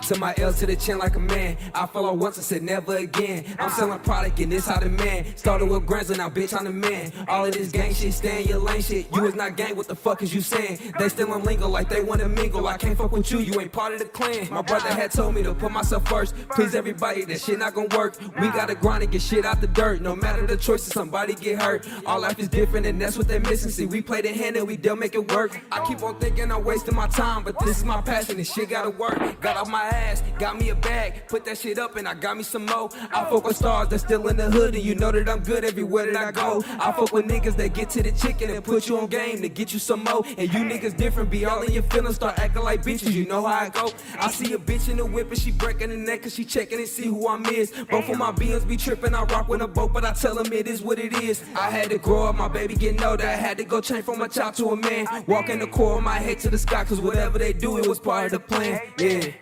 took 0.06 0.20
my 0.20 0.34
L 0.38 0.52
to 0.52 0.66
the 0.66 0.76
chin 0.76 0.98
like 0.98 1.16
a 1.16 1.20
man. 1.20 1.56
I 1.74 1.86
fell 1.86 2.06
off 2.06 2.16
once 2.16 2.36
and 2.36 2.44
said 2.44 2.62
never 2.62 2.96
again. 2.96 3.44
I'm 3.58 3.70
selling 3.70 3.98
product 4.00 4.38
and 4.38 4.52
this 4.52 4.66
how 4.66 4.78
the 4.78 4.88
man. 4.88 5.36
Started 5.36 5.68
with 5.68 5.84
grams 5.84 6.10
and 6.10 6.18
now 6.18 6.30
bitch 6.30 6.56
I'm 6.56 6.64
the 6.64 6.72
man. 6.72 7.12
All 7.28 7.44
of 7.44 7.52
this 7.52 7.72
gang 7.72 7.92
shit, 7.92 8.14
stay 8.14 8.42
in 8.42 8.48
your 8.48 8.58
lane 8.58 8.82
shit. 8.82 9.06
You 9.14 9.24
is 9.26 9.34
not 9.34 9.56
gang, 9.56 9.76
what 9.76 9.88
the 9.88 9.96
fuck 9.96 10.22
is 10.22 10.34
you 10.34 10.40
saying? 10.40 10.78
They 10.98 11.08
still 11.08 11.32
on 11.32 11.42
lingo 11.42 11.68
like 11.68 11.88
they 11.88 12.02
wanna 12.02 12.28
mingle. 12.28 12.66
I 12.68 12.76
can't 12.76 12.96
fuck 12.96 13.12
with 13.12 13.30
you, 13.30 13.40
you 13.40 13.60
ain't 13.60 13.72
part 13.72 13.92
of 13.92 13.98
the 13.98 14.04
clan. 14.04 14.48
My 14.50 14.62
brother 14.62 14.88
had 14.88 15.10
told 15.10 15.34
me 15.34 15.42
to 15.42 15.54
put 15.54 15.72
myself 15.72 16.08
first. 16.08 16.34
Please 16.50 16.74
everybody, 16.74 17.24
that 17.24 17.40
shit 17.40 17.58
not 17.58 17.74
gonna 17.74 17.94
work. 17.96 18.16
We 18.40 18.48
gotta 18.48 18.74
grind 18.74 19.02
and 19.02 19.12
get 19.12 19.22
shit 19.22 19.44
out 19.44 19.60
the 19.60 19.66
dirt. 19.66 20.00
No 20.00 20.14
matter 20.14 20.46
the 20.46 20.56
choices, 20.56 20.92
somebody 20.92 21.34
get 21.34 21.60
hurt. 21.60 21.86
Our 22.06 22.20
life 22.20 22.38
is 22.38 22.48
different 22.48 22.86
and 22.86 23.00
that's 23.00 23.16
what 23.16 23.28
they 23.28 23.38
missing. 23.38 23.70
See, 23.70 23.86
we 23.86 24.02
play 24.02 24.20
the 24.20 24.32
hand 24.32 24.56
and 24.56 24.66
we 24.66 24.76
don't 24.76 25.00
make 25.00 25.14
it 25.14 25.32
work. 25.32 25.58
I 25.72 25.84
keep 25.86 26.02
on 26.02 26.18
thinking 26.20 26.52
I'm 26.52 26.64
wasting 26.64 26.94
my 26.94 27.08
time, 27.08 27.42
but 27.42 27.58
this 27.60 27.78
is 27.78 27.84
my 27.84 28.00
passion 28.00 28.25
and 28.28 28.38
this 28.38 28.52
shit 28.52 28.70
gotta 28.70 28.90
work. 28.90 29.40
Got 29.40 29.56
off 29.56 29.68
my 29.68 29.82
ass, 29.82 30.22
got 30.38 30.58
me 30.58 30.70
a 30.70 30.74
bag, 30.74 31.26
put 31.28 31.44
that 31.44 31.58
shit 31.58 31.78
up 31.78 31.96
and 31.96 32.08
I 32.08 32.14
got 32.14 32.36
me 32.36 32.42
some 32.42 32.66
more. 32.66 32.90
I 33.12 33.24
fuck 33.24 33.44
with 33.44 33.56
stars 33.56 33.88
that's 33.88 34.02
still 34.02 34.26
in 34.28 34.36
the 34.36 34.50
hood 34.50 34.74
and 34.74 34.82
you 34.82 34.94
know 34.94 35.12
that 35.12 35.28
I'm 35.28 35.40
good 35.40 35.64
everywhere 35.64 36.12
that 36.12 36.16
I 36.16 36.32
go. 36.32 36.62
I 36.80 36.92
fuck 36.92 37.12
with 37.12 37.26
niggas 37.26 37.56
that 37.56 37.74
get 37.74 37.90
to 37.90 38.02
the 38.02 38.12
chicken 38.12 38.50
and 38.50 38.64
put 38.64 38.88
you 38.88 38.98
on 38.98 39.06
game 39.06 39.42
to 39.42 39.48
get 39.48 39.72
you 39.72 39.78
some 39.78 40.04
more. 40.04 40.22
And 40.38 40.52
you 40.52 40.60
niggas 40.60 40.96
different, 40.96 41.30
be 41.30 41.44
all 41.44 41.62
in 41.62 41.72
your 41.72 41.82
feelings, 41.84 42.16
start 42.16 42.38
acting 42.38 42.62
like 42.62 42.82
bitches, 42.82 43.12
you 43.12 43.26
know 43.26 43.46
how 43.46 43.66
I 43.66 43.68
go. 43.68 43.92
I 44.18 44.30
see 44.30 44.52
a 44.54 44.58
bitch 44.58 44.88
in 44.88 44.96
the 44.96 45.06
whip 45.06 45.30
and 45.30 45.38
she 45.38 45.52
breaking 45.52 45.90
the 45.90 45.96
neck 45.96 46.22
cause 46.22 46.34
she 46.34 46.44
checking 46.44 46.78
and 46.78 46.88
see 46.88 47.06
who 47.06 47.28
I'm 47.28 47.44
is. 47.46 47.72
Both 47.90 48.08
of 48.08 48.18
my 48.18 48.32
beings 48.32 48.64
be 48.64 48.76
tripping, 48.76 49.14
I 49.14 49.22
rock 49.24 49.48
with 49.48 49.62
a 49.62 49.68
boat, 49.68 49.92
but 49.92 50.04
I 50.04 50.12
tell 50.12 50.34
them 50.34 50.52
it 50.52 50.66
is 50.66 50.82
what 50.82 50.98
it 50.98 51.12
is. 51.22 51.44
I 51.54 51.70
had 51.70 51.90
to 51.90 51.98
grow 51.98 52.24
up, 52.26 52.36
my 52.36 52.48
baby 52.48 52.74
getting 52.74 53.02
older, 53.02 53.26
I 53.26 53.32
had 53.32 53.58
to 53.58 53.64
go 53.64 53.80
change 53.80 54.04
from 54.04 54.20
a 54.20 54.28
child 54.28 54.54
to 54.54 54.70
a 54.70 54.76
man. 54.76 55.06
Walk 55.26 55.48
in 55.48 55.58
the 55.58 55.66
core 55.66 55.98
of 55.98 56.04
my 56.04 56.18
head 56.18 56.38
to 56.40 56.50
the 56.50 56.58
sky 56.58 56.84
cause 56.84 57.00
whatever 57.00 57.38
they 57.38 57.52
do, 57.52 57.78
it 57.78 57.86
was 57.86 57.98
part 57.98 58.15
of 58.24 58.32
the 58.32 58.40
plan. 58.40 58.80
Yeah. 58.98 59.32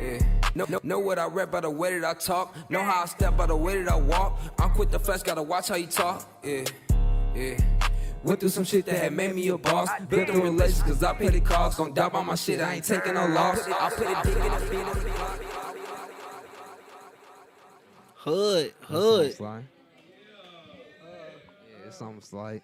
Yeah. 0.00 0.18
Know, 0.54 0.66
know, 0.68 0.80
know 0.82 0.98
what 0.98 1.18
I 1.18 1.26
rap 1.26 1.50
by 1.50 1.60
the 1.60 1.70
way 1.70 1.98
that 1.98 2.04
I 2.08 2.18
talk. 2.18 2.54
Know 2.70 2.82
how 2.82 3.02
I 3.02 3.06
step 3.06 3.36
by 3.36 3.46
the 3.46 3.56
way 3.56 3.82
that 3.82 3.92
I 3.92 3.96
walk. 3.96 4.38
I'm 4.58 4.70
quick 4.70 4.90
to 4.90 4.98
flex, 4.98 5.22
gotta 5.22 5.42
watch 5.42 5.68
how 5.68 5.76
you 5.76 5.86
talk. 5.86 6.28
Yeah, 6.44 6.64
yeah. 7.34 7.58
Went 8.22 8.40
through 8.40 8.50
some 8.50 8.64
shit 8.64 8.84
that 8.86 8.96
had 8.96 9.12
made 9.12 9.34
me 9.34 9.48
a 9.48 9.56
boss. 9.56 9.88
Built 10.08 10.26
the 10.28 10.34
relations 10.34 10.82
cause 10.82 11.02
I 11.02 11.14
paid 11.14 11.32
the 11.32 11.40
cost. 11.40 11.78
Gon' 11.78 11.94
die 11.94 12.08
by 12.08 12.22
my 12.22 12.34
shit, 12.34 12.60
I 12.60 12.74
ain't 12.74 12.84
taking 12.84 13.14
no 13.14 13.26
loss. 13.26 13.66
I 13.66 13.90
put 13.90 14.06
it 14.06 14.22
deep 14.24 14.36
in 14.36 14.52
the 14.52 14.60
bin. 14.70 14.86
Hood, 18.14 18.74
hood. 18.82 19.36
Yeah, 19.40 19.60
it's 21.86 21.96
something 21.96 22.20
slight. 22.20 22.62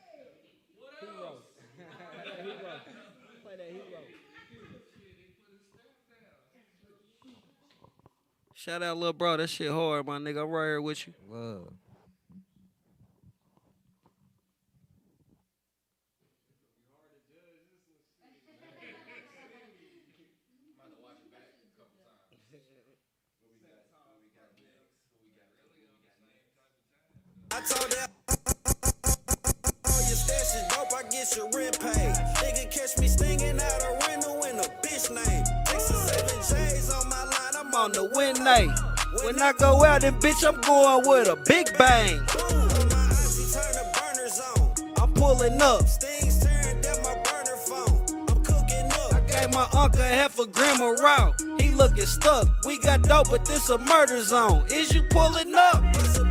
Shout 8.68 8.82
out, 8.82 8.98
little 8.98 9.14
bro. 9.14 9.38
That 9.38 9.48
shit 9.48 9.70
hard, 9.70 10.04
my 10.04 10.18
nigga. 10.18 10.42
I'm 10.42 10.50
right 10.50 10.66
here 10.66 10.82
with 10.82 11.06
you. 11.06 11.14
Love. 11.26 11.72
I 27.50 27.60
told 27.62 27.90
that. 27.92 28.10
get 31.10 31.36
your 31.36 31.48
rent 31.50 31.80
paid. 31.80 32.14
Nigga 32.36 32.70
catch 32.70 32.98
me 32.98 33.08
stinging 33.08 33.60
out 33.60 33.82
a 33.82 34.06
rental 34.06 34.42
in 34.44 34.58
a 34.58 34.68
bitch 34.82 35.10
name. 35.10 35.44
Six 35.66 35.90
or 35.90 35.94
seven 35.94 36.38
J's 36.48 36.90
on 36.90 37.08
my 37.08 37.24
line, 37.24 37.37
I'm 37.68 37.74
on 37.74 37.92
the 37.92 38.04
win 38.04 38.42
night. 38.42 38.70
When 39.22 39.42
I 39.42 39.52
go 39.52 39.84
out, 39.84 40.00
then 40.00 40.18
bitch, 40.20 40.42
I'm 40.42 40.58
going 40.62 41.06
with 41.06 41.28
a 41.28 41.36
big 41.36 41.76
bang. 41.76 42.18
I'm 44.96 45.12
pulling 45.12 45.60
up. 45.60 45.82
I 49.12 49.20
gave 49.26 49.52
my 49.52 49.68
uncle 49.76 50.00
half 50.00 50.38
a 50.38 50.46
gram 50.46 50.80
of 50.80 50.98
raw. 51.00 51.32
He 51.60 51.68
looking 51.72 52.06
stuck. 52.06 52.48
We 52.64 52.78
got 52.78 53.02
dope, 53.02 53.28
but 53.30 53.44
this 53.44 53.68
a 53.68 53.76
murder 53.76 54.22
zone. 54.22 54.64
Is 54.70 54.94
you 54.94 55.02
pulling 55.10 55.54
up? 55.54 55.82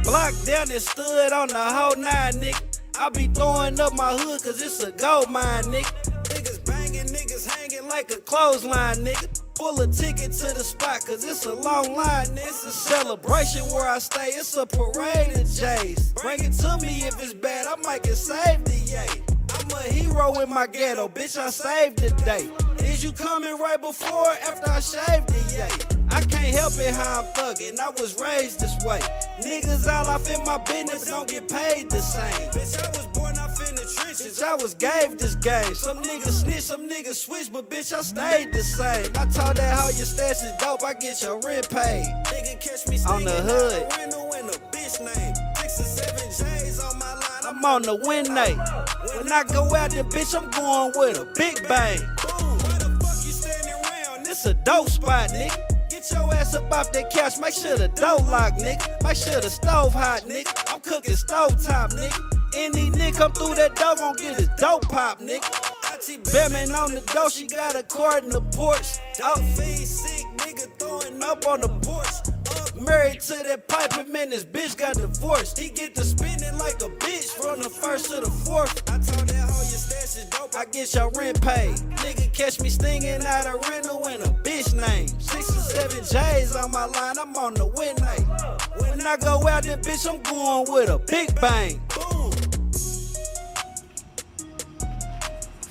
Block 0.03 0.33
down 0.43 0.71
and 0.71 0.81
stood 0.81 1.33
on 1.33 1.49
the 1.49 1.53
whole 1.55 1.95
nine, 1.97 2.33
nigga. 2.41 2.79
I 2.99 3.09
be 3.09 3.27
throwing 3.27 3.79
up 3.79 3.93
my 3.93 4.13
hood 4.13 4.41
cause 4.41 4.59
it's 4.59 4.81
a 4.81 4.91
gold 4.91 5.29
mine, 5.29 5.65
nigga. 5.65 5.91
Niggas 6.29 6.65
banging, 6.65 7.13
niggas 7.13 7.47
hanging 7.47 7.87
like 7.87 8.09
a 8.09 8.17
clothesline, 8.21 9.05
nigga. 9.05 9.46
Pull 9.57 9.81
a 9.81 9.87
ticket 9.87 10.31
to 10.33 10.53
the 10.53 10.63
spot 10.63 11.03
cause 11.05 11.23
it's 11.23 11.45
a 11.45 11.53
long 11.53 11.95
line. 11.95 12.27
It's 12.35 12.63
a 12.63 12.71
celebration 12.71 13.63
where 13.73 13.87
I 13.87 13.97
stay. 13.97 14.27
It's 14.27 14.55
a 14.55 14.65
parade 14.65 15.35
of 15.35 15.49
J's. 15.49 16.13
Bring 16.21 16.43
it 16.43 16.53
to 16.61 16.77
me 16.79 17.03
if 17.07 17.21
it's 17.21 17.33
bad, 17.33 17.65
I 17.65 17.75
might 17.81 18.03
get 18.03 18.15
saved 18.15 18.67
yay. 18.89 19.07
I'm 19.53 19.71
a 19.71 19.81
hero 19.81 20.39
in 20.41 20.49
my 20.49 20.67
ghetto, 20.67 21.07
bitch. 21.07 21.37
I 21.37 21.49
saved 21.49 21.99
the 21.99 22.09
day. 22.23 22.49
Is 22.85 23.03
you 23.03 23.11
coming 23.11 23.57
right 23.57 23.79
before 23.79 24.27
or 24.27 24.37
after 24.47 24.69
I 24.69 24.79
shaved 24.79 25.29
it, 25.29 25.57
yay? 25.57 25.97
I 26.11 26.21
can't 26.21 26.55
help 26.55 26.73
it 26.77 26.93
how 26.93 27.21
I'm 27.21 27.25
thuggin'. 27.33 27.79
I 27.79 27.89
was 28.01 28.19
raised 28.19 28.59
this 28.59 28.75
way. 28.85 28.99
Niggas 29.41 29.87
all 29.91 30.07
off 30.07 30.29
in 30.29 30.43
my 30.45 30.57
business 30.59 31.05
don't 31.05 31.27
get 31.27 31.49
paid 31.49 31.89
the 31.89 32.01
same. 32.01 32.49
Bitch, 32.51 32.77
I 32.83 32.87
was 32.89 33.07
born 33.07 33.36
the 34.37 34.43
trenches. 34.43 34.43
I 34.43 34.55
was 34.55 34.73
gave 34.73 35.17
this 35.17 35.35
game. 35.35 35.75
Some 35.75 36.01
niggas 36.01 36.43
snitch, 36.43 36.61
some 36.61 36.89
niggas 36.89 37.15
switch, 37.15 37.51
but 37.51 37.69
bitch, 37.69 37.93
I 37.93 38.01
stayed 38.01 38.53
the 38.53 38.63
same. 38.63 39.11
I 39.15 39.25
told 39.25 39.57
that 39.57 39.77
how 39.77 39.87
your 39.89 40.05
stash 40.05 40.43
is 40.43 40.51
dope, 40.59 40.83
I 40.83 40.93
get 40.93 41.21
your 41.21 41.39
rent 41.41 41.69
paid. 41.69 42.05
Nigga 42.25 42.59
catch 42.59 42.87
me 42.87 42.99
on 43.07 43.23
the 43.23 43.31
hood. 43.31 43.87
Rental 43.97 44.33
in 44.33 44.45
a 44.45 44.57
bitch 44.71 44.99
name. 44.99 45.35
Six 45.55 45.79
or 45.79 45.83
seven 45.83 46.27
J's 46.29 46.79
on 46.79 46.97
my 46.99 47.13
line. 47.13 47.23
I'm 47.43 47.65
on 47.65 47.81
the 47.81 47.95
win 48.07 48.33
night. 48.33 48.57
When 49.15 49.31
I 49.31 49.43
go 49.43 49.73
out 49.75 49.91
there, 49.91 50.03
bitch, 50.03 50.35
I'm 50.35 50.49
going 50.51 50.93
with 50.95 51.17
a 51.17 51.25
big 51.35 51.67
bang. 51.67 51.99
Boom, 51.99 52.57
why 52.59 52.77
the 52.77 52.97
fuck 52.99 53.25
you 53.25 53.31
standing 53.31 53.73
around? 53.73 54.25
This 54.25 54.45
a 54.45 54.53
dope 54.53 54.89
spot, 54.89 55.29
nigga. 55.29 55.89
Get 55.89 56.11
your 56.11 56.33
ass 56.33 56.55
up 56.55 56.71
off 56.71 56.91
that 56.91 57.09
couch, 57.09 57.39
make 57.39 57.53
sure 57.53 57.77
the 57.77 57.87
door 57.89 58.19
lock, 58.29 58.53
nigga. 58.53 59.03
Make 59.03 59.17
sure 59.17 59.41
the 59.41 59.49
stove 59.49 59.93
hot, 59.93 60.21
nigga. 60.23 60.73
I'm 60.73 60.81
cooking 60.81 61.15
stove 61.15 61.63
top, 61.63 61.91
nigga. 61.91 62.36
Any 62.57 62.89
nigga 62.89 63.15
come 63.15 63.31
through 63.33 63.53
that 63.53 63.75
door 63.75 63.95
gon' 63.97 64.15
get 64.15 64.35
his 64.35 64.49
dope 64.57 64.89
pop, 64.89 65.19
nigga. 65.19 65.45
Auntie 65.93 66.17
Batman 66.17 66.71
on 66.73 66.91
the 66.91 67.01
door, 67.13 67.29
she 67.29 67.45
got 67.45 67.75
a 67.75 67.83
cord 67.83 68.23
in 68.23 68.31
the 68.31 68.41
porch. 68.41 68.97
Dog 69.15 69.37
feed 69.53 69.85
sick, 69.85 70.25
nigga 70.37 70.67
throwing 70.79 71.21
up 71.21 71.45
on 71.45 71.61
the 71.61 71.69
porch. 71.85 72.07
Uh, 72.49 72.81
married 72.83 73.21
to 73.21 73.35
that 73.43 73.67
pipe, 73.67 74.07
man, 74.07 74.31
this 74.31 74.43
bitch 74.43 74.75
got 74.75 74.95
divorced. 74.95 75.59
He 75.59 75.69
get 75.69 75.93
to 75.95 76.03
spinning 76.03 76.57
like 76.57 76.81
a 76.81 76.89
bitch 76.97 77.29
from 77.29 77.61
the 77.61 77.69
first 77.69 78.09
to 78.09 78.21
the 78.21 78.31
fourth. 78.31 78.81
I 78.89 78.97
told 78.97 79.29
that 79.29 79.49
hoe 79.49 79.61
your 79.69 79.77
stash 79.77 80.17
is 80.17 80.25
dope, 80.25 80.55
I 80.55 80.65
get 80.65 80.91
your 80.95 81.11
rent 81.11 81.39
paid. 81.39 81.75
Nigga 82.01 82.33
catch 82.33 82.59
me 82.59 82.69
stinging 82.69 83.23
out 83.23 83.45
a 83.45 83.59
rental 83.69 84.07
in 84.07 84.21
a 84.23 84.33
bitch 84.41 84.73
name. 84.73 85.09
Six 85.19 85.49
or 85.51 85.61
seven 85.61 86.03
J's 86.03 86.55
on 86.55 86.71
my 86.71 86.85
line, 86.85 87.19
I'm 87.19 87.35
on 87.35 87.53
the 87.53 87.67
win 87.67 87.95
night. 87.97 88.25
When 88.81 89.05
I 89.05 89.15
go 89.17 89.47
out 89.47 89.61
there, 89.61 89.77
bitch, 89.77 90.09
I'm 90.09 90.23
going 90.23 90.73
with 90.73 90.89
a 90.89 90.97
big 90.97 91.39
bang. 91.39 91.79
Boom. 91.93 92.46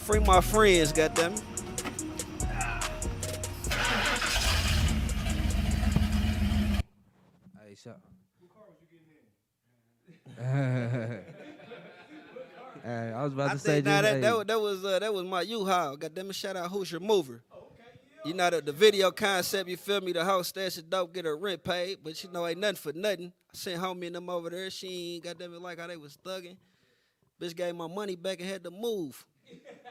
Free 0.07 0.21
my 0.21 0.41
friends, 0.41 0.93
goddammit. 0.93 1.43
Hey, 7.61 7.75
shut. 7.75 7.99
Hey, 12.85 13.13
I 13.13 13.25
was 13.25 13.33
about 13.33 13.51
I 13.51 13.53
to 13.55 13.59
say, 13.59 13.83
nah, 13.83 14.01
that, 14.01 14.15
hey, 14.15 14.21
that, 14.21 14.47
that 14.47 14.61
was 14.61 14.85
uh, 14.85 15.01
that 15.01 15.13
was 15.13 15.25
my 15.25 15.43
U-Haul. 15.43 15.97
Goddamn 15.97 16.31
it, 16.31 16.37
shout 16.37 16.55
out 16.55 16.71
Hoosier 16.71 17.01
Mover. 17.01 17.43
You 18.25 18.33
know 18.33 18.49
the, 18.49 18.61
the 18.61 18.71
video 18.71 19.11
concept, 19.11 19.69
you 19.69 19.77
feel 19.77 20.01
me? 20.01 20.13
The 20.13 20.25
whole 20.25 20.45
stash 20.45 20.79
of 20.79 20.89
dope, 20.89 21.13
get 21.13 21.25
her 21.25 21.37
rent 21.37 21.65
paid, 21.65 21.99
but 22.05 22.23
you 22.23 22.31
know 22.31 22.47
ain't 22.47 22.61
nothing 22.61 22.77
for 22.77 22.93
nothing. 22.93 23.33
I 23.53 23.57
sent 23.57 23.83
homie 23.83 24.07
and 24.07 24.15
them 24.15 24.31
over 24.31 24.51
there. 24.51 24.71
She 24.71 25.15
ain't 25.15 25.25
goddamn 25.25 25.55
it 25.55 25.61
like 25.61 25.81
how 25.81 25.89
they 25.89 25.97
was 25.97 26.17
thugging. 26.25 26.59
Bitch 27.41 27.57
gave 27.57 27.75
my 27.75 27.89
money 27.89 28.15
back 28.15 28.39
and 28.39 28.49
had 28.49 28.63
to 28.63 28.71
move. 28.71 29.27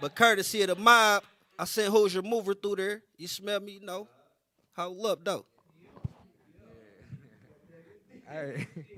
But 0.01 0.15
courtesy 0.15 0.61
of 0.61 0.69
the 0.69 0.75
mob, 0.75 1.23
I 1.57 1.65
sent 1.65 1.91
Hoosier 1.91 2.21
Mover 2.21 2.53
through 2.53 2.75
there. 2.75 3.01
You 3.17 3.27
smell 3.27 3.59
me, 3.59 3.73
you 3.73 3.85
know. 3.85 4.07
Hold 4.75 5.05
up 5.05 5.23
though. 5.23 5.45
Hey. 8.27 8.67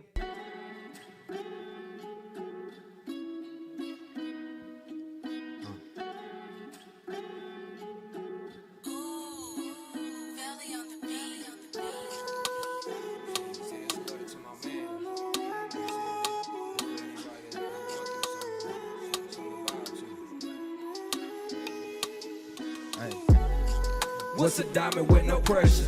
What's 24.37 24.59
a 24.59 24.65
diamond 24.65 25.09
with 25.09 25.25
no 25.25 25.39
pressure? 25.39 25.85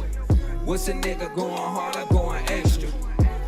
What's 0.66 0.88
a 0.88 0.94
nigga 0.94 1.36
going 1.36 1.56
hard 1.56 1.96
or 1.96 2.06
going 2.08 2.44
extra? 2.50 2.90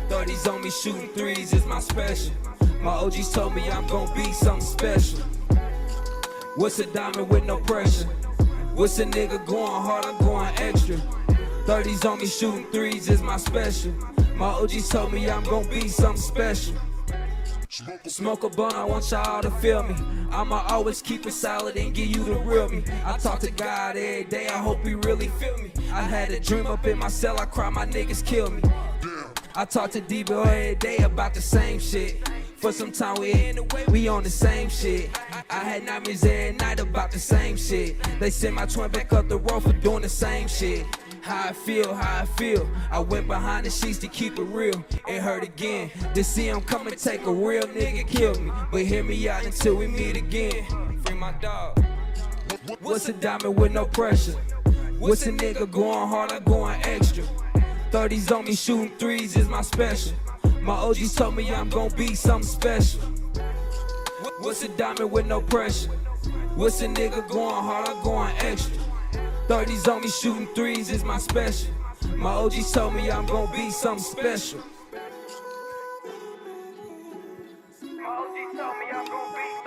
30s 0.08 0.48
on 0.48 0.62
me 0.62 0.70
shooting 0.70 1.08
threes 1.08 1.52
is 1.52 1.66
my 1.66 1.80
special. 1.80 2.32
My 2.80 2.92
OGs 2.92 3.32
told 3.32 3.52
me 3.52 3.68
I'm 3.68 3.84
gonna 3.88 4.14
be 4.14 4.32
something 4.32 4.60
special. 4.60 5.18
What's 6.54 6.78
a 6.78 6.86
diamond 6.86 7.28
with 7.30 7.44
no 7.44 7.58
pressure? 7.58 8.06
What's 8.74 9.00
a 9.00 9.04
nigga 9.04 9.44
going 9.44 9.82
hard 9.82 10.06
or 10.06 10.16
going 10.20 10.54
extra? 10.58 10.96
30s 11.66 12.08
on 12.08 12.20
me 12.20 12.26
shooting 12.26 12.66
threes 12.66 13.08
is 13.08 13.22
my 13.22 13.38
special. 13.38 13.90
My 14.36 14.50
OGs 14.50 14.88
told 14.88 15.12
me 15.12 15.28
I'm 15.28 15.42
gonna 15.42 15.68
be 15.68 15.88
something 15.88 16.22
special. 16.22 16.76
Smoke 18.06 18.44
a 18.44 18.50
bun, 18.50 18.74
I 18.74 18.84
want 18.84 19.10
y'all 19.10 19.40
to 19.40 19.50
feel 19.50 19.82
me. 19.82 19.94
I'ma 20.30 20.62
always 20.68 21.00
keep 21.00 21.24
it 21.24 21.32
solid 21.32 21.74
and 21.78 21.94
give 21.94 22.06
you 22.06 22.22
the 22.22 22.34
real 22.34 22.68
me. 22.68 22.84
I 23.02 23.16
talk 23.16 23.38
to 23.40 23.50
God 23.50 23.96
every 23.96 24.24
day, 24.24 24.46
I 24.48 24.58
hope 24.58 24.84
he 24.84 24.92
really 24.92 25.28
feel 25.28 25.56
me. 25.56 25.72
I 25.90 26.02
had 26.02 26.30
a 26.32 26.38
dream 26.38 26.66
up 26.66 26.86
in 26.86 26.98
my 26.98 27.08
cell, 27.08 27.40
I 27.40 27.46
cry, 27.46 27.70
my 27.70 27.86
niggas 27.86 28.26
kill 28.26 28.50
me. 28.50 28.60
I 29.54 29.64
talk 29.64 29.90
to 29.92 30.02
D-Boy 30.02 30.42
every 30.42 30.74
day 30.74 30.98
about 30.98 31.32
the 31.32 31.40
same 31.40 31.80
shit. 31.80 32.28
For 32.58 32.72
some 32.72 32.92
time 32.92 33.16
we 33.18 33.32
in 33.32 33.56
the 33.56 33.62
way, 33.62 33.86
we 33.88 34.06
on 34.06 34.22
the 34.22 34.30
same 34.30 34.68
shit. 34.68 35.08
I 35.48 35.60
had 35.60 35.86
nightmares 35.86 36.24
every 36.24 36.54
night 36.54 36.78
about 36.78 37.10
the 37.10 37.18
same 37.18 37.56
shit. 37.56 37.96
They 38.20 38.28
sent 38.28 38.54
my 38.54 38.66
twin 38.66 38.90
back 38.90 39.14
up 39.14 39.30
the 39.30 39.38
road 39.38 39.62
for 39.62 39.72
doing 39.72 40.02
the 40.02 40.10
same 40.10 40.46
shit. 40.46 40.84
How 41.22 41.50
I 41.50 41.52
feel, 41.52 41.94
how 41.94 42.22
I 42.22 42.24
feel. 42.24 42.68
I 42.90 42.98
went 42.98 43.28
behind 43.28 43.64
the 43.64 43.70
sheets 43.70 43.98
to 43.98 44.08
keep 44.08 44.40
it 44.40 44.42
real. 44.42 44.84
It 45.06 45.22
hurt 45.22 45.44
again. 45.44 45.92
To 46.14 46.24
see 46.24 46.48
him 46.48 46.60
come 46.62 46.88
and 46.88 46.98
take 46.98 47.24
a 47.26 47.32
real 47.32 47.62
nigga 47.62 48.06
kill 48.08 48.34
me. 48.40 48.50
But 48.72 48.82
hear 48.82 49.04
me 49.04 49.28
out 49.28 49.44
until 49.44 49.76
we 49.76 49.86
meet 49.86 50.16
again. 50.16 50.66
Free 51.04 51.14
my 51.14 51.30
dog. 51.40 51.84
What's 52.80 53.08
a 53.08 53.12
diamond 53.12 53.56
with 53.56 53.70
no 53.70 53.84
pressure? 53.84 54.32
What's 54.98 55.24
a 55.26 55.32
nigga 55.32 55.70
going 55.70 56.08
hard 56.08 56.32
or 56.32 56.40
going 56.40 56.82
extra? 56.82 57.22
30s 57.92 58.36
on 58.36 58.44
me 58.44 58.56
shooting 58.56 58.90
threes 58.98 59.36
is 59.36 59.48
my 59.48 59.62
special. 59.62 60.14
My 60.60 60.74
OGs 60.74 61.14
told 61.14 61.36
me 61.36 61.54
I'm 61.54 61.68
gonna 61.68 61.94
be 61.94 62.16
something 62.16 62.48
special. 62.48 63.00
What's 64.40 64.64
a 64.64 64.68
diamond 64.70 65.12
with 65.12 65.26
no 65.26 65.40
pressure? 65.40 65.90
What's 66.56 66.82
a 66.82 66.88
nigga 66.88 67.28
going 67.28 67.62
hard 67.62 67.88
or 67.88 68.02
going 68.02 68.34
extra? 68.38 68.81
30s 69.48 69.88
on 69.88 70.02
me 70.02 70.08
shooting 70.08 70.46
threes 70.54 70.90
is 70.90 71.04
my 71.04 71.18
special. 71.18 71.72
My 72.16 72.30
OGs 72.30 72.72
told 72.72 72.94
me 72.94 73.10
I'm 73.10 73.26
gonna 73.26 73.50
be 73.52 73.70
something 73.70 74.02
special. 74.02 74.60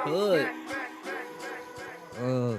Hood. 0.05 0.47
Uh, 2.19 2.57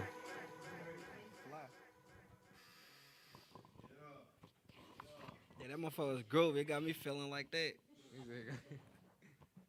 Yeah, 5.61 5.69
that 5.69 5.79
motherfucker 5.79 6.15
was 6.15 6.23
groovy. 6.25 6.59
It 6.59 6.65
got 6.69 6.83
me 6.83 6.93
feeling 6.93 7.31
like 7.31 7.51
that. 7.53 7.73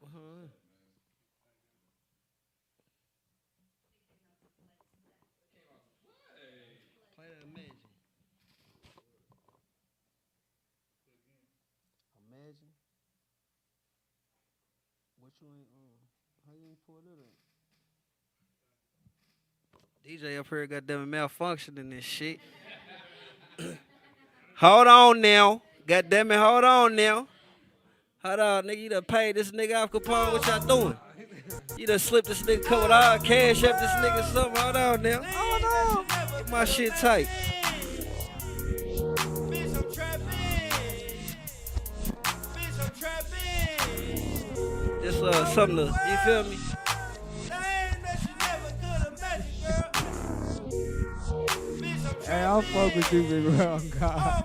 Uh-huh. 0.04 0.48
Play 7.16 7.26
that 7.26 7.44
Imagine. 7.50 7.76
Imagine. 12.30 12.72
What 15.20 15.34
you 15.42 15.48
ain't, 15.50 15.68
uh, 15.74 15.98
how 16.46 16.54
you 16.54 16.68
ain't 16.70 16.86
pulled 16.86 17.06
it 17.06 17.20
up? 17.20 17.36
DJ 20.08 20.40
up 20.40 20.48
here, 20.48 20.66
goddamn 20.68 21.12
malfunctioning 21.12 21.90
this 21.90 22.06
shit. 22.06 22.40
hold 24.56 24.88
on 24.88 25.20
now. 25.20 25.62
Goddamn 25.86 26.32
it, 26.32 26.40
hold 26.40 26.64
on 26.64 26.96
now. 26.96 27.28
Hold 28.24 28.40
on, 28.40 28.64
nigga. 28.64 28.78
You 28.84 28.90
done 28.90 29.04
paid 29.04 29.36
this 29.36 29.52
nigga 29.52 29.84
off 29.84 29.92
Capone. 29.92 30.32
What 30.32 30.48
y'all 30.48 30.66
doing? 30.66 30.98
You 31.76 31.88
done 31.88 32.00
slipped 32.00 32.30
this 32.30 32.42
nigga 32.44 32.64
couple 32.64 32.90
of 32.90 33.22
cash 33.22 33.66
up 33.66 33.78
this 33.82 33.92
nigga 33.92 34.24
something. 34.32 34.62
Hold 34.62 34.78
on 34.78 35.02
now. 35.02 35.22
Hold 35.24 36.00
on. 36.00 36.38
Get 36.38 36.52
my 36.52 36.64
shit 36.64 36.94
tight. 36.96 37.28
Just 45.04 45.22
uh, 45.22 45.46
something 45.48 45.76
to, 45.76 45.84
you 45.84 46.18
feel 46.24 46.44
me? 46.46 46.67
Hey, 52.28 52.44
I'll 52.44 52.62
fuck 52.62 52.94
with 52.94 53.14
you, 53.14 53.24
big 53.24 53.44
bro. 53.58 53.80
Oh, 53.80 54.00
God. 54.00 54.44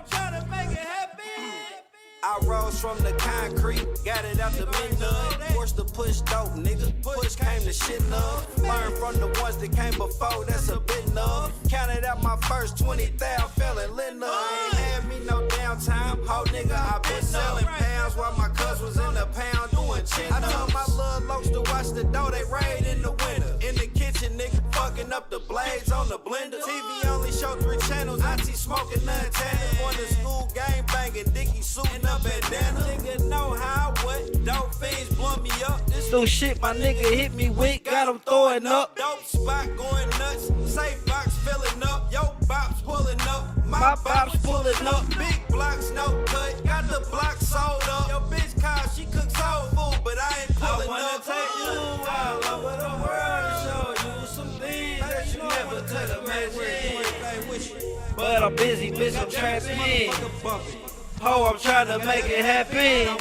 I 2.25 2.39
rose 2.45 2.79
from 2.79 2.97
the 2.99 3.11
concrete, 3.17 3.85
got 4.05 4.23
it 4.23 4.39
out 4.39 4.53
the 4.53 4.65
midnight. 4.65 5.51
Forced 5.51 5.75
to 5.75 5.83
push 5.83 6.21
dope, 6.21 6.53
nigga. 6.53 6.93
Push 7.03 7.35
came 7.35 7.61
to 7.63 7.73
shit 7.73 8.01
love. 8.09 8.47
Learn 8.63 8.95
from 8.95 9.19
the 9.19 9.27
ones 9.41 9.57
that 9.57 9.75
came 9.75 9.91
before, 9.97 10.45
that's 10.45 10.69
a 10.69 10.79
bit 10.79 11.05
enough. 11.07 11.51
Counted 11.69 12.05
out 12.05 12.23
my 12.23 12.37
first 12.47 12.77
20,000, 12.77 13.49
fell 13.49 13.77
in 13.77 13.93
lit 13.93 14.13
Ain't 14.13 14.23
had 14.23 15.05
me 15.09 15.19
no 15.25 15.45
downtime. 15.49 16.25
Ho 16.25 16.45
nigga, 16.45 16.71
I 16.71 16.99
been 16.99 17.21
selling 17.21 17.65
pounds 17.65 18.15
while 18.15 18.33
my 18.37 18.47
cuz 18.47 18.79
was 18.79 18.95
in 18.95 19.13
the 19.15 19.27
pound 19.35 19.71
doing 19.71 20.05
chin 20.05 20.31
I 20.31 20.39
told 20.39 20.73
my 20.73 20.85
little 20.85 21.27
lokes 21.27 21.51
to 21.51 21.59
watch 21.73 21.89
the 21.89 22.05
dough, 22.05 22.31
they 22.31 22.43
raid 22.45 22.87
in 22.87 23.01
the 23.01 23.11
winter. 23.11 23.67
In 23.67 23.75
the 23.75 23.87
kitchen, 23.87 24.37
nigga, 24.39 24.62
fucking 24.83 25.13
up 25.13 25.29
the 25.29 25.39
blades 25.39 25.91
on 25.91 26.07
the 26.09 26.19
blender. 26.19 26.59
TV 26.59 27.05
only 27.09 27.31
show 27.31 27.55
three 27.55 27.77
channels, 27.87 28.21
auntie 28.21 28.51
smoking 28.51 29.05
none 29.05 29.29
tandem. 29.31 29.85
On 29.85 29.95
the 29.95 30.07
school 30.15 30.51
game 30.53 30.85
banging, 30.87 31.29
Dicky 31.33 31.61
suiting 31.61 32.05
up 32.05 32.21
bandana. 32.23 32.79
Nigga 32.91 33.25
know 33.29 33.53
how 33.53 33.93
I 33.95 34.05
what? 34.05 34.43
Dope 34.43 34.75
fiends 34.75 35.15
blow 35.15 35.37
me 35.37 35.51
up. 35.65 35.85
This 35.87 36.11
new 36.11 36.25
shit 36.27 36.61
my 36.61 36.73
nigga 36.73 37.07
hit 37.19 37.33
me 37.33 37.49
with, 37.49 37.83
got 37.83 38.09
him 38.09 38.19
throwing 38.19 38.65
up. 38.65 38.95
Dope 38.97 39.23
spot 39.23 39.67
going 39.77 40.09
nuts, 40.19 40.51
safe 40.65 41.05
box 41.05 41.33
filling 41.45 41.83
up. 41.83 42.11
Yo, 42.11 42.21
bops 42.51 42.83
pulling 42.83 43.21
up, 43.21 43.43
my 43.65 43.95
bops 44.03 44.35
pulling 44.43 44.87
up. 44.87 45.07
Big 45.17 45.39
blocks, 45.47 45.91
no 45.91 46.05
cut, 46.25 46.61
got 46.65 46.83
the 46.89 46.99
block 47.09 47.37
sold 47.37 47.83
up. 47.89 48.09
Yo, 48.09 48.19
bitch 48.31 48.53
call, 48.61 48.83
she 48.89 49.05
cook 49.05 49.29
soul 49.31 49.63
food, 49.75 50.03
but 50.03 50.17
I 50.19 50.41
ain't 50.41 50.55
pulling 50.55 50.89
I 50.89 50.91
wanna 50.91 51.05
up. 51.05 51.25
take 51.25 51.53
you 51.63 51.71
all 52.17 52.55
over 52.55 52.75
the 52.83 52.91
world 53.03 53.52
But 58.15 58.43
I'm 58.43 58.55
busy, 58.55 58.91
bitch, 58.91 59.21
I'm 59.21 59.29
trapping. 59.29 60.11
Ho, 61.21 61.45
I'm 61.45 61.59
trying 61.59 61.87
to 61.87 62.05
make 62.05 62.25
it 62.25 62.43
happen. 62.43 63.17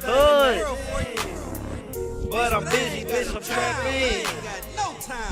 Good. 0.00 0.66
But 2.30 2.52
I'm 2.52 2.64
busy, 2.64 3.04
bitch, 3.04 3.34
I'm 3.34 3.42
trapping. 3.42 4.26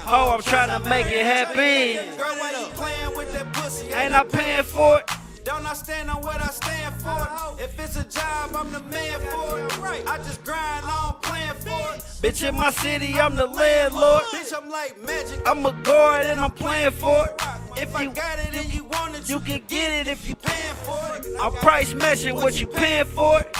Ho, 0.06 0.30
I'm 0.34 0.42
trying 0.42 0.70
to 0.70 0.88
make 0.88 1.06
it 1.06 1.24
happen. 1.24 2.16
Girl, 2.16 2.34
why 2.36 2.50
you 2.52 2.66
playing 2.74 3.16
with 3.16 3.32
that 3.32 3.52
pussy? 3.52 3.88
Ain't 3.92 4.14
I 4.14 4.24
paying 4.24 4.62
for 4.62 4.98
it? 4.98 5.10
Don't 5.44 5.66
I 5.66 5.74
stand 5.74 6.08
on 6.08 6.22
what 6.22 6.40
I 6.40 6.46
stand 6.46 6.94
for? 7.02 7.62
If 7.62 7.78
it's 7.78 7.96
a 7.96 8.04
job, 8.04 8.56
I'm 8.56 8.72
the 8.72 8.80
man 8.80 9.20
for 9.20 9.58
it. 9.94 10.06
I 10.06 10.16
just 10.18 10.42
grind 10.42 10.86
on 10.86 11.16
playing 11.20 11.52
for 11.54 11.94
it. 11.94 12.00
Bitch, 12.22 12.48
in 12.48 12.54
my 12.54 12.70
city, 12.70 13.20
I'm 13.20 13.36
the 13.36 13.46
landlord. 13.46 14.22
Bitch, 14.32 14.56
I'm 14.56 14.70
like 14.70 14.98
magic. 15.02 15.46
I'm 15.46 15.66
a 15.66 15.72
guard 15.82 16.24
and 16.24 16.40
I'm 16.40 16.50
playing 16.50 16.92
for 16.92 17.26
it. 17.26 17.42
If 17.76 17.92
you 18.00 18.10
got 18.10 18.38
it 18.38 18.54
and 18.54 18.72
you 18.72 18.84
want 18.84 19.16
it, 19.16 19.28
You 19.28 19.38
can 19.40 19.62
get 19.68 19.92
it 19.92 20.10
if 20.10 20.26
you 20.26 20.34
paying 20.34 20.76
for 20.76 21.16
it. 21.16 21.26
I'm 21.38 21.52
price 21.52 21.92
matching 21.92 22.36
what 22.36 22.58
you 22.58 22.66
paying 22.66 23.04
for 23.04 23.40
it. 23.40 23.54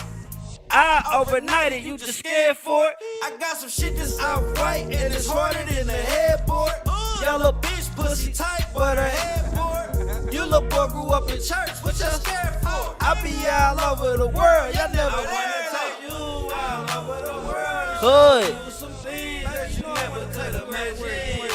I 0.70 1.20
overnight 1.20 1.72
it, 1.72 1.82
you 1.82 1.99
just 1.99 2.18
scared 2.18 2.57
for 2.57 2.89
it. 2.89 2.97
I 3.22 3.37
got 3.39 3.59
some 3.59 3.68
shit 3.68 3.97
that's 3.97 4.18
out 4.20 4.43
white 4.59 4.85
and 4.85 5.12
it's 5.12 5.28
harder 5.28 5.62
than 5.64 5.91
a 5.91 5.93
headboard. 5.93 6.72
Uh. 6.87 7.20
Yellow 7.22 7.53
bitch, 7.53 7.95
pussy 7.95 8.32
tight, 8.32 8.66
but 8.74 8.97
her 8.97 9.05
headboard. 9.05 10.14
You 10.35 10.43
little 10.43 10.62
boy 10.62 10.89
grew 10.89 11.11
up 11.11 11.30
in 11.30 11.37
church, 11.37 11.78
what 11.82 11.97
y'all 12.01 12.11
scared 12.11 12.55
for? 12.61 12.97
I 13.01 13.14
be 13.22 13.47
all 13.47 13.78
over 13.93 14.16
the 14.16 14.26
world, 14.26 14.74
y'all 14.74 14.93
never 14.93 15.22
wanna 15.30 15.62
take 15.70 16.03
you 16.03 16.11
all 16.11 16.82
over 16.99 17.18
the 17.24 17.35
world. 17.47 18.03
Hood. 18.03 18.64
Do 18.64 18.70
some 18.72 18.93
things 18.95 19.45
that 19.45 19.70
you 19.76 19.87
never 19.87 20.26
could 20.35 20.55
imagine. 20.68 21.55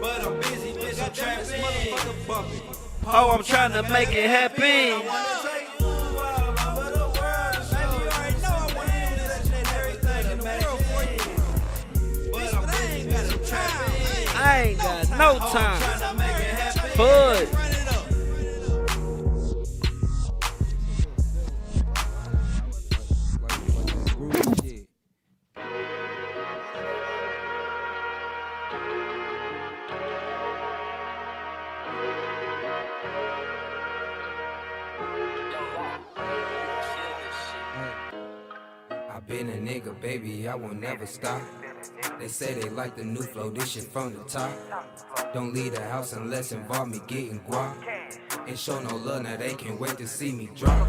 But 0.00 0.24
I'm 0.24 0.38
busy, 0.38 0.72
bitch, 0.72 1.04
I'm 1.04 1.12
trapping. 1.12 1.62
Motherfucker 1.62 2.26
bumping. 2.28 2.62
Oh, 3.08 3.32
I'm 3.32 3.42
trying 3.42 3.72
to 3.72 3.82
make 3.90 4.12
it 4.12 4.30
happen. 4.30 4.62
I 4.64 5.02
wanna 5.04 5.42
take 5.42 5.80
you 5.80 5.86
all 5.86 6.78
over 6.78 6.94
been 39.46 39.68
a 39.68 39.70
nigga, 39.70 40.00
baby, 40.00 40.48
I 40.48 40.54
will 40.54 40.74
never 40.74 41.06
stop. 41.06 41.40
They 42.18 42.28
say 42.28 42.54
they 42.54 42.68
like 42.70 42.96
the 42.96 43.04
new 43.04 43.22
flow, 43.22 43.50
this 43.50 43.70
shit 43.70 43.84
from 43.84 44.14
the 44.14 44.20
top. 44.24 44.52
Don't 45.32 45.52
leave 45.52 45.74
the 45.74 45.82
house 45.82 46.12
unless 46.12 46.52
involve 46.52 46.88
me 46.88 47.00
getting 47.06 47.40
guap. 47.40 47.74
Ain't 48.46 48.58
show 48.58 48.80
no 48.80 48.96
love, 48.96 49.22
now 49.22 49.36
they 49.36 49.54
can't 49.54 49.78
wait 49.78 49.98
to 49.98 50.06
see 50.06 50.32
me 50.32 50.48
drop. 50.54 50.88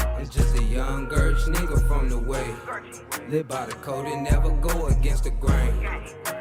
I'm 0.00 0.28
just 0.28 0.56
a 0.58 0.62
young 0.64 1.08
Gersh 1.08 1.44
nigga 1.48 1.86
from 1.88 2.08
the 2.08 2.18
way. 2.18 2.54
Live 3.28 3.48
by 3.48 3.66
the 3.66 3.74
code 3.74 4.06
and 4.06 4.24
never 4.24 4.50
go 4.50 4.86
against 4.88 5.24
the 5.24 5.30
grain. 5.30 5.86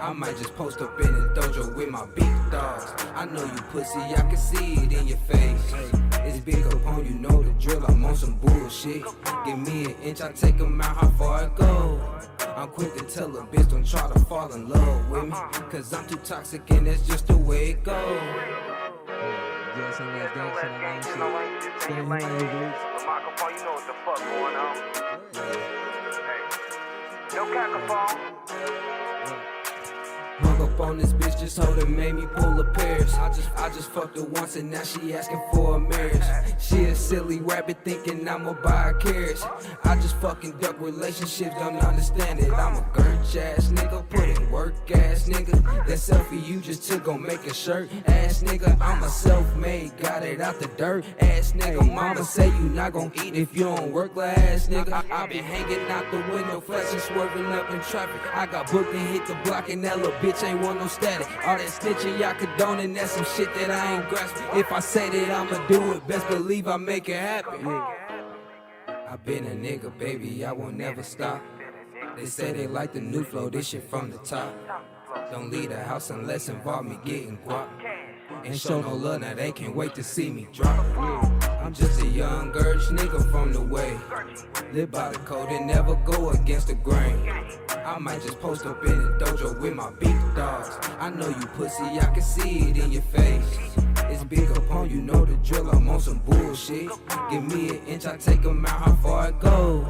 I 0.02 0.14
might 0.14 0.38
just 0.38 0.56
post 0.56 0.82
up 0.82 1.00
in 1.02 1.14
the 1.14 1.30
dojo 1.30 1.76
with 1.76 1.90
my 1.90 2.06
big 2.08 2.52
dogs. 2.52 2.94
I 3.16 3.26
know 3.26 3.44
you 3.44 3.62
pussy, 3.72 4.00
I 4.00 4.22
can 4.22 4.38
see 4.38 4.74
it 4.74 4.94
in 4.94 5.08
your 5.08 5.18
face. 5.18 6.07
It's 6.38 6.46
big 6.46 6.66
upon 6.72 7.04
you 7.04 7.16
know 7.16 7.42
the 7.42 7.50
drill, 7.54 7.84
I'm 7.88 8.06
on 8.06 8.16
some 8.16 8.36
bullshit. 8.36 9.04
Give 9.44 9.58
me 9.58 9.86
an 9.86 9.96
inch, 10.04 10.22
I 10.22 10.32
take 10.34 10.60
'em 10.60 10.80
out, 10.80 10.96
how 10.98 11.08
far 11.18 11.46
it 11.46 11.56
go. 11.56 12.00
I'm 12.56 12.68
quick 12.68 12.94
to 12.96 13.04
tell 13.06 13.36
a 13.38 13.42
bitch, 13.42 13.72
don't 13.72 13.84
try 13.84 14.08
to 14.08 14.20
fall 14.20 14.54
in 14.54 14.70
love 14.70 15.10
with 15.10 15.24
me. 15.24 15.32
Cause 15.72 15.92
I'm 15.94 16.06
too 16.06 16.18
toxic 16.18 16.70
and 16.70 16.86
that's 16.86 17.02
just 17.08 17.26
the 17.28 17.38
way 17.38 17.72
it 17.72 17.84
goes. 17.84 18.22
Yeah, 19.08 19.92
some 19.98 20.10
of 20.10 20.14
that 20.14 21.04
shit. 21.04 21.18
Lane, 21.18 21.42
bitch. 21.60 21.88
You 21.88 22.06
know 22.06 23.74
what 23.74 23.88
the 23.88 23.94
fuck 24.06 24.20
going 24.20 24.56
on. 24.56 24.76
Hey. 25.34 25.58
No 27.36 27.46
microphone. 27.52 29.07
Hung 30.40 30.62
up 30.62 30.80
on 30.80 30.98
this 31.00 31.14
bitch, 31.14 31.40
just 31.40 31.58
hold 31.58 31.80
it, 31.80 31.90
made 31.90 32.14
me 32.14 32.28
pull 32.36 32.60
a 32.60 32.64
pairs. 32.64 33.14
I 33.16 33.30
just, 33.30 33.50
I 33.58 33.70
just 33.70 33.90
fucked 33.90 34.18
her 34.18 34.24
once 34.24 34.56
and 34.56 34.70
now 34.70 34.84
she 34.84 35.14
asking 35.16 35.42
for 35.52 35.78
a 35.78 35.80
marriage. 35.80 36.22
She 36.60 36.86
a 36.86 36.96
silly 36.96 37.40
rabbit 37.40 37.78
thinking 37.84 38.28
I'ma 38.28 38.54
buy 38.54 38.92
a 38.92 38.94
carriage. 38.94 39.40
I 39.84 39.96
just 39.96 40.16
fucking 40.18 40.58
duck 40.60 40.80
relationships, 40.80 41.56
don't 41.58 41.78
understand 41.78 42.40
it. 42.40 42.52
I'm 42.54 42.76
a 42.76 42.88
gurch 42.94 43.36
ass 43.36 43.70
nigga, 43.70 44.08
put 44.10 44.30
in 44.30 44.52
work 44.52 44.76
ass 44.92 45.28
nigga. 45.28 45.64
That 45.88 45.98
selfie 45.98 46.46
you 46.46 46.60
just 46.60 46.88
took 46.88 47.06
gon' 47.06 47.24
make 47.24 47.46
a 47.48 47.54
shirt 47.54 47.90
ass 48.06 48.44
nigga. 48.44 48.80
I'm 48.80 49.04
a 49.04 49.10
self-made, 49.10 49.98
got 49.98 50.22
it 50.22 50.40
out 50.40 50.60
the 50.60 50.68
dirt 50.78 51.04
ass 51.20 51.54
nigga. 51.54 51.92
Mama 51.92 52.24
say 52.24 52.48
you 52.48 52.70
not 52.70 52.94
gon' 52.94 53.12
eat 53.24 53.36
if 53.36 53.56
you 53.58 53.64
don't 53.64 53.92
work 53.92 54.16
like 54.16 54.38
ass 54.38 54.68
nigga. 54.68 54.94
I, 54.94 55.24
I 55.24 55.28
been 55.28 55.44
hanging 55.44 55.90
out 55.90 56.12
the 56.12 56.20
window, 56.32 56.62
flashing, 56.62 57.00
swerving 57.00 57.48
up 57.48 57.72
in 57.72 57.80
traffic. 57.82 58.22
I 58.36 58.46
got 58.46 58.72
booked 58.72 58.94
and 58.94 59.08
hit 59.10 59.26
the 59.26 59.36
block 59.44 59.68
that 59.88 59.98
little 59.98 60.20
bitch 60.28 60.44
ain't 60.44 60.60
want 60.62 60.80
no 60.80 60.88
static. 60.88 61.28
All 61.46 61.58
that 61.58 61.68
snitching 61.68 62.20
y'all 62.20 62.36
condoning, 62.36 62.94
that's 62.94 63.12
some 63.12 63.26
shit 63.26 63.54
that 63.56 63.72
I 63.72 63.96
ain't 63.96 64.10
grasping. 64.10 64.46
If 64.60 64.72
I 64.72 64.80
say 64.80 65.10
that 65.10 65.32
I'ma 65.32 65.68
do 65.68 65.94
it, 65.94 66.08
best 66.08 66.28
believe 66.28 66.68
I 66.68 66.78
make 66.78 67.08
it 67.08 67.20
happen. 67.20 67.66
I 67.66 69.16
been 69.24 69.46
a 69.46 69.52
nigga, 69.52 69.98
baby, 69.98 70.46
I 70.46 70.52
won't 70.52 70.76
never 70.76 71.02
stop. 71.02 71.42
They 72.18 72.26
say 72.26 72.52
they 72.52 72.68
like 72.68 72.94
the 72.94 73.00
new 73.00 73.24
flow, 73.24 73.50
this 73.50 73.70
shit 73.70 73.90
from 73.90 74.12
the 74.12 74.18
top. 74.18 74.54
Don't 75.32 75.50
leave 75.50 75.70
the 75.70 75.82
house 75.82 76.10
unless 76.10 76.50
involve 76.50 76.86
me 76.86 77.00
getting 77.06 77.38
guap. 77.38 77.70
Ain't 78.44 78.60
show 78.60 78.82
no 78.82 78.96
love, 78.96 79.22
now 79.22 79.34
they 79.34 79.52
can't 79.54 79.76
wait 79.76 79.96
to 79.96 80.04
see 80.04 80.30
me 80.30 80.48
drop. 80.52 81.37
I'm 81.68 81.74
just 81.74 82.02
a 82.02 82.08
young 82.08 82.54
Gurch 82.54 82.84
nigga 82.92 83.30
from 83.30 83.52
the 83.52 83.60
way. 83.60 84.00
Live 84.72 84.90
by 84.90 85.12
the 85.12 85.18
code 85.20 85.50
and 85.50 85.68
never 85.68 85.96
go 85.96 86.30
against 86.30 86.68
the 86.68 86.76
grain. 86.76 87.30
I 87.86 88.00
might 88.00 88.22
just 88.22 88.40
post 88.40 88.66
up 88.66 88.82
in 88.86 88.98
the 88.98 89.10
dojo 89.20 89.60
with 89.60 89.74
my 89.74 89.92
big 90.00 90.16
dogs. 90.34 90.70
I 90.98 91.10
know 91.10 91.28
you 91.28 91.46
pussy, 91.58 91.84
I 91.84 92.06
can 92.14 92.22
see 92.22 92.70
it 92.70 92.78
in 92.78 92.94
your 92.94 93.02
face. 93.02 93.60
It's 94.06 94.24
big 94.24 94.50
upon 94.52 94.90
you, 94.90 95.02
know 95.02 95.26
the 95.26 95.36
drill. 95.44 95.70
I'm 95.70 95.90
on 95.90 96.00
some 96.00 96.20
bullshit. 96.20 96.90
Give 97.30 97.44
me 97.44 97.72
an 97.72 97.86
inch, 97.86 98.06
I 98.06 98.16
take 98.16 98.46
'em 98.46 98.66
out, 98.66 98.84
how 98.84 98.94
far 99.04 99.28
I 99.28 99.32
go. 99.32 99.86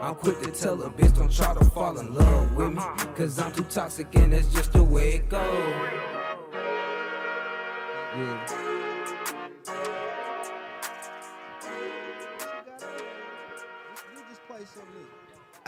I'm 0.00 0.14
quick 0.14 0.40
to 0.40 0.50
tell 0.50 0.82
a 0.82 0.88
bitch, 0.88 1.14
don't 1.14 1.30
try 1.30 1.52
to 1.52 1.64
fall 1.66 1.98
in 1.98 2.14
love 2.14 2.56
with 2.56 2.72
me. 2.72 2.82
Cause 3.16 3.38
I'm 3.38 3.52
too 3.52 3.64
toxic 3.64 4.16
and 4.16 4.32
that's 4.32 4.46
just 4.46 4.72
the 4.72 4.82
way 4.82 5.16
it 5.16 5.28
goes. 5.28 5.42
Yeah. 8.16 8.87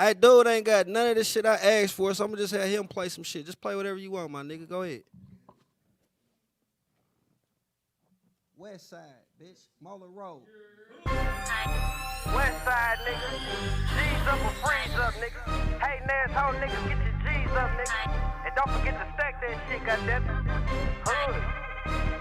Hey, 0.01 0.15
dude 0.15 0.47
ain't 0.47 0.65
got 0.65 0.87
none 0.87 1.09
of 1.09 1.17
this 1.17 1.29
shit 1.29 1.45
I 1.45 1.57
asked 1.57 1.93
for, 1.93 2.15
so 2.15 2.25
I'm 2.25 2.31
gonna 2.31 2.41
just 2.41 2.55
have 2.55 2.67
him 2.67 2.89
play 2.89 3.11
some 3.11 3.23
shit. 3.23 3.45
Just 3.45 3.61
play 3.61 3.77
whatever 3.77 3.99
you 3.99 4.13
want, 4.13 4.31
my 4.31 4.43
nigga. 4.43 4.67
Go 4.67 4.81
ahead. 4.81 5.03
West 8.57 8.89
side, 8.89 9.01
bitch. 9.39 9.59
Mola 9.79 10.09
Road. 10.09 10.41
West 11.05 12.65
side, 12.65 12.97
nigga. 13.05 13.29
G's 13.93 14.27
up 14.27 14.43
or 14.43 14.55
freeze 14.65 14.97
up, 14.97 15.13
nigga. 15.21 15.43
Hey, 15.81 16.01
asshole 16.09 16.55
niggas, 16.55 16.89
get 16.89 16.97
your 16.97 17.17
G's 17.21 17.53
up, 17.53 17.71
nigga. 17.77 18.47
And 18.47 18.53
don't 18.57 18.71
forget 18.71 18.95
to 18.95 19.07
stack 19.15 19.35
that 19.43 19.55
shit, 19.69 19.83
goddammit. 19.83 20.35
Hood. 21.05 22.20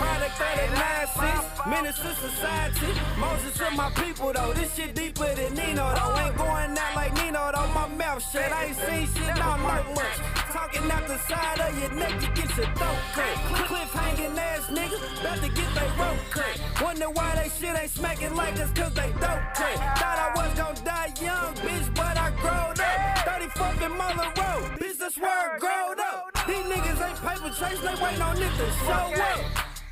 Product 0.00 0.38
the 0.38 0.66
nonsense, 0.80 1.46
menace 1.68 1.98
to 1.98 2.14
society. 2.14 2.88
Moses 3.18 3.52
to 3.58 3.70
my 3.72 3.90
people 3.90 4.32
though, 4.32 4.52
this 4.54 4.74
shit 4.74 4.94
deeper 4.94 5.34
than 5.34 5.54
Nino 5.54 5.92
though. 5.94 6.16
Ain't 6.16 6.36
going 6.36 6.78
out 6.78 6.96
like 6.96 7.12
Nino 7.14 7.50
though, 7.54 7.68
my 7.74 7.86
mouth 7.88 8.22
shut. 8.32 8.50
I 8.50 8.66
ain't 8.66 8.76
seen 8.76 9.06
shit, 9.12 9.36
don't 9.36 9.60
know 9.60 9.84
much. 9.94 10.16
Talking 10.52 10.90
out 10.90 11.06
the 11.06 11.18
side 11.28 11.60
of 11.60 11.78
your 11.78 11.92
neck, 11.92 12.14
you 12.22 12.28
get 12.28 12.56
your 12.56 12.66
throat 12.76 13.00
cut. 13.12 13.34
Cliff 13.68 13.92
hanging 13.92 14.38
ass 14.38 14.66
niggas, 14.70 15.20
about 15.20 15.38
to 15.42 15.48
get 15.48 15.74
they 15.74 15.88
rope 16.00 16.24
cut. 16.30 16.82
Wonder 16.82 17.10
why 17.10 17.34
they 17.36 17.50
shit 17.50 17.76
ain't 17.76 17.90
smacking 17.90 18.34
like 18.34 18.58
us, 18.58 18.70
cause 18.72 18.94
they 18.94 19.10
dope 19.20 19.44
cut. 19.54 19.76
Thought 20.00 20.18
I 20.18 20.32
was 20.36 20.54
gon' 20.56 20.84
die 20.84 21.12
young, 21.20 21.54
bitch, 21.56 21.94
but 21.94 22.16
I 22.16 22.30
growed 22.40 22.79
up. 22.79 22.79
34th 23.24 23.84
and 23.84 23.94
Muller 23.96 24.32
Road, 24.36 24.80
where 25.18 25.30
I 25.30 25.58
growed 25.58 26.00
up. 26.00 26.46
These 26.46 26.64
niggas 26.72 27.00
ain't 27.06 27.20
paper 27.20 27.50
chase, 27.50 27.80
they 27.80 28.02
waiting 28.02 28.22
on 28.22 28.36
it 28.36 28.52
to 28.56 28.70
show 28.84 29.22
up. 29.22 29.40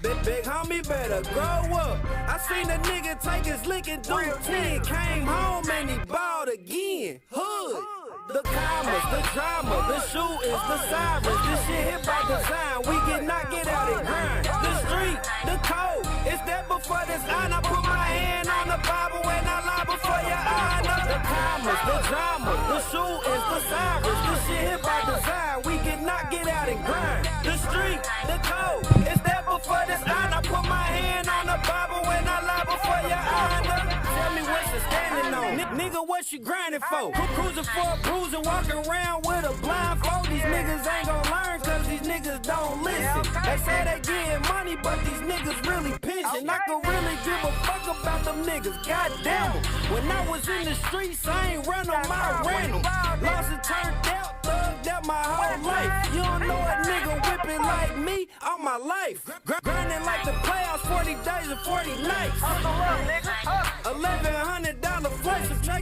Big, 0.00 0.22
big 0.24 0.44
homie 0.44 0.86
better 0.86 1.22
grow 1.34 1.76
up. 1.76 1.98
I 2.28 2.38
seen 2.38 2.70
a 2.70 2.78
nigga 2.78 3.20
take 3.20 3.44
his 3.44 3.66
lick 3.66 3.88
and 3.88 4.02
do 4.02 4.14
10. 4.14 4.84
Came 4.84 5.26
home 5.26 5.68
and 5.70 5.90
he 5.90 5.98
balled 6.06 6.48
again. 6.48 7.20
Hood. 7.30 7.84
The 8.28 8.42
commas, 8.44 9.04
the 9.10 9.22
drama, 9.32 9.76
the 9.88 10.00
shootings, 10.06 10.62
the 10.68 10.78
sirens. 10.88 11.26
This 11.26 11.66
shit 11.66 11.84
hit 11.92 12.06
by 12.06 12.20
design. 12.28 12.78
We 12.86 12.94
get 13.10 13.24
knocked, 13.24 13.50
get 13.50 13.66
out 13.66 13.90
and 13.90 14.06
grind. 14.06 14.44
The 14.44 14.72
street, 14.86 15.18
the 15.44 15.56
code. 15.66 16.06
It's 16.26 16.42
that 16.44 16.68
before 16.68 17.02
this 17.06 17.26
line. 17.26 17.52
I 17.52 17.60
put 17.62 17.82
my 17.82 17.96
hand 17.96 18.48
on 18.48 18.68
the 18.68 18.78
Bible 18.86 19.27
The 21.08 21.14
commas, 21.24 21.80
the 21.88 22.06
drama, 22.06 22.52
the 22.68 22.80
shootings, 22.90 23.44
the 23.48 23.60
sirens. 23.70 24.04
This 24.28 24.46
shit 24.46 24.68
hit 24.68 24.82
by 24.82 25.00
design. 25.08 25.62
We 25.64 25.78
knocked, 26.04 26.30
get 26.30 26.46
out 26.46 26.68
and 26.68 26.84
grind. 26.84 27.28
The 27.44 27.56
street, 27.56 28.00
the 28.26 28.38
code. 28.44 29.07
Nigga, 35.98 36.08
what 36.08 36.32
you 36.32 36.38
grinding 36.38 36.80
for? 36.80 37.12
Cru- 37.12 37.26
cruising 37.34 37.64
for 37.64 37.80
a 37.80 37.98
bruising, 38.02 38.42
walking 38.42 38.72
around 38.88 39.26
with 39.26 39.44
a 39.44 39.62
blindfold. 39.62 40.26
These 40.26 40.42
niggas 40.42 40.86
ain't 40.86 41.06
gon' 41.06 41.24
learn 41.30 41.60
cause 41.60 41.88
these 41.88 42.00
niggas 42.02 42.42
don't 42.42 42.82
listen. 42.82 43.22
They 43.44 43.56
say 43.58 43.84
they 43.84 44.00
getting 44.02 44.42
money, 44.48 44.76
but 44.82 44.98
these 45.04 45.22
niggas 45.30 45.66
really 45.66 45.98
pinching. 45.98 46.48
I 46.48 46.58
could 46.66 46.86
really 46.86 47.16
give 47.24 47.44
a 47.44 47.52
fuck 47.64 48.00
about 48.00 48.24
them 48.24 48.44
niggas, 48.44 48.86
goddamn 48.86 49.52
'em. 49.52 49.62
When 49.92 50.10
I 50.10 50.28
was 50.28 50.48
in 50.48 50.64
the 50.64 50.74
streets, 50.74 51.26
I 51.26 51.54
ain't 51.54 51.66
run 51.66 51.88
on 51.90 52.08
my 52.08 52.42
rental. 52.46 52.80
Lost 53.22 53.50
and 53.50 53.62
turned 53.64 54.06
out, 54.08 54.42
thugged 54.42 54.86
out 54.88 55.06
my 55.06 55.22
whole 55.22 55.62
life. 55.66 56.14
You 56.14 56.22
don't 56.22 56.46
know 56.46 56.58
a 56.58 56.74
nigga 56.86 57.12
whipping 57.26 57.62
like 57.62 57.96
me 57.98 58.28
all 58.42 58.58
my 58.58 58.76
life. 58.76 59.24
Gr- 59.44 59.54
grinding 59.62 60.04
like 60.04 60.24
the 60.24 60.32
playoffs, 60.46 60.86
40 60.86 61.14
days 61.14 61.48
and 61.50 61.60
40 61.60 62.02
nights. 62.02 62.38
Eleven 63.86 64.34
hundred 64.34 64.80
dollar 64.80 65.10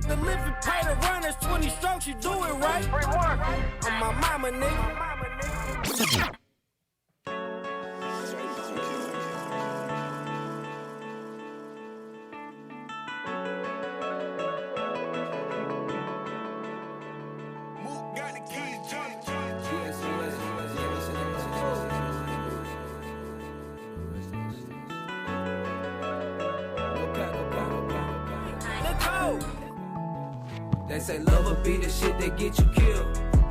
the 0.09 0.17
living, 0.17 0.55
pay 0.63 0.83
the 0.89 0.95
runners, 1.07 1.35
20 1.41 1.69
strokes, 1.69 2.07
you 2.07 2.15
do 2.15 2.33
it 2.33 2.55
right. 2.55 2.85
On 3.87 3.93
my 4.01 4.13
mama, 4.21 4.51
nigga. 4.51 6.37
Say 31.07 31.21
love 31.21 31.45
will 31.45 31.63
be 31.63 31.77
the 31.77 31.89
shit 31.89 32.19
that 32.19 32.37
get 32.37 32.59
you 32.59 32.65
killed. 32.75 33.07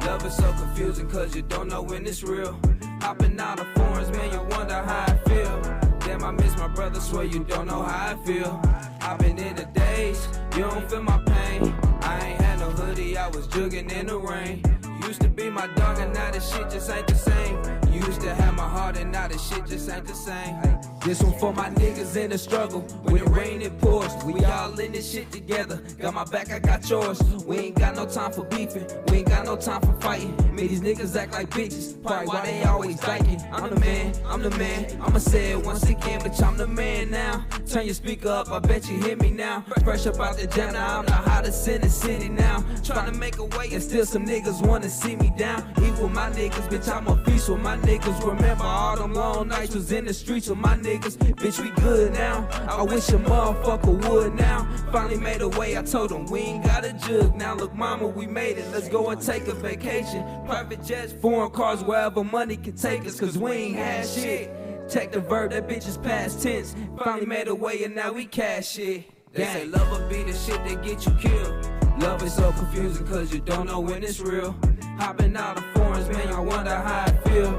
Love 0.05 0.25
is 0.25 0.35
so 0.35 0.51
confusing 0.51 1.09
cause 1.09 1.33
you 1.33 1.41
don't 1.41 1.69
know 1.69 1.81
when 1.81 2.05
it's 2.05 2.21
real. 2.21 2.59
Hopping 2.99 3.39
out 3.39 3.61
of 3.61 3.67
forums, 3.75 4.11
man, 4.11 4.29
you 4.33 4.41
wonder 4.53 4.73
how 4.73 5.05
I 5.07 5.17
feel. 5.29 5.61
Damn, 6.01 6.25
I 6.25 6.31
miss 6.31 6.53
my 6.57 6.67
brother, 6.67 6.99
swear 6.99 7.23
you 7.23 7.45
don't 7.45 7.67
know 7.67 7.81
how 7.81 8.11
I 8.11 8.25
feel. 8.25 8.59
I've 8.99 9.19
been 9.19 9.37
in 9.37 9.55
the 9.55 9.63
days, 9.67 10.27
you 10.57 10.63
don't 10.63 10.89
feel 10.89 11.01
my 11.01 11.17
pain. 11.19 11.73
I 12.01 12.27
ain't 12.27 12.41
had 12.41 12.59
no 12.59 12.71
hoodie, 12.71 13.17
I 13.17 13.29
was 13.29 13.47
jugging 13.47 13.89
in 13.89 14.07
the 14.07 14.17
rain. 14.17 14.61
Used 15.07 15.21
to 15.21 15.29
be 15.29 15.49
my 15.49 15.67
dog, 15.75 15.99
and 15.99 16.13
now 16.13 16.31
this 16.31 16.53
shit 16.53 16.69
just 16.69 16.89
ain't 16.89 17.07
the 17.07 17.15
same. 17.15 17.55
Used 17.89 18.19
to 18.19 18.35
have 18.35 18.53
my 18.55 18.67
heart, 18.67 18.97
and 18.97 19.13
now 19.13 19.29
this 19.29 19.41
shit 19.47 19.65
just 19.65 19.89
ain't 19.89 20.05
the 20.05 20.13
same. 20.13 20.94
This 21.05 21.21
one 21.21 21.37
for 21.37 21.53
my 21.53 21.69
niggas 21.69 22.15
in 22.15 22.31
the 22.31 22.37
struggle. 22.39 22.81
When 23.03 23.17
it 23.17 23.29
rain, 23.29 23.61
it 23.61 23.77
pours. 23.79 24.11
We 24.23 24.43
all 24.43 24.79
in 24.79 24.91
this 24.91 25.11
shit 25.11 25.31
together. 25.31 25.79
Got 25.99 26.15
my 26.15 26.23
back, 26.25 26.51
I 26.51 26.57
got 26.57 26.89
yours. 26.89 27.21
We 27.45 27.57
ain't 27.57 27.75
got 27.75 27.95
no 27.95 28.07
time 28.07 28.31
for 28.31 28.43
beefing. 28.45 28.87
We 29.09 29.17
ain't 29.17 29.29
got 29.29 29.45
no 29.45 29.55
time 29.55 29.81
for 29.81 29.93
fighting. 30.01 30.35
Made 30.55 30.71
these 30.71 30.81
niggas 30.81 31.15
act 31.15 31.33
like 31.33 31.51
bitches. 31.51 32.01
Probably 32.01 32.27
why 32.27 32.41
they 32.47 32.63
always 32.63 32.99
dyking. 32.99 33.39
I'm 33.51 33.69
the 33.69 33.79
man, 33.79 34.15
I'm 34.25 34.41
the 34.41 34.49
man. 34.57 34.99
I'ma 34.99 35.19
say 35.19 35.51
it 35.51 35.63
once 35.63 35.83
again, 35.83 36.21
bitch, 36.21 36.41
I'm 36.41 36.57
the 36.57 36.65
man 36.65 37.11
now. 37.11 37.45
Turn 37.69 37.85
your 37.85 37.93
speaker 37.93 38.29
up, 38.29 38.51
I 38.51 38.57
bet 38.57 38.89
you 38.89 38.99
hear 38.99 39.15
me 39.15 39.29
now. 39.29 39.63
Fresh 39.83 40.07
up 40.07 40.19
out 40.19 40.37
the 40.37 40.47
jam, 40.47 40.75
I'm 40.75 41.05
the 41.05 41.11
hottest 41.11 41.67
in 41.67 41.81
the 41.81 41.89
city 41.89 42.29
now. 42.29 42.65
Trying 42.83 43.11
to 43.13 43.19
make 43.19 43.37
a 43.37 43.45
way, 43.45 43.69
and 43.71 43.83
still 43.83 44.07
some 44.07 44.25
niggas 44.25 44.65
wanna 44.65 44.89
see 44.89 45.15
me 45.15 45.31
down. 45.37 45.71
Eat 45.83 46.01
with 46.01 46.11
my 46.11 46.31
niggas, 46.31 46.67
bitch, 46.67 46.91
I'm 46.91 47.07
a 47.07 47.23
feast 47.25 47.47
with 47.47 47.59
my 47.59 47.77
niggas. 47.77 48.25
Remember 48.25 48.63
all 48.63 48.97
them 48.97 49.13
long 49.13 49.49
nights 49.49 49.75
was 49.75 49.91
in 49.91 50.05
the 50.05 50.13
streets 50.13 50.49
with 50.49 50.57
my 50.57 50.75
niggas. 50.75 50.94
Bitch, 50.99 51.61
we 51.61 51.69
good 51.81 52.13
now. 52.13 52.47
I 52.69 52.81
wish 52.83 53.09
a 53.09 53.17
motherfucker 53.17 54.09
would 54.09 54.35
now. 54.35 54.65
Finally 54.91 55.17
made 55.17 55.41
a 55.41 55.49
way, 55.49 55.77
I 55.77 55.83
told 55.83 56.11
him 56.11 56.25
we 56.27 56.39
ain't 56.39 56.63
got 56.63 56.85
a 56.85 56.93
jug. 56.93 57.35
Now 57.35 57.55
look, 57.55 57.73
mama, 57.73 58.07
we 58.07 58.25
made 58.27 58.57
it. 58.57 58.65
Let's 58.71 58.89
go 58.89 59.09
and 59.09 59.21
take 59.21 59.47
a 59.47 59.53
vacation. 59.53 60.25
Private 60.45 60.83
jets, 60.83 61.13
foreign 61.13 61.51
cars, 61.51 61.83
wherever 61.83 62.23
money 62.23 62.57
can 62.57 62.75
take 62.75 63.05
us, 63.05 63.19
cause 63.19 63.37
we 63.37 63.51
ain't 63.51 63.75
had 63.75 64.07
shit. 64.07 64.51
Check 64.89 65.11
the 65.11 65.19
verb, 65.19 65.51
that 65.51 65.67
bitch 65.67 65.87
is 65.87 65.97
past 65.97 66.43
tense. 66.43 66.75
Finally 67.03 67.25
made 67.25 67.47
a 67.47 67.55
way 67.55 67.83
and 67.83 67.95
now 67.95 68.11
we 68.11 68.25
cash 68.25 68.77
it. 68.77 69.05
They 69.33 69.43
say 69.45 69.65
love 69.65 69.89
will 69.89 70.07
be 70.07 70.23
the 70.23 70.33
shit 70.33 70.63
that 70.63 70.83
get 70.83 71.05
you 71.05 71.13
killed. 71.15 71.69
Love 71.99 72.21
is 72.23 72.33
so 72.33 72.51
confusing 72.51 73.05
cause 73.07 73.33
you 73.33 73.39
don't 73.39 73.67
know 73.67 73.79
when 73.79 74.03
it's 74.03 74.19
real. 74.19 74.55
Hopping 74.97 75.35
out 75.35 75.57
of 75.57 75.65
forums, 75.73 76.07
man, 76.09 76.27
I 76.29 76.39
wonder 76.39 76.75
how 76.75 77.05
I 77.05 77.11
feel. 77.29 77.51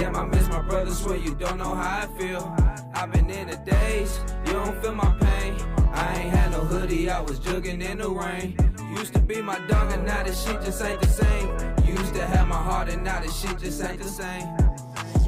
Damn, 0.00 0.16
I 0.16 0.24
miss 0.24 0.48
my 0.48 0.62
brother, 0.62 0.92
swear 0.92 1.18
you 1.18 1.34
don't 1.34 1.58
know 1.58 1.74
how 1.74 1.98
I 1.98 2.18
feel. 2.18 2.56
I've 2.94 3.12
been 3.12 3.28
in 3.28 3.48
the 3.48 3.56
days, 3.56 4.18
you 4.46 4.54
don't 4.54 4.80
feel 4.80 4.94
my 4.94 5.14
pain. 5.20 5.54
I 5.92 6.20
ain't 6.20 6.30
had 6.30 6.52
no 6.52 6.60
hoodie, 6.60 7.10
I 7.10 7.20
was 7.20 7.38
jugging 7.38 7.82
in 7.82 7.98
the 7.98 8.08
rain. 8.08 8.56
Used 8.96 9.12
to 9.12 9.20
be 9.20 9.42
my 9.42 9.58
dog, 9.68 9.92
and 9.92 10.06
now 10.06 10.22
this 10.22 10.42
shit 10.42 10.62
just 10.62 10.82
ain't 10.82 11.02
the 11.02 11.06
same. 11.06 11.48
Used 11.86 12.14
to 12.14 12.26
have 12.26 12.48
my 12.48 12.56
heart, 12.56 12.88
and 12.88 13.04
now 13.04 13.20
this 13.20 13.38
shit 13.38 13.58
just 13.58 13.84
ain't 13.84 13.98
the 13.98 14.08
same. 14.08 14.48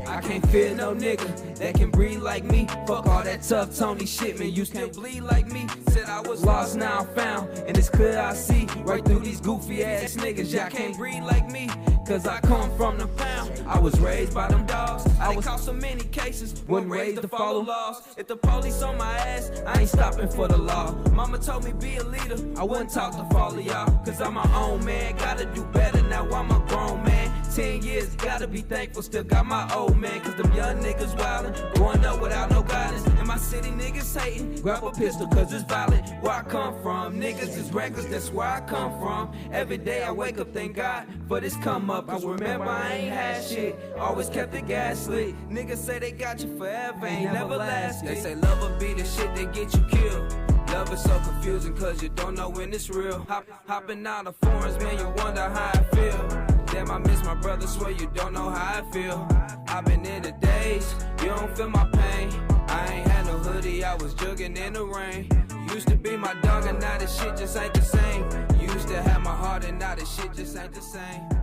I 0.09 0.23
can't 0.23 0.47
fear 0.49 0.75
no 0.75 0.95
nigga 0.95 1.57
that 1.57 1.75
can 1.75 1.91
breathe 1.91 2.23
like 2.23 2.45
me. 2.45 2.67
Fuck 2.87 3.07
all 3.07 3.23
that 3.23 3.43
tough 3.43 3.77
Tony 3.77 4.07
shit, 4.07 4.39
man. 4.39 4.53
You 4.53 4.65
still 4.65 4.89
bleed 4.89 5.21
like 5.21 5.53
me. 5.53 5.67
Said 5.89 6.07
I 6.07 6.21
was 6.23 6.45
lost, 6.45 6.77
now 6.77 7.01
I'm 7.01 7.07
found. 7.15 7.51
And 7.67 7.77
it's 7.77 7.91
clear 7.91 8.19
I 8.19 8.33
see 8.35 8.67
right 8.85 9.05
through 9.05 9.21
these 9.21 9.41
goofy 9.41 9.85
ass 9.85 10.17
niggas. 10.17 10.53
Y'all 10.53 10.71
can't 10.71 10.97
breathe 10.97 11.25
like 11.25 11.51
me, 11.51 11.69
cause 12.07 12.27
I 12.27 12.41
come 12.41 12.75
from 12.77 12.99
the 12.99 13.07
pound. 13.07 13.51
I 13.67 13.79
was 13.79 13.99
raised 14.01 14.35
by 14.35 14.49
them 14.49 14.67
dogs. 14.67 15.07
I 15.21 15.35
was 15.35 15.45
caught 15.47 15.61
so 15.61 15.73
many 15.73 16.05
cases. 16.05 16.63
Wasn't 16.67 16.91
raised 16.91 17.23
to 17.23 17.29
follow 17.29 17.63
laws. 17.63 18.03
If 18.17 18.27
the 18.27 18.37
police 18.37 18.83
on 18.83 18.97
my 18.99 19.17
ass, 19.19 19.51
I 19.67 19.81
ain't 19.81 19.89
stopping 19.89 20.29
for 20.29 20.49
the 20.49 20.59
law. 20.59 20.93
Mama 21.13 21.39
told 21.39 21.65
me 21.65 21.73
be 21.73 21.97
a 21.97 22.05
leader. 22.05 22.37
I 22.59 22.65
wouldn't 22.65 22.91
talk 22.91 23.13
to 23.13 23.25
follow 23.35 23.59
y'all. 23.59 23.91
Cause 24.05 24.21
I'm 24.21 24.35
my 24.35 24.55
own 24.55 24.85
man. 24.85 25.17
Gotta 25.17 25.47
do 25.47 25.65
better 25.67 26.03
now. 26.03 26.29
I'm 26.31 26.51
a 26.51 26.59
grown 26.69 27.05
man. 27.05 27.31
Ten 27.55 27.83
years, 27.83 28.09
gotta 28.17 28.49
be 28.49 28.63
thankful. 28.63 29.03
Still 29.03 29.25
got 29.25 29.47
my 29.47 29.73
old 29.75 29.97
man. 29.99 30.21
Cause 30.23 30.35
them 30.37 30.53
young 30.55 30.83
niggas 30.83 31.15
wildin'. 31.17 31.75
Growing 31.75 32.05
up 32.05 32.21
without 32.21 32.51
no 32.51 32.63
guidance. 32.63 33.07
And 33.07 33.27
my 33.27 33.37
city 33.37 33.71
niggas 33.71 34.19
hating. 34.19 34.63
Grab 34.63 34.85
a 34.85 34.91
pistol 34.91 35.27
cause 35.29 35.53
it's 35.53 35.65
violent. 35.65 36.09
Where 36.23 36.33
I 36.33 36.43
come 36.43 36.75
from. 36.83 37.21
Niggas 37.21 37.57
is 37.57 37.73
reckless. 37.73 38.07
That's 38.07 38.33
where 38.33 38.49
I 38.49 38.61
come 38.63 38.99
from. 39.01 39.33
Every 39.53 39.79
day 39.79 40.03
I 40.03 40.11
wake 40.11 40.39
up, 40.39 40.53
thank 40.53 40.77
God 40.77 41.07
for 41.29 41.41
this 41.41 41.57
come 41.57 41.91
up. 41.93 42.11
I 42.11 42.19
remember 42.19 42.69
I 42.69 42.93
ain't 42.93 43.13
had 43.13 43.45
shit. 43.45 43.79
Always 43.99 44.29
kept 44.29 44.53
the 44.53 44.63
gas 44.63 45.07
lit. 45.09 45.35
Niggas 45.49 45.79
say 45.79 45.99
they 45.99 46.13
got 46.13 46.43
you 46.43 46.57
forever. 46.57 47.07
Ain't 47.07 47.33
never 47.33 47.57
last. 47.57 48.05
They 48.05 48.17
say 48.17 48.35
love 48.35 48.61
will 48.61 48.79
be 48.79 48.95
the 48.95 49.05
shit 49.05 49.35
that 49.35 49.53
get 49.53 49.75
you 49.75 49.85
killed. 49.91 50.35
Love 50.69 50.93
is 50.93 51.03
so 51.03 51.19
confusing 51.21 51.77
cause 51.77 52.03
you 52.03 52.09
don't 52.11 52.35
know 52.35 52.49
when 52.49 52.73
it's 52.73 52.89
real. 52.89 53.25
Hop, 53.29 53.45
hopping 53.67 54.07
out 54.07 54.27
of 54.27 54.35
foreigns, 54.37 54.83
man, 54.83 54.99
you 54.99 55.09
wonder 55.23 55.43
how 55.43 55.71
I 55.75 55.83
feel. 55.95 56.47
Damn, 56.67 56.91
I 56.91 56.99
miss 56.99 57.23
my 57.25 57.35
brother, 57.35 57.67
swear 57.67 57.91
you 57.91 58.11
don't 58.15 58.33
know 58.33 58.49
how 58.49 58.81
I 58.81 58.91
feel. 58.91 59.29
I've 59.69 59.85
been 59.85 60.07
in 60.07 60.23
the 60.23 60.33
days, 60.33 60.95
you 61.21 61.29
don't 61.29 61.55
feel 61.55 61.69
my 61.69 61.85
pain. 61.93 62.31
I 62.69 62.87
ain't 62.91 63.07
had 63.07 63.27
no 63.27 63.37
hoodie, 63.37 63.85
I 63.85 63.97
was 63.97 64.15
jugging 64.15 64.57
in 64.57 64.73
the 64.73 64.85
rain. 64.85 65.29
Used 65.75 65.89
to 65.89 65.97
be 65.97 66.17
my 66.17 66.33
dog, 66.41 66.65
and 66.67 66.81
now 66.81 66.97
this 66.97 67.21
shit 67.21 67.37
just 67.37 67.55
ain't 67.59 67.75
the 67.75 67.83
same. 67.83 68.25
Used 68.59 68.89
to 68.89 69.03
have 69.03 69.21
my 69.21 69.35
heart, 69.35 69.65
and 69.65 69.79
now 69.79 69.95
this 69.95 70.11
shit 70.15 70.33
just 70.33 70.57
ain't 70.57 70.73
the 70.73 70.81
same. 70.81 71.42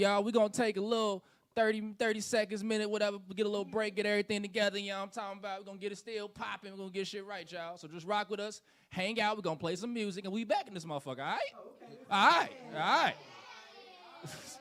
Y'all. 0.00 0.24
We're 0.24 0.32
gonna 0.32 0.48
take 0.48 0.76
a 0.76 0.80
little 0.80 1.24
30, 1.56 1.94
30 1.98 2.20
seconds, 2.20 2.64
minute, 2.64 2.88
whatever, 2.88 3.18
get 3.36 3.46
a 3.46 3.48
little 3.48 3.64
break, 3.64 3.96
get 3.96 4.06
everything 4.06 4.42
together. 4.42 4.78
You 4.78 4.90
know 4.90 4.98
what 4.98 5.04
I'm 5.04 5.10
talking 5.10 5.38
about? 5.38 5.60
We're 5.60 5.66
gonna 5.66 5.78
get 5.78 5.92
it 5.92 5.98
still 5.98 6.28
popping, 6.28 6.72
we're 6.72 6.78
gonna 6.78 6.90
get 6.90 7.06
shit 7.06 7.26
right, 7.26 7.50
y'all. 7.50 7.76
So 7.76 7.88
just 7.88 8.06
rock 8.06 8.30
with 8.30 8.40
us, 8.40 8.62
hang 8.88 9.20
out, 9.20 9.36
we're 9.36 9.42
gonna 9.42 9.56
play 9.56 9.76
some 9.76 9.92
music, 9.92 10.24
and 10.24 10.32
we 10.32 10.44
back 10.44 10.66
in 10.68 10.74
this 10.74 10.84
motherfucker, 10.84 11.06
all 11.06 11.14
right? 11.16 11.38
Oh, 11.54 11.68
all 12.10 12.30
right, 12.30 12.50
all 12.74 12.80
right. 12.80 13.14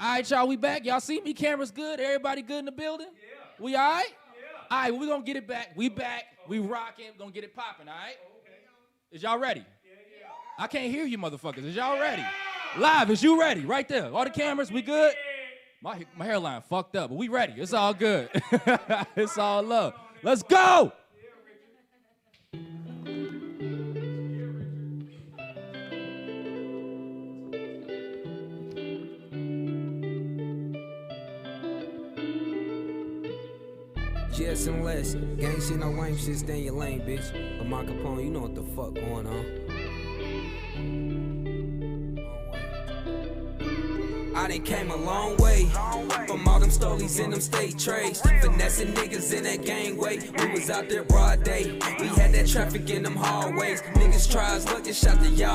All 0.00 0.06
right, 0.06 0.30
y'all, 0.30 0.48
we 0.48 0.56
back. 0.56 0.86
Y'all 0.86 0.98
see 0.98 1.20
me? 1.20 1.34
Cameras 1.34 1.70
good? 1.70 2.00
Everybody 2.00 2.40
good 2.40 2.60
in 2.60 2.64
the 2.64 2.72
building? 2.72 3.08
Yeah. 3.12 3.62
We 3.62 3.76
all 3.76 3.92
right? 3.92 4.06
Yeah. 4.08 4.74
All 4.74 4.80
right, 4.80 4.90
well, 4.90 5.00
we 5.00 5.06
gonna 5.06 5.22
get 5.22 5.36
it 5.36 5.46
back. 5.46 5.72
We 5.76 5.90
back. 5.90 6.24
We 6.48 6.58
rocking. 6.58 7.10
Gonna 7.18 7.30
get 7.32 7.44
it 7.44 7.54
popping, 7.54 7.86
all 7.86 7.94
right? 7.94 8.16
Is 9.12 9.22
y'all 9.22 9.38
ready? 9.38 9.60
Yeah, 9.60 9.92
yeah. 10.20 10.64
I 10.64 10.68
can't 10.68 10.90
hear 10.90 11.04
you 11.04 11.18
motherfuckers. 11.18 11.66
Is 11.66 11.76
y'all 11.76 12.00
ready? 12.00 12.24
Live, 12.78 13.10
is 13.10 13.22
you 13.22 13.38
ready? 13.38 13.66
Right 13.66 13.86
there. 13.90 14.10
All 14.10 14.24
the 14.24 14.30
cameras, 14.30 14.72
we 14.72 14.80
good? 14.80 15.12
My, 15.82 16.06
my 16.16 16.24
hairline 16.24 16.62
fucked 16.62 16.96
up, 16.96 17.10
but 17.10 17.16
we 17.16 17.28
ready. 17.28 17.60
It's 17.60 17.74
all 17.74 17.92
good. 17.92 18.30
it's 19.16 19.36
all 19.36 19.62
love. 19.62 19.92
Let's 20.22 20.42
go! 20.42 20.92
Yes 34.40 34.66
and 34.68 34.82
less. 34.82 35.14
Gang 35.36 35.60
shit, 35.60 35.76
no 35.76 35.90
lame 35.90 36.16
shit, 36.16 36.38
stay 36.38 36.60
in 36.60 36.64
your 36.64 36.74
lane, 36.74 37.02
bitch. 37.02 37.58
But 37.58 37.66
my 37.66 37.84
Capone, 37.84 38.24
you 38.24 38.30
know 38.30 38.40
what 38.40 38.54
the 38.54 38.62
fuck 38.62 38.94
going 38.94 39.26
on. 39.26 39.44
I 44.34 44.48
done 44.48 44.62
came 44.62 44.90
a 44.90 44.96
long 44.96 45.36
way 45.36 45.66
from 46.26 46.48
all 46.48 46.58
them 46.58 46.70
stolies 46.70 47.22
and 47.22 47.34
them 47.34 47.40
state 47.42 47.78
trades. 47.78 48.22
Finessing 48.40 48.94
niggas 48.94 49.36
in 49.36 49.44
that 49.44 49.62
gangway. 49.62 50.20
We 50.38 50.52
was 50.52 50.70
out 50.70 50.88
there 50.88 51.04
broad 51.04 51.42
day. 51.42 51.78
We 52.00 52.06
had 52.06 52.32
that 52.32 52.46
traffic 52.46 52.88
in 52.88 53.02
them 53.02 53.16
hallways. 53.16 53.82
Niggas 53.82 54.32
try 54.32 54.56
us 54.56 54.64
looking 54.66 54.94
shot 54.94 55.20
the. 55.20 55.28
Yeah. 55.28 55.50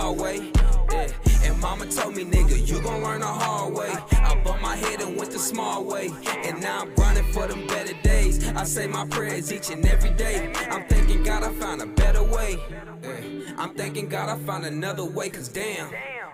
And 1.55 1.61
mama 1.61 1.85
told 1.85 2.17
me, 2.17 2.25
nigga, 2.25 2.67
you 2.67 2.81
gon' 2.81 3.01
learn 3.01 3.21
the 3.21 3.27
hard 3.27 3.73
way. 3.73 3.89
I 4.11 4.35
bumped 4.43 4.61
my 4.61 4.75
head 4.75 5.01
and 5.01 5.15
went 5.15 5.31
the 5.31 5.39
small 5.39 5.85
way. 5.85 6.09
And 6.43 6.59
now 6.61 6.81
I'm 6.81 6.93
running 6.95 7.23
for 7.31 7.47
them 7.47 7.65
better 7.65 7.93
days. 8.03 8.45
I 8.49 8.65
say 8.65 8.87
my 8.87 9.07
prayers 9.07 9.53
each 9.53 9.69
and 9.69 9.85
every 9.85 10.11
day. 10.11 10.51
I'm 10.69 10.85
thanking 10.89 11.23
God 11.23 11.43
I 11.43 11.53
found 11.53 11.81
a 11.81 11.85
better 11.85 12.23
way. 12.23 12.57
Eh, 13.03 13.53
I'm 13.57 13.73
thanking 13.73 14.09
God 14.09 14.27
I 14.27 14.37
found 14.43 14.65
another 14.65 15.05
way, 15.05 15.29
cause 15.29 15.47
damn. 15.47 15.89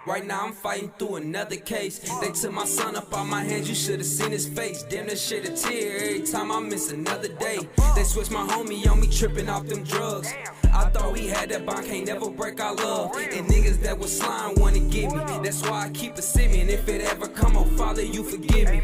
Right 0.08 0.26
now 0.26 0.45
I'm 0.45 0.52
fighting 0.52 0.91
through 0.97 1.18
another 1.18 1.58
case. 1.58 1.99
They 2.22 2.32
took 2.32 2.52
my 2.52 2.66
son 2.66 2.95
up 2.95 3.16
out 3.16 3.28
my 3.28 3.43
hands, 3.43 3.70
you 3.70 3.76
should've 3.76 4.06
seen 4.06 4.32
his 4.32 4.47
face. 4.47 4.82
Damn, 4.82 5.06
that 5.08 5.20
shit 5.20 5.47
a 5.47 5.56
tear 5.56 5.97
every 5.97 6.22
time 6.22 6.52
I 6.52 6.60
miss 6.60 6.91
another 6.91 7.28
day. 7.28 7.60
They 7.95 8.04
switched 8.04 8.32
my 8.32 8.47
homie 8.47 8.89
on 8.89 8.99
me, 8.99 9.08
tripping 9.08 9.47
off 9.47 9.68
them 9.68 9.84
drugs. 9.84 10.34
I 10.74 10.86
thought 10.89 11.14
we 11.14 11.28
had 11.28 11.49
that 11.49 11.68
bond, 11.68 11.86
can't 11.86 12.08
never 12.08 12.32
break 12.32 12.60
our 12.60 12.74
love. 12.74 13.16
And 13.16 13.45
niggas 13.45 13.80
that 13.84 13.99
was 13.99 14.18
slime 14.18 14.56
wanna 14.56 14.80
get 14.80 15.12
me. 15.12 15.24
That's 15.43 15.62
why 15.62 15.86
I 15.86 15.89
keep 15.91 16.16
a 16.16 16.22
simi. 16.24 16.62
And 16.62 16.72
if 16.72 16.88
it 16.89 17.02
ever 17.02 17.28
come, 17.28 17.56
oh 17.56 17.66
Father, 17.78 18.02
you 18.04 18.24
forgive 18.24 18.72
me. 18.72 18.82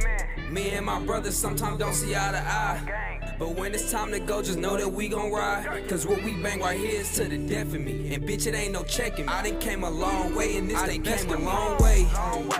Me 0.51 0.69
and 0.69 0.85
my 0.85 0.99
brothers 0.99 1.35
sometimes 1.35 1.79
don't 1.79 1.95
see 1.95 2.15
eye 2.15 2.31
to 2.31 2.37
eye. 2.37 3.16
But 3.39 3.55
when 3.55 3.73
it's 3.75 3.91
time 3.91 4.11
to 4.11 4.19
go, 4.19 4.41
just 4.41 4.57
know 4.57 4.77
that 4.77 4.91
we 4.91 5.09
gon' 5.09 5.31
ride. 5.31 5.87
Cause 5.87 6.07
what 6.07 6.23
we 6.23 6.41
bang 6.41 6.59
right 6.59 6.79
here 6.79 7.01
is 7.01 7.13
to 7.15 7.25
the 7.25 7.37
death 7.37 7.73
of 7.73 7.81
me. 7.81 8.13
And 8.13 8.23
bitch, 8.23 8.47
it 8.47 8.55
ain't 8.55 8.73
no 8.73 8.83
checking 8.83 9.27
me. 9.27 9.31
I 9.31 9.43
done 9.43 9.59
came 9.59 9.83
a 9.83 9.89
long 9.89 10.33
way, 10.33 10.57
and 10.57 10.67
this 10.67 10.77
I 10.77 10.87
done 10.87 11.03
came 11.03 11.29
a 11.29 11.37
long 11.37 11.77
way. 11.77 12.05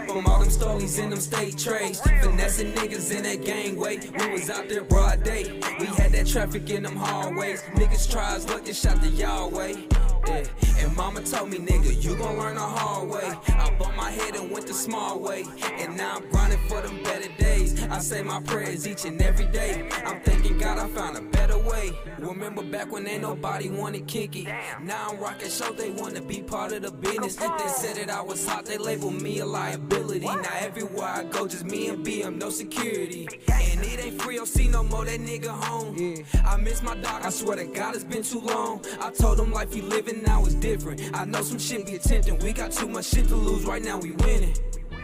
From 0.08 0.28
all 0.28 0.40
them 0.40 0.52
stories 0.52 1.00
in 1.00 1.10
them 1.10 1.20
state 1.20 1.58
trades. 1.58 2.00
Finessing 2.22 2.74
niggas 2.74 3.16
in 3.16 3.24
that 3.24 3.44
gangway. 3.44 3.98
We 4.20 4.32
was 4.32 4.50
out 4.52 4.70
there 4.70 4.84
broad 4.84 5.24
day. 5.24 5.60
We 5.80 5.88
had 5.88 6.12
that 6.12 6.28
traffic 6.28 6.70
in 6.70 6.84
them 6.84 6.96
hallways. 6.96 7.64
Niggas 7.74 8.12
tries 8.12 8.48
looking 8.48 8.74
shot 8.74 9.02
the 9.02 9.08
y'all 9.08 9.50
way. 9.50 9.88
Yeah. 10.28 10.86
And 10.86 10.96
mama 10.96 11.22
told 11.22 11.50
me, 11.50 11.58
nigga, 11.58 12.04
you 12.04 12.16
gon' 12.16 12.38
learn 12.38 12.56
the 12.56 12.62
hard 12.62 13.10
way. 13.10 13.32
I 13.48 13.74
bumped 13.80 13.98
my 13.98 14.12
head 14.12 14.36
and 14.36 14.52
went 14.52 14.68
the 14.68 14.74
small 14.74 15.20
way. 15.20 15.46
And 15.80 15.98
now 15.98 16.18
I'm 16.18 16.30
grinding 16.30 16.60
for 16.68 16.82
them 16.82 17.02
better 17.04 17.30
days. 17.38 17.82
I 17.88 18.00
say 18.00 18.22
my 18.22 18.42
prayers 18.42 18.88
each 18.88 19.06
and 19.06 19.22
every 19.22 19.48
day. 19.48 19.90
I'm 20.06 20.22
thanking 20.22 20.58
God 20.58 20.78
I 20.78 20.88
found 20.88 21.18
a 21.18 21.22
better 21.22 21.58
way. 21.58 21.92
Remember 22.20 22.64
back 22.64 22.92
when 22.92 23.08
ain't 23.08 23.22
nobody 23.22 23.70
wanted 23.70 24.08
kick 24.08 24.36
it. 24.36 24.48
Now 24.84 25.10
I'm 25.10 25.20
rocking 25.20 25.50
show, 25.50 25.72
they 25.72 25.92
wanna 25.92 26.22
be 26.22 26.42
part 26.42 26.74
of 26.74 26.82
the 26.82 26.92
business. 26.92 27.36
They 27.36 27.48
said 27.68 27.96
that 27.98 28.10
I 28.10 28.22
was 28.22 28.46
hot, 28.48 28.66
they 28.66 28.78
labeled 28.78 29.22
me 29.22 29.40
a 29.40 29.46
liability. 29.46 30.26
Now 30.26 30.42
everywhere 30.60 31.08
I 31.08 31.24
go, 31.24 31.48
just 31.48 31.66
me 31.66 31.88
and 31.90 32.06
BM, 32.06 32.38
no 32.38 32.50
security. 32.50 33.28
And 33.52 33.82
it 33.84 34.04
ain't 34.04 34.22
free, 34.22 34.36
don't 34.36 34.48
see 34.48 34.68
no 34.68 34.84
more 34.84 35.06
that 35.06 35.20
nigga 35.20 35.48
home. 35.48 36.26
I 36.46 36.58
miss 36.58 36.82
my 36.82 36.96
dog, 36.96 37.24
I 37.24 37.30
swear 37.30 37.58
to 37.58 37.66
God 37.66 37.96
it's 37.96 38.04
been 38.04 38.24
too 38.24 38.42
long. 38.42 38.84
I 39.00 39.12
told 39.12 39.40
him 39.40 39.52
life 39.52 39.76
you 39.76 39.84
living 39.84 40.17
now 40.24 40.46
is 40.46 40.56
different. 40.56 41.02
I 41.14 41.26
know 41.26 41.42
some 41.42 41.60
shit 41.60 41.86
be 41.86 41.96
attempting, 41.96 42.40
we 42.40 42.54
got 42.54 42.72
too 42.72 42.88
much 42.88 43.06
shit 43.06 43.28
to 43.30 43.36
lose, 43.36 43.66
right 43.66 43.82
now 43.82 43.98
we 43.98 44.12
winning. 44.12 44.56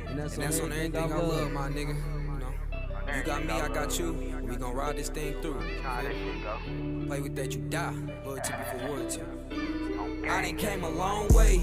And 0.08 0.20
that's, 0.20 0.36
and 0.36 0.44
that's 0.44 0.60
on 0.60 0.72
everything 0.72 1.12
I 1.12 1.18
love, 1.18 1.52
my 1.52 1.70
nigga. 1.70 1.96
You 1.96 2.40
know, 2.40 3.18
you 3.18 3.24
got 3.24 3.46
me, 3.46 3.54
I 3.54 3.68
got 3.68 4.00
you. 4.00 4.14
We 4.44 4.56
gon' 4.56 4.74
ride 4.74 4.98
this 4.98 5.10
thing 5.10 5.42
through. 5.42 5.62
Play 7.08 7.22
with 7.22 7.36
that, 7.36 7.54
you 7.54 7.62
die. 7.62 7.94
Loyalty 8.26 8.54
before 8.54 8.90
royalty. 8.90 9.22
I 10.30 10.42
done 10.42 10.58
came 10.58 10.84
a 10.84 10.90
long 10.90 11.28
way 11.30 11.60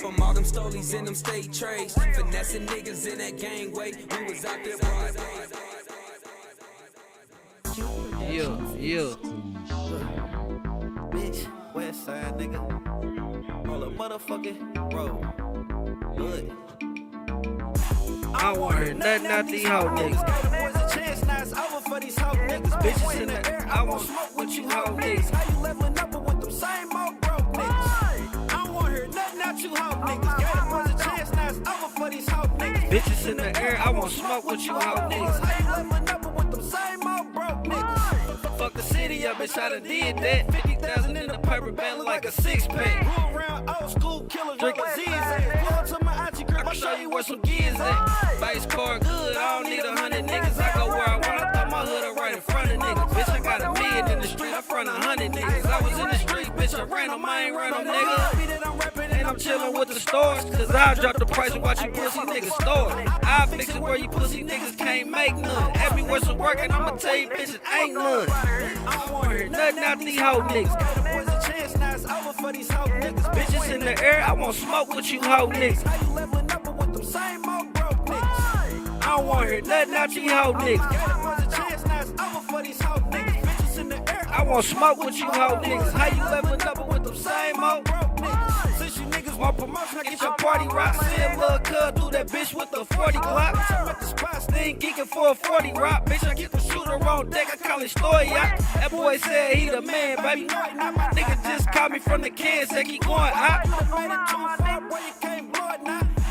from 0.00 0.20
all 0.20 0.34
them 0.34 0.44
stolies 0.44 0.92
in 0.94 1.04
them 1.04 1.14
state 1.14 1.52
trades. 1.52 1.94
Finessing 1.94 2.66
niggas 2.66 3.10
in 3.10 3.18
that 3.18 3.38
gangway. 3.38 3.92
We 3.92 4.32
was 4.32 4.44
out 4.44 4.58
there 4.62 4.78
broad 4.78 5.16
Yeah, 8.30 8.74
yeah. 8.76 9.43
West 11.74 12.04
side 12.04 12.38
nigga. 12.38 12.60
On 13.68 13.82
a 13.82 13.90
motherfucking 13.90 14.92
road. 14.94 15.24
Hood. 16.16 16.52
I 18.32 18.52
want 18.56 18.76
her 18.76 18.94
nothing 18.94 19.26
out 19.26 19.46
these 19.48 19.66
hoe 19.66 19.88
niggas. 19.88 20.22
Boys 20.22 20.76
a 20.76 20.96
chance, 20.96 21.24
now 21.26 21.42
it's 21.42 21.52
over 21.52 21.80
for 21.80 21.98
these 21.98 22.16
hoe 22.16 22.36
niggas. 22.36 22.80
Bitches 22.80 23.20
in 23.20 23.28
the 23.28 23.50
air, 23.50 23.66
I 23.68 23.82
won't 23.82 24.02
smoke 24.02 24.36
with 24.36 24.50
you 24.50 24.70
hoe 24.70 24.96
niggas. 24.96 25.30
How 25.30 25.52
you 25.52 25.58
leveling 25.60 25.98
up 25.98 26.12
with 26.14 26.40
them 26.40 26.50
same 26.52 26.92
old 26.96 27.20
broke 27.20 27.52
niggas? 27.52 28.52
I 28.52 28.64
don't 28.64 28.74
want 28.74 28.92
her 28.92 29.06
nothing 29.08 29.40
out 29.42 29.58
you 29.58 29.74
hoe 29.74 29.96
niggas. 30.06 30.38
Gave 30.38 30.52
them 30.54 30.68
boys 30.70 30.94
a 30.94 31.04
chance, 31.04 31.32
now 31.32 31.48
it's 31.48 31.58
over 31.68 31.88
for 31.96 32.10
these 32.10 32.28
hoe 32.28 32.46
niggas. 32.56 32.88
Bitches 32.88 33.30
in 33.30 33.36
the 33.38 33.60
air, 33.60 33.80
I 33.84 33.90
won't 33.90 34.12
smoke 34.12 34.44
with 34.44 34.64
you 34.64 34.74
hoe 34.74 35.08
niggas. 35.08 35.40
How 35.40 35.58
you 35.58 35.84
leveling 35.84 36.08
up 36.08 36.36
with 36.36 36.50
them 36.52 36.62
same 36.62 37.02
old 37.04 37.34
broke 37.34 37.64
niggas? 37.64 37.93
Fuck 38.64 38.72
the 38.72 38.82
city 38.82 39.26
up, 39.26 39.36
bitch, 39.36 39.58
I 39.58 39.68
done 39.68 39.82
did 39.82 40.16
that. 40.20 40.50
50,000 40.50 41.16
in 41.18 41.26
the 41.26 41.36
paper 41.36 41.70
bag 41.70 42.00
like 42.00 42.24
a 42.24 42.32
six 42.32 42.66
pack. 42.66 43.04
Roll 43.04 43.36
around 43.36 43.68
old 43.68 43.90
school 43.90 44.20
killers, 44.22 44.56
drinking 44.56 44.84
Z's. 44.94 45.04
Pull 45.04 45.74
up 45.74 45.84
to 45.84 46.02
my 46.02 46.14
auntie 46.14 46.44
crib, 46.44 46.66
I'll 46.66 46.72
show 46.72 46.94
you 46.94 47.10
where 47.10 47.22
some 47.22 47.42
gears 47.42 47.78
at. 47.78 48.38
Vice 48.38 48.64
car 48.64 48.98
good, 49.00 49.36
I 49.36 49.60
don't 49.60 49.70
need 49.70 49.84
a 49.84 49.94
hundred 49.94 50.24
niggas. 50.24 50.58
I 50.58 50.72
go 50.78 50.88
where 50.88 51.06
I 51.06 51.12
want, 51.12 51.26
I 51.26 51.52
throw 51.52 51.70
my 51.70 51.84
hood 51.84 52.04
up 52.04 52.16
right 52.16 52.34
in 52.36 52.40
front 52.40 52.70
of 52.70 52.78
niggas. 52.78 53.08
Bitch, 53.10 53.28
I 53.28 53.40
got 53.40 53.60
a 53.60 53.78
million 53.78 54.10
in 54.12 54.20
the 54.22 54.28
street, 54.28 54.54
I 54.54 54.62
front 54.62 54.88
a 54.88 54.92
hundred 54.92 55.32
niggas. 55.32 55.66
I 55.66 55.80
was 55.82 55.98
in 55.98 56.08
the 56.08 56.18
street, 56.18 56.46
bitch, 56.56 56.74
I 56.74 56.84
ran 56.84 57.08
them, 57.08 57.22
I 57.22 57.42
ain't 57.42 57.54
run 57.54 57.70
them, 57.70 58.43
nigga. 58.94 59.12
And 59.18 59.26
I'm 59.26 59.36
chillin' 59.36 59.78
with 59.78 59.88
the 59.88 60.00
stores, 60.00 60.44
cause 60.44 60.70
I 60.70 60.94
drop 60.94 61.18
the 61.18 61.26
price 61.26 61.54
of 61.54 61.62
what 61.62 61.82
you 61.84 61.90
pussy 61.90 62.20
niggas 62.20 62.62
store. 62.62 62.92
I 63.22 63.46
fix 63.50 63.68
it 63.74 63.80
where 63.80 63.96
you 63.96 64.08
pussy 64.08 64.44
niggas 64.44 64.76
can't 64.76 65.10
make 65.10 65.36
none. 65.36 65.76
Everywhere 65.76 66.20
some 66.20 66.38
work, 66.38 66.58
and 66.60 66.72
I'ma 66.72 66.90
tell 66.96 67.16
you, 67.16 67.28
bitches 67.28 67.58
ain't 67.74 67.94
none. 67.94 68.28
I 68.30 68.96
don't 68.98 69.12
want 69.12 69.32
her 69.32 69.48
nothing 69.48 69.84
out 69.84 69.98
these 69.98 70.20
hoe 70.20 70.42
niggas. 70.42 71.14
Boys 71.14 71.28
a 71.28 71.52
chance, 71.52 71.76
now 71.76 72.32
for 72.44 72.52
these 72.52 72.70
hoe 72.70 72.88
niggas. 72.88 73.24
Bitches 73.34 73.74
in 73.74 73.80
the 73.80 74.04
air, 74.04 74.22
I 74.22 74.32
won't 74.32 74.54
smoke 74.54 74.94
with 74.94 75.10
you 75.10 75.20
hoe 75.22 75.48
niggas. 75.48 75.82
How 75.82 76.06
you 76.06 76.14
leveling 76.14 76.50
up 76.50 76.78
with 76.78 76.92
them 76.92 77.04
same 77.04 77.48
old 77.48 77.72
broke 77.72 78.06
niggas? 78.06 79.02
I 79.02 79.16
don't 79.16 79.26
want 79.26 79.48
her 79.48 79.60
nothing 79.62 79.94
out 79.94 80.12
you 80.14 80.30
hoe 80.30 80.52
niggas. 80.52 81.24
Boys 81.24 81.46
a 81.46 81.56
chance, 81.56 81.86
now 81.86 82.00
it's 82.02 82.10
over 82.20 82.40
for 82.48 82.62
these 82.62 82.80
hoe 82.82 83.00
niggas. 83.10 83.42
Bitches 83.42 83.78
in 83.78 83.88
the 83.88 83.96
air, 84.12 84.26
I 84.28 84.42
won't 84.42 84.64
smoke 84.64 84.98
with 85.02 85.16
you 85.16 85.26
hoe 85.26 85.56
niggas. 85.56 85.92
How 85.92 86.08
you 86.14 86.22
leveling 86.22 86.62
up 86.62 86.88
with 86.88 87.04
them 87.04 87.16
same 87.16 87.64
old 87.64 87.84
broke 87.84 88.16
niggas? 88.16 88.73
You 89.34 89.40
want 89.40 89.58
promotion, 89.58 89.98
I 89.98 90.02
get 90.04 90.22
your 90.22 90.34
party 90.34 90.68
rock. 90.68 90.94
Send 90.94 91.40
lil' 91.40 91.58
cuz 91.58 92.00
through 92.00 92.10
that 92.12 92.28
bitch 92.28 92.54
with 92.54 92.70
the 92.70 92.84
40 92.84 93.18
Glock. 93.18 93.80
I'm 93.80 93.88
at 93.88 93.98
the 93.98 94.06
spot, 94.06 94.42
staying 94.42 94.78
geeking 94.78 95.06
for 95.06 95.30
a 95.30 95.34
40 95.34 95.72
rock. 95.72 96.06
Bitch, 96.06 96.24
I 96.24 96.34
get 96.34 96.52
the 96.52 96.60
shooter 96.60 96.92
on 96.92 97.30
deck, 97.30 97.48
I 97.52 97.56
call 97.56 97.82
it 97.82 97.90
story. 97.90 98.28
That 98.28 98.90
boy 98.92 99.16
said 99.16 99.56
he 99.56 99.68
the 99.70 99.82
man, 99.82 100.18
baby. 100.22 100.46
Nigga 100.46 101.42
just 101.42 101.72
called 101.72 101.90
me 101.90 101.98
from 101.98 102.22
the 102.22 102.30
can, 102.30 102.68
said 102.68 102.86
he 102.86 102.98
going 102.98 103.32
out. 103.34 103.64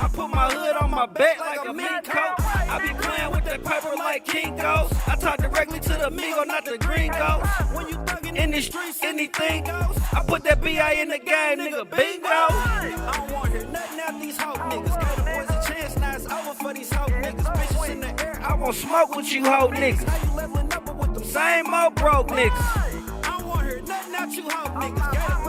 I 0.04 0.10
put 0.10 0.28
my 0.32 0.52
hood 0.52 0.76
on 0.76 0.92
my 0.92 1.06
back 1.06 1.40
like 1.40 1.66
a 1.66 1.72
mink 1.72 2.04
coat. 2.04 2.34
I 2.38 2.78
be 2.86 2.94
playing 2.94 3.32
with 3.32 3.46
that 3.46 3.64
paper 3.64 3.96
like 3.96 4.26
King 4.26 4.58
Ghost. 4.58 4.94
I 5.08 5.16
talk 5.16 5.38
directly 5.38 5.80
to 5.80 5.90
the 5.90 6.10
Migo, 6.12 6.46
not 6.46 6.66
the 6.66 6.78
gringo. 6.78 7.40
When 7.74 7.88
you 7.88 7.96
thuggin' 8.00 8.36
in 8.36 8.52
the 8.52 8.62
streets, 8.62 9.02
anything 9.02 9.64
goes. 9.64 9.98
I 10.12 10.22
put 10.28 10.44
that 10.44 10.62
BI 10.62 10.92
in 11.00 11.08
the 11.08 11.20
game, 11.20 11.60
nigga, 11.60 11.90
bingo. 11.90 12.28
I 12.28 13.14
don't 13.16 13.32
want 13.32 13.52
hear 13.54 13.66
nothing 13.68 14.00
out 14.02 14.20
these 14.20 14.38
hoe 14.38 14.56
niggas. 14.56 15.00
Gave 15.00 15.16
the 15.16 15.32
boys 15.32 15.50
a 15.50 15.74
chance, 15.74 15.98
now 15.98 16.16
it's 16.18 16.26
over 16.26 16.54
for 16.54 16.74
these 16.74 16.92
hoe 16.92 17.08
niggas. 17.08 17.56
Bitches 17.56 17.90
in 17.90 18.00
the 18.02 18.26
air, 18.26 18.42
I 18.44 18.56
won't 18.56 18.76
smoke 18.76 19.16
with 19.16 19.32
you 19.32 19.46
hoe 19.46 19.70
niggas. 19.70 20.02
You 20.02 20.90
up 20.90 21.00
with 21.00 21.14
them 21.14 21.24
same 21.24 21.74
old 21.74 21.96
broke 21.96 22.28
niggas. 22.28 22.52
I 22.52 23.38
don't 23.38 23.48
want 23.48 23.68
hear 23.68 23.82
nothing 23.84 24.16
out 24.16 24.32
you 24.34 24.50
hoe 24.50 24.80
niggas. 24.82 25.43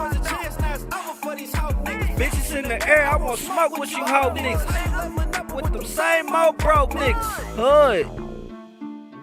In 2.55 2.67
the 2.67 2.87
air, 2.87 3.05
I 3.05 3.15
won't 3.17 3.39
smoke 3.39 3.77
with 3.77 3.91
you 3.91 4.03
hoe 4.05 4.31
niggas. 4.31 4.65
How 4.65 5.03
you 5.03 5.09
leveling 5.09 5.35
up 5.35 5.55
with 5.55 5.73
them 5.73 5.85
same 5.85 6.33
old 6.33 6.57
broke 6.57 6.91
niggas. 6.91 7.23
Hood. 7.55 8.07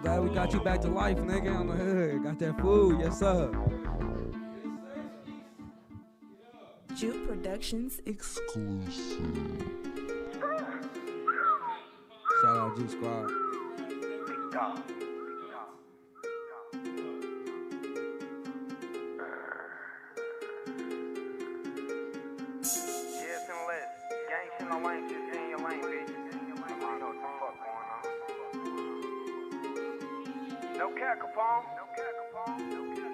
Glad 0.01 0.23
we 0.23 0.29
got 0.29 0.53
you 0.53 0.59
back 0.59 0.81
to 0.81 0.89
life, 0.89 1.17
nigga, 1.17 1.55
on 1.55 1.67
the 1.67 1.73
hood. 1.73 2.23
Got 2.23 2.39
that 2.39 2.59
food, 2.59 2.99
yes 2.99 3.19
sir. 3.19 3.51
Juke 6.95 7.27
Productions 7.27 8.01
exclusive. 8.05 9.63
Shout 12.41 12.57
out 12.57 12.77
G 12.77 12.87
Squad. 12.87 13.31
Gang 24.73 24.81
shit, 24.81 24.81
no 24.81 24.87
lane 24.87 25.09
shit. 25.09 25.17
Stay 25.29 25.43
in 25.43 25.49
your 25.49 25.59
lane, 25.59 25.81
bitch. 25.81 26.09
I 26.65 26.97
know 26.99 27.07
what 27.07 27.15
the 27.15 27.27
fuck 27.39 27.55
going 27.63 27.87
on. 27.93 28.01
No 30.77 30.87
cat, 30.91 31.15
Capone. 31.19 31.63
No 31.77 31.83
cat, 31.95 32.13
Capone. 32.19 32.61
No 32.71 32.81
cat, 32.95 33.11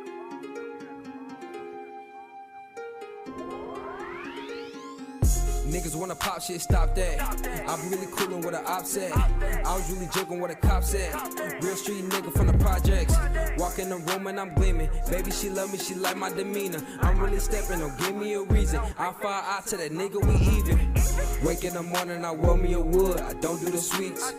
Niggas 5.70 5.96
wanna 5.96 6.16
pop 6.16 6.42
shit, 6.42 6.62
stop 6.62 6.96
that. 6.96 7.22
I'm 7.68 7.90
really 7.92 8.08
coolin' 8.08 8.42
what 8.42 8.56
a 8.56 8.64
op 8.66 8.86
said. 8.86 9.12
I 9.14 9.76
was 9.76 9.92
really 9.92 10.08
joking 10.12 10.40
what 10.42 10.50
a 10.50 10.56
cop 10.56 10.84
said. 10.84 11.14
Real 11.62 11.76
street 11.76 12.06
nigga 12.06 12.34
from 12.36 12.48
the 12.48 12.58
projects. 12.58 13.16
Walk 13.58 13.78
in 13.78 13.90
the 13.90 13.98
room 13.98 14.26
and 14.26 14.40
I'm 14.40 14.56
gleaming. 14.56 14.90
Baby, 15.12 15.30
she 15.30 15.52
love 15.52 15.72
me, 15.72 15.78
she 15.78 15.94
like 15.94 16.18
my 16.18 16.32
demeanor. 16.32 16.82
I'm 17.02 17.20
really 17.20 17.38
steppin', 17.40 17.82
don't 17.82 17.96
give 18.00 18.16
me 18.16 18.34
a 18.34 18.42
reason. 18.42 18.80
I 18.98 19.12
fire 19.12 19.44
out 19.46 19.68
to 19.68 19.78
that 19.78 19.92
nigga, 19.92 20.20
we 20.26 20.34
even. 20.58 20.99
Wake 21.44 21.64
in 21.64 21.74
the 21.74 21.82
morning, 21.82 22.26
I 22.26 22.34
roll 22.34 22.58
me 22.58 22.74
a 22.74 22.80
wood. 22.80 23.20
I 23.22 23.34
don't 23.34 23.60
do 23.60 23.72
the 23.72 23.78
sweets. 23.78 24.34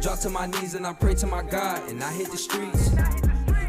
Drop 0.00 0.18
to 0.20 0.28
my 0.28 0.46
knees 0.46 0.74
and 0.74 0.86
I 0.86 0.92
pray 0.92 1.14
to 1.14 1.26
my 1.26 1.42
God 1.42 1.88
and 1.88 2.04
I 2.04 2.12
hit 2.12 2.30
the 2.30 2.36
streets. 2.36 2.90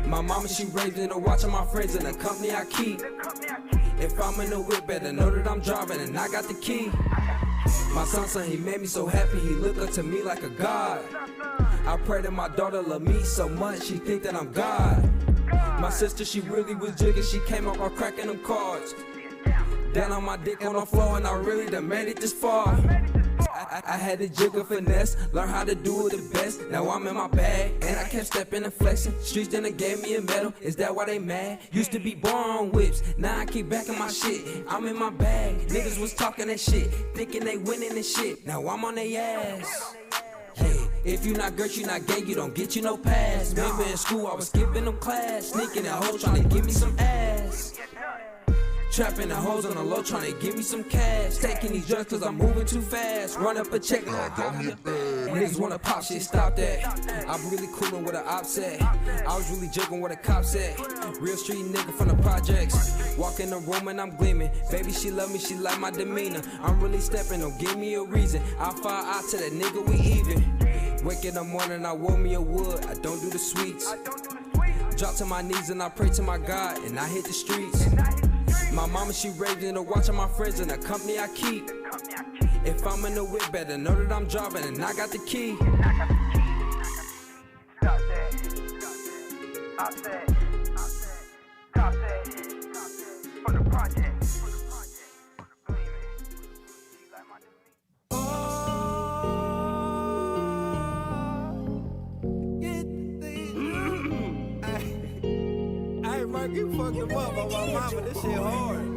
My 0.06 0.20
mama, 0.22 0.50
she 0.50 0.66
raised 0.66 0.98
me 0.98 1.08
to 1.08 1.18
watching 1.18 1.52
my 1.52 1.66
friends 1.66 1.96
in 1.96 2.04
the 2.04 2.14
company 2.14 2.52
I 2.52 2.66
keep. 2.66 3.02
If 4.00 4.22
I'm 4.22 4.40
in 4.42 4.50
the 4.50 4.60
whip, 4.60 4.86
better 4.86 5.14
know 5.14 5.30
that 5.30 5.48
I'm 5.50 5.62
driving 5.62 6.02
and 6.02 6.18
I 6.18 6.28
got 6.28 6.44
the 6.44 6.56
key. 6.56 6.92
My 7.94 8.04
son, 8.04 8.28
son, 8.28 8.46
he 8.50 8.58
made 8.58 8.82
me 8.82 8.88
so 8.88 9.08
happy, 9.08 9.40
he 9.40 9.50
look 9.52 9.78
up 9.78 9.92
to 9.92 10.04
me 10.04 10.22
like 10.22 10.44
a 10.44 10.50
god. 10.50 11.06
I 11.88 11.98
pray 12.04 12.22
that 12.22 12.34
my 12.34 12.50
daughter 12.50 12.82
love 12.82 13.02
me 13.02 13.24
so 13.24 13.48
much, 13.48 13.84
she 13.84 13.96
think 13.96 14.24
that 14.24 14.36
I'm 14.36 14.52
God. 14.52 15.10
My 15.80 15.90
sister, 15.90 16.26
she 16.26 16.42
really 16.42 16.76
was 16.76 16.96
jigging, 16.96 17.24
she 17.24 17.40
came 17.48 17.68
up 17.68 17.78
by 17.78 17.88
cracking 17.90 18.28
them 18.28 18.44
cards. 18.44 18.94
Down 19.96 20.12
on 20.12 20.26
my 20.26 20.36
dick 20.36 20.66
on 20.66 20.74
the 20.74 20.86
floor, 20.86 21.16
and 21.16 21.26
I 21.26 21.32
really 21.38 21.68
done 21.68 21.88
made 21.88 22.10
it 22.10 22.20
this 22.20 22.34
far. 22.34 22.68
I, 23.40 23.82
I, 23.88 23.96
had 23.96 24.20
to 24.20 24.28
jiggle 24.28 24.66
finesse, 24.66 25.16
learn 25.32 25.48
how 25.48 25.64
to 25.64 25.74
do 25.74 26.08
it 26.08 26.12
the 26.12 26.30
best. 26.34 26.68
Now 26.70 26.90
I'm 26.90 27.08
in 27.08 27.16
my 27.16 27.30
bag, 27.30 27.72
and 27.82 27.98
I 27.98 28.04
kept 28.04 28.26
stepping 28.26 28.66
and 28.66 28.74
flexing. 28.74 29.14
Streets 29.22 29.48
then 29.48 29.64
they 29.64 29.72
gave 29.72 30.04
me 30.04 30.16
a 30.16 30.22
medal. 30.22 30.54
Is 30.60 30.76
that 30.76 30.94
why 30.94 31.06
they 31.06 31.18
mad? 31.18 31.60
Used 31.72 31.94
to 31.94 32.00
be 32.00 32.14
born 32.14 32.74
whips, 32.74 33.04
now 33.18 33.40
I 33.40 33.46
keep 33.46 33.70
backing 33.70 33.98
my 33.98 34.10
shit. 34.10 34.66
I'm 34.68 34.86
in 34.86 35.00
my 35.00 35.12
bag. 35.12 35.66
Niggas 35.70 35.98
was 35.98 36.14
talking 36.14 36.48
that 36.48 36.60
shit, 36.60 36.94
thinking 37.16 37.46
they 37.46 37.56
winning 37.56 37.92
and 37.92 38.06
shit. 38.06 38.46
Now 38.46 38.68
I'm 38.68 38.84
on 38.84 38.96
their 38.96 39.22
ass. 39.22 39.96
Hey, 40.56 40.90
if 41.06 41.26
you 41.26 41.36
not 41.36 41.56
girl, 41.56 41.68
you 41.68 41.86
not 41.86 42.06
gay, 42.06 42.20
you 42.20 42.36
don't 42.36 42.54
get 42.54 42.76
you 42.76 42.82
no 42.82 42.98
pass. 42.98 43.54
Remember 43.54 43.84
in 43.84 43.96
school, 43.96 44.28
I 44.28 44.36
was 44.36 44.50
skipping 44.50 44.84
them 44.84 44.98
class, 44.98 45.52
sneaking 45.52 45.88
at 45.88 46.04
hoes 46.04 46.22
trying 46.22 46.44
to 46.44 46.50
give 46.50 46.66
me 46.66 46.74
some 46.74 47.00
ass. 47.00 47.80
Trapping 48.96 49.28
the 49.28 49.36
hoes 49.36 49.66
on 49.66 49.76
the 49.76 49.84
low, 49.84 50.02
trying 50.02 50.32
to 50.32 50.40
give 50.40 50.56
me 50.56 50.62
some 50.62 50.82
cash. 50.86 51.36
Taking 51.36 51.74
these 51.74 51.86
drugs 51.86 52.12
cause 52.12 52.24
I'm 52.24 52.38
moving 52.38 52.66
too 52.66 52.80
fast. 52.80 53.38
Run 53.38 53.58
up 53.58 53.74
a 53.74 53.78
check, 53.78 54.06
now 54.06 54.14
I 54.14 54.30
got 54.38 54.58
me 54.58 54.72
a 54.72 54.76
bag. 54.78 55.36
Niggas 55.36 55.60
wanna 55.60 55.78
pop 55.78 56.02
shit, 56.02 56.22
stop 56.22 56.56
that. 56.56 57.28
I'm 57.28 57.50
really 57.50 57.68
coolin' 57.74 58.06
what 58.06 58.16
a 58.16 58.26
op 58.26 58.46
said. 58.46 58.82
I 58.82 59.36
was 59.36 59.52
really 59.52 59.68
joking 59.68 60.00
what 60.00 60.14
a 60.14 60.16
cop 60.16 60.46
said. 60.46 60.80
Real 61.20 61.36
street 61.36 61.66
nigga 61.66 61.92
from 61.92 62.08
the 62.08 62.16
projects. 62.24 63.18
Walk 63.18 63.42
in 63.42 63.50
the 63.50 63.58
room 63.58 63.90
and 63.90 64.00
I'm 64.00 64.16
gleaming. 64.16 64.50
Baby, 64.72 64.94
she 64.94 65.12
love 65.12 65.30
me, 65.30 65.40
she 65.40 65.56
like 65.56 65.78
my 65.78 65.92
demeanor. 65.92 66.42
I'm 66.62 66.80
really 66.80 67.02
stepping, 67.02 67.42
don't 67.42 67.60
give 67.60 67.78
me 67.78 67.96
a 67.96 68.04
reason. 68.04 68.42
I 68.58 68.72
fire 68.72 69.06
out 69.08 69.28
to 69.32 69.36
that 69.36 69.52
nigga, 69.52 69.86
we 69.90 69.96
even. 69.98 71.04
Wake 71.04 71.26
in 71.26 71.34
the 71.34 71.44
morning, 71.44 71.86
I 71.86 71.94
roll 71.94 72.16
me 72.16 72.36
a 72.36 72.42
wood. 72.42 72.86
I 72.86 72.94
don't 72.94 73.20
do 73.20 73.30
the 73.30 73.40
sweets. 73.40 73.94
Drop 74.96 75.16
to 75.16 75.26
my 75.26 75.42
knees 75.42 75.70
and 75.70 75.84
I 75.84 75.90
pray 75.90 76.08
to 76.12 76.22
my 76.22 76.38
God 76.38 76.82
and 76.86 76.98
I 76.98 77.10
hit 77.10 77.26
the 77.26 77.34
streets. 77.34 78.25
My 78.76 78.86
mama, 78.86 79.14
she 79.14 79.30
me 79.30 79.72
to 79.72 79.82
watching 79.82 80.16
my 80.16 80.28
friends 80.28 80.60
in 80.60 80.68
the 80.68 80.78
company 80.78 81.18
I 81.18 81.30
keep. 81.30 81.72
If 82.66 82.86
I'm 82.86 83.06
in 83.06 83.16
the 83.16 83.24
whip, 83.24 83.50
better 83.50 83.78
know 83.78 83.96
that 83.96 84.12
I'm 84.14 84.28
driving 84.28 84.66
and 84.66 84.84
I 84.84 84.92
got 84.94 85.12
the 85.12 85.20
key. 85.20 85.56
Stop 85.56 85.70
that. 88.10 88.34
I 89.80 89.92
said, 89.92 90.36
Top 91.74 91.94
said, 91.94 92.28
from 93.46 93.64
the 93.64 93.70
project. 93.70 94.05
Mark, 106.46 106.58
you 106.58 106.78
fucked 106.78 106.96
him 106.96 107.18
up 107.18 107.38
on 107.38 107.52
my 107.52 107.74
mama. 107.74 108.02
This 108.02 108.22
shit 108.22 108.38
hard. 108.38 108.94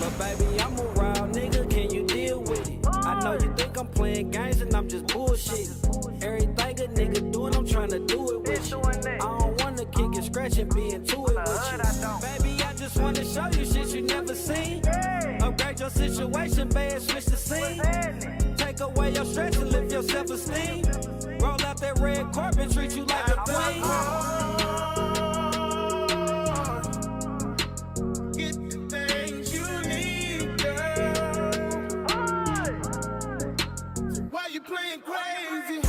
But 0.00 0.18
baby, 0.18 0.60
I'm 0.60 0.76
a 0.76 0.82
wild 0.96 1.32
nigga. 1.32 1.70
Can 1.70 1.94
you 1.94 2.06
deal 2.06 2.40
with 2.40 2.68
it? 2.68 2.86
I 2.86 3.20
know 3.22 3.32
you 3.34 3.54
think 3.54 3.78
I'm 3.78 3.86
playing 3.86 4.30
games 4.30 4.60
and 4.60 4.74
I'm 4.74 4.88
just 4.88 5.06
bullshitting. 5.06 6.24
Everything 6.24 6.80
a 6.80 6.88
nigga 6.88 7.32
doing, 7.32 7.54
I'm 7.54 7.66
trying 7.66 7.90
to 7.90 8.00
do 8.00 8.30
it 8.30 8.48
with 8.48 8.70
you. 8.70 8.80
I 8.80 9.18
don't 9.18 9.62
wanna 9.62 9.84
kick 9.84 10.16
and 10.16 10.24
scratch 10.24 10.58
and 10.58 10.74
be 10.74 10.90
into 10.90 11.24
it 11.26 11.36
with 11.36 11.72
you. 11.72 12.42
Baby, 12.42 12.62
I 12.64 12.72
just 12.74 12.96
wanna 12.98 13.24
show 13.24 13.46
you 13.56 13.64
shit 13.64 13.94
you 13.94 14.02
never 14.02 14.34
seen. 14.34 14.82
Upgrade 15.40 15.78
your 15.78 15.90
situation, 15.90 16.68
babe, 16.68 17.00
switch 17.00 17.26
the 17.26 17.36
scene. 17.36 18.56
Take 18.56 18.80
away 18.80 19.12
your 19.12 19.24
stress 19.24 19.56
and 19.56 19.70
lift 19.70 19.92
your 19.92 20.02
self-esteem. 20.02 20.82
Roll 21.38 21.62
out 21.64 21.80
that 21.80 21.96
red 22.00 22.32
carpet, 22.32 22.72
treat 22.72 22.96
you 22.96 23.04
like 23.04 23.28
a 23.28 23.36
queen. 23.46 25.17
Playing 34.68 35.00
crazy? 35.00 35.87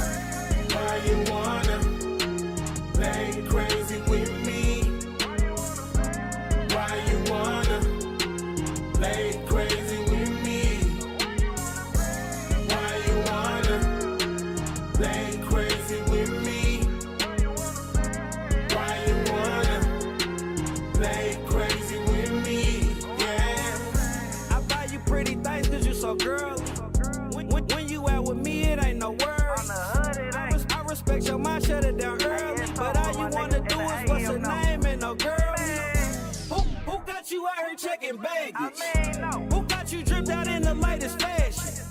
Checking 38.09 38.21
baggage? 38.21 39.53
Who 39.53 39.63
got 39.63 39.91
you 39.91 40.03
dripped 40.03 40.29
out 40.29 40.47
in 40.47 40.61
the 40.61 40.73
latest 40.73 41.21
fashion? 41.21 41.85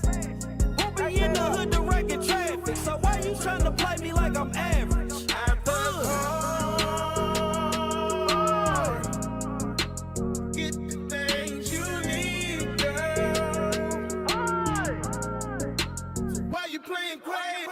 Who 0.80 0.90
be 0.92 1.20
in 1.20 1.32
the 1.32 1.40
hood 1.40 1.70
directing 1.70 2.22
traffic? 2.22 2.76
So 2.76 2.98
why 3.00 3.20
you 3.20 3.34
trying 3.36 3.64
to 3.64 3.72
play 3.72 3.96
me 4.02 4.12
like 4.12 4.36
I'm 4.36 4.50
average? 4.54 5.12
Uh. 5.12 5.54
Get 10.52 10.74
the 10.74 11.06
things 11.08 11.72
you 11.72 11.84
need, 12.06 12.78
girl. 12.78 13.72
Why 16.50 16.66
you 16.70 16.80
playing 16.80 17.20
crazy? 17.20 17.67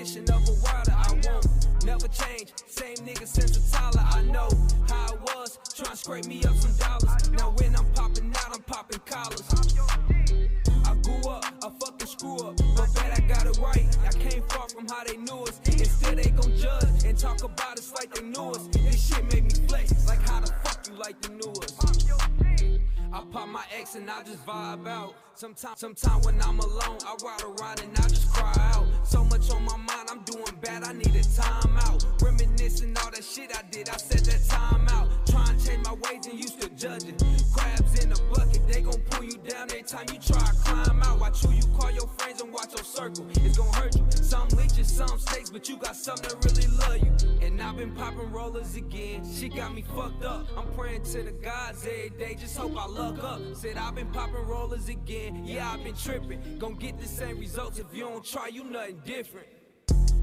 Of 0.00 0.06
a. 0.06 0.92
I 0.96 1.12
won't 1.12 1.84
never 1.84 2.08
change. 2.08 2.52
Same 2.66 2.96
nigga 3.06 3.26
since 3.26 3.56
a 3.58 3.72
Tyler. 3.72 4.02
I 4.02 4.22
know 4.22 4.48
how 4.88 5.12
it 5.12 5.20
was. 5.20 5.58
Trying 5.74 5.90
to 5.90 5.96
scrape 5.96 6.26
me 6.26 6.42
up 6.44 6.56
some 6.56 6.72
dollars. 6.76 7.30
Now 7.32 7.50
when 7.58 7.76
I'm 7.76 7.84
popping 7.92 8.32
out, 8.34 8.54
I'm 8.54 8.62
popping 8.62 9.00
collars. 9.04 9.44
I 10.86 10.94
grew 11.02 11.30
up, 11.30 11.44
a 11.62 11.70
fucking 11.70 12.06
screw 12.06 12.36
up, 12.36 12.56
but 12.76 12.94
bet 12.94 13.12
I 13.12 13.20
got 13.28 13.44
it 13.44 13.58
right. 13.58 13.98
I 14.06 14.12
came 14.12 14.42
far 14.48 14.68
from 14.70 14.88
how 14.88 15.04
they 15.04 15.18
knew 15.18 15.42
us. 15.42 15.60
Instead, 15.66 16.16
they 16.16 16.30
gon' 16.30 16.56
judge 16.56 17.04
and 17.04 17.18
talk 17.18 17.42
about 17.44 17.78
us 17.78 17.92
like 17.92 18.14
they 18.14 18.22
knew 18.22 18.50
us. 18.52 18.68
This 18.68 19.08
shit 19.08 19.24
made 19.34 19.44
me 19.44 19.68
flex, 19.68 20.08
like 20.08 20.26
how 20.26 20.40
the 20.40 20.50
fuck 20.64 20.86
you 20.88 20.94
like 20.94 21.20
the 21.20 21.28
knew 21.28 21.52
us. 21.62 21.76
I 23.12 23.22
pop 23.32 23.48
my 23.48 23.64
ex 23.76 23.96
and 23.96 24.08
I 24.08 24.22
just 24.22 24.46
vibe 24.46 24.86
out. 24.88 25.14
Sometimes, 25.34 25.80
sometime 25.80 26.20
when 26.22 26.40
I'm 26.42 26.58
alone, 26.60 26.98
I 27.04 27.16
ride 27.24 27.42
around 27.42 27.80
and 27.80 27.98
I 27.98 28.02
just 28.08 28.30
cry 28.32 28.52
out. 28.74 28.86
So 29.04 29.24
much 29.24 29.50
on 29.50 29.64
my 29.64 29.76
again. 48.80 49.22
She 49.24 49.48
got 49.48 49.74
me 49.74 49.82
fucked 49.82 50.24
up. 50.24 50.46
I'm 50.56 50.66
praying 50.74 51.04
to 51.04 51.22
the 51.22 51.32
gods 51.32 51.86
every 51.86 52.10
day, 52.18 52.36
just 52.38 52.56
hope 52.56 52.76
I 52.76 52.86
luck 52.86 53.22
up. 53.22 53.40
Said 53.54 53.76
I've 53.76 53.94
been 53.94 54.08
popping 54.08 54.46
rollers 54.46 54.88
again. 54.88 55.44
Yeah, 55.44 55.70
I've 55.70 55.84
been 55.84 55.94
tripping. 55.94 56.58
Gon' 56.58 56.74
get 56.76 56.98
the 56.98 57.06
same 57.06 57.38
results 57.38 57.78
if 57.78 57.86
you 57.92 58.04
don't 58.04 58.24
try, 58.24 58.48
you 58.48 58.64
nothing 58.64 59.00
different. 59.04 59.46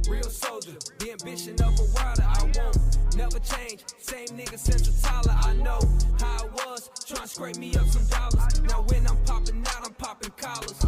Real 0.09 0.23
soldier, 0.23 0.77
the 0.99 1.11
ambition 1.11 1.53
of 1.61 1.79
a 1.79 1.83
rider. 1.99 2.23
I 2.23 2.43
won't 2.55 3.15
never 3.15 3.39
change. 3.39 3.83
Same 3.99 4.27
nigga 4.29 4.57
since 4.57 4.87
a 4.87 5.01
Tyler. 5.01 5.35
I 5.43 5.53
know 5.53 5.79
how 6.19 6.45
it 6.45 6.51
was. 6.53 6.89
Trying 7.05 7.21
to 7.21 7.27
scrape 7.27 7.57
me 7.57 7.75
up 7.75 7.87
some 7.87 8.05
dollars. 8.05 8.61
Now 8.61 8.83
when 8.87 9.05
I'm 9.05 9.17
popping 9.25 9.63
out, 9.67 9.85
I'm 9.85 9.93
popping 9.93 10.31
collars. 10.37 10.79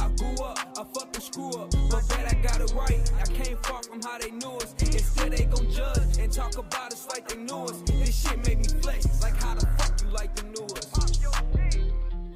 I 0.00 0.08
grew 0.16 0.44
up, 0.44 0.78
a 0.78 0.84
fucking 0.84 1.20
screw 1.20 1.50
up, 1.50 1.70
but 1.90 2.08
bet 2.08 2.32
I 2.32 2.34
got 2.40 2.60
it 2.60 2.72
right. 2.74 3.12
I 3.18 3.24
came 3.32 3.56
far 3.58 3.82
from 3.82 4.00
how 4.02 4.18
they 4.18 4.30
knew 4.30 4.56
us. 4.56 4.74
Instead, 4.80 5.32
they 5.32 5.44
gon' 5.44 5.70
judge 5.70 6.09
talk 6.40 6.56
about 6.56 6.92
us 6.92 7.06
like 7.08 7.28
they 7.28 7.36
knew 7.36 7.64
us. 7.64 7.82
This 7.82 8.22
shit 8.22 8.38
made 8.46 8.58
me 8.58 8.80
flex, 8.80 9.22
like 9.22 9.36
how 9.42 9.54
the 9.54 9.66
fuck 9.76 10.00
you 10.02 10.08
like 10.08 10.34
the 10.36 10.44
knew 10.44 10.64
us. 10.64 10.86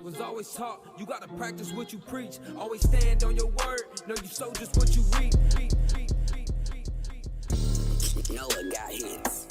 Was 0.02 0.20
always 0.20 0.52
taught 0.52 0.84
you 0.98 1.06
gotta 1.06 1.28
practice 1.28 1.72
what 1.72 1.90
you 1.90 1.98
preach. 1.98 2.38
Always 2.58 2.82
stand 2.82 3.24
on 3.24 3.34
your 3.36 3.46
word. 3.46 3.80
Know 4.06 4.14
you 4.22 4.28
sow 4.28 4.52
just 4.52 4.76
what 4.76 4.94
you 4.94 5.02
reap. 5.18 5.32
Noah 8.30 8.70
got 8.70 8.92
hits. 8.92 9.48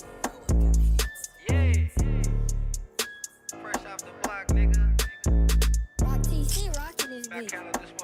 Yeah. 1.50 1.74
Fresh 3.62 3.86
off 3.88 3.98
the 3.98 4.14
block, 4.22 4.48
nigga. 4.50 4.84
Rock 6.02 6.22
TC 6.22 6.78
rocking 6.78 7.10
this 7.10 7.28
Back 7.28 8.03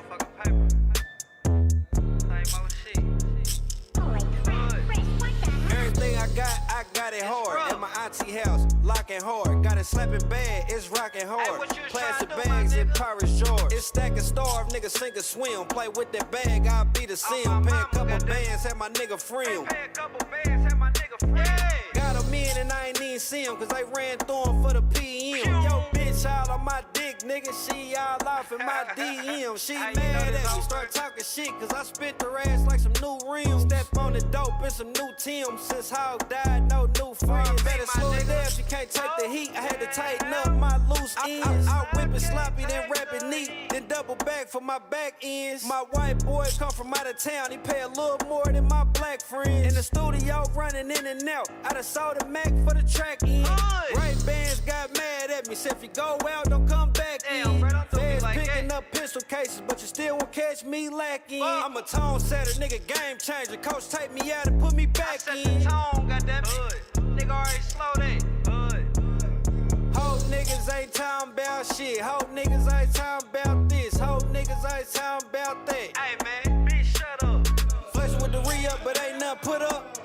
got, 7.00 7.14
it 7.14 7.24
hard. 7.24 7.72
At 7.72 7.80
my 7.80 7.90
auntie 8.04 8.32
house, 8.32 8.66
locking 8.84 9.22
hard. 9.22 9.64
Got 9.64 9.78
it 9.78 9.86
slapping 9.86 10.28
bad, 10.30 10.66
it's 10.70 10.90
rocking 10.90 11.28
hard. 11.28 11.70
Plastic 11.90 12.30
bags 12.30 12.74
and 12.74 12.90
Pirates 12.94 13.40
drawers. 13.40 13.72
It's 13.72 13.86
stacking 13.86 14.20
starve, 14.20 14.68
nigga 14.70 14.90
sink 14.90 15.18
or 15.18 15.22
swim. 15.22 15.66
Play 15.68 15.88
with 15.90 16.12
that 16.12 16.30
bag, 16.32 16.68
I'll 16.68 16.86
be 16.86 17.06
the 17.06 17.14
oh, 17.14 17.44
sim. 17.44 17.66
Pay 17.66 17.76
a 17.76 17.86
couple 17.86 18.28
bands, 18.28 18.64
have 18.64 18.78
my 18.78 18.90
nigga 18.90 19.20
free 19.20 19.48
'em. 19.48 19.66
Got 21.94 22.24
him 22.24 22.34
in 22.34 22.58
and 22.58 22.72
I 22.72 22.88
ain't 22.88 23.02
even 23.02 23.20
see 23.20 23.44
him, 23.44 23.56
cause 23.58 23.70
they 23.70 23.84
ran 23.96 24.18
through 24.20 24.46
him 24.46 24.62
for 24.62 24.74
the 24.74 24.82
PM. 24.82 25.64
Yo, 25.64 25.99
all 26.26 26.52
on 26.52 26.66
my 26.66 26.84
dick, 26.94 27.20
nigga. 27.20 27.52
She 27.66 27.96
all 27.96 28.18
off 28.28 28.52
in 28.52 28.60
my 28.60 28.86
DM. 28.96 29.58
She 29.58 29.74
mad 29.74 29.98
at 29.98 30.56
me, 30.56 30.62
start 30.62 30.92
talking 30.92 31.24
shit, 31.24 31.50
cause 31.60 31.72
I 31.74 31.84
spit 31.84 32.20
the 32.20 32.28
ass 32.46 32.66
like 32.68 32.80
some 32.80 32.94
new 33.02 33.18
rims. 33.32 33.64
Step 33.64 33.86
on 33.98 34.14
the 34.14 34.22
dope 34.22 34.62
and 34.62 34.72
some 34.72 34.92
new 34.94 35.10
Tim's. 35.18 35.62
Since 35.62 35.92
Hog 35.92 36.28
died, 36.30 36.70
no 36.70 36.86
new 36.86 37.14
friends. 37.14 37.62
Better 37.64 37.86
slow 37.86 38.14
it 38.14 38.28
down, 38.28 38.50
she 38.50 38.64
can't 38.64 38.90
take 38.90 39.12
the 39.20 39.28
heat. 39.28 39.52
I 39.56 39.62
had 39.62 39.80
to 39.80 39.88
tighten 39.88 40.34
up 40.34 40.52
my 40.58 40.78
loose 40.88 41.16
ends. 41.26 41.68
I, 41.68 41.86
I 41.86 41.98
whip 41.98 42.16
it 42.16 42.22
sloppy, 42.22 42.66
then 42.66 42.90
wrap 42.90 43.14
it 43.14 43.26
neat, 43.28 43.70
then 43.70 43.88
double 43.88 44.16
back 44.16 44.48
for 44.48 44.62
my 44.62 44.80
back 44.90 45.16
ends. 45.22 45.68
My 45.68 45.84
white 45.92 46.24
boy 46.26 46.48
come 46.58 46.72
from 46.72 46.94
out 46.94 47.08
of 47.08 47.18
town, 47.18 47.52
he 47.52 47.58
pay 47.58 47.82
a 47.82 47.88
little 47.88 48.20
more 48.28 48.46
than 48.46 48.68
my 48.68 48.84
black 48.84 49.22
friends. 49.22 49.68
In 49.68 49.76
the 49.76 49.84
studio, 49.84 50.44
running 50.56 50.90
in 50.92 51.06
and 51.06 51.28
out. 51.30 51.50
I 51.64 51.74
done 51.74 51.84
saw 51.84 52.14
the 52.14 52.26
Mac 52.26 52.48
for 52.66 52.74
the 52.74 52.84
track 52.90 53.24
in. 53.24 53.44
Right 53.96 54.16
bands 54.26 54.62
got 54.62 54.96
mad 54.96 55.32
at 55.32 55.48
me, 55.48 55.56
said 55.56 55.74
if 55.74 55.84
you 55.84 55.90
go 55.90 56.09
Oh, 56.12 56.28
out, 56.28 56.50
don't 56.50 56.68
come 56.68 56.92
back 56.94 57.22
in. 57.32 57.62
Feds 57.92 58.24
picking 58.24 58.72
up 58.72 58.84
pistol 58.92 59.22
cases, 59.22 59.62
but 59.68 59.80
you 59.80 59.86
still 59.86 60.18
won't 60.18 60.32
catch 60.32 60.64
me 60.64 60.90
lacking. 60.90 61.44
I'm 61.44 61.78
a 61.78 61.84
tone 61.84 62.20
setter, 62.20 62.50
nigga, 62.60 62.80
game 62.88 63.18
changer. 63.20 63.58
Coach 63.58 63.90
take 63.90 64.12
me 64.12 64.32
out 64.32 64.48
and 64.48 64.60
put 64.60 64.74
me 64.74 64.88
back 64.88 65.20
in. 65.28 65.44
The 65.44 65.70
Tone, 65.70 66.10
goddammit. 66.10 66.82
Nigga 67.16 67.30
already 67.30 67.62
slow 67.62 67.94
that. 67.98 68.30
Ho 69.96 70.18
niggas 70.32 70.74
ain't 70.74 70.94
talking 70.94 71.32
about 71.34 71.76
shit. 71.76 72.02
Ho 72.02 72.18
niggas 72.34 72.74
ain't 72.74 72.96
talking 72.96 73.30
about 73.30 73.70
this. 73.70 73.96
Ho 74.00 74.18
niggas 74.34 74.76
ain't 74.76 74.92
talking 74.92 75.30
about 75.30 75.66
that. 75.68 75.96
Hey 75.96 76.16
man, 76.24 76.68
bitch, 76.68 76.86
shut 76.86 77.24
up. 77.24 77.48
Flex 77.94 78.14
with 78.14 78.32
the 78.32 78.42
re 78.50 78.66
up, 78.66 78.80
but 78.84 79.00
ain't 79.00 79.20
nothing 79.20 79.52
put 79.52 79.62
up. 79.62 79.99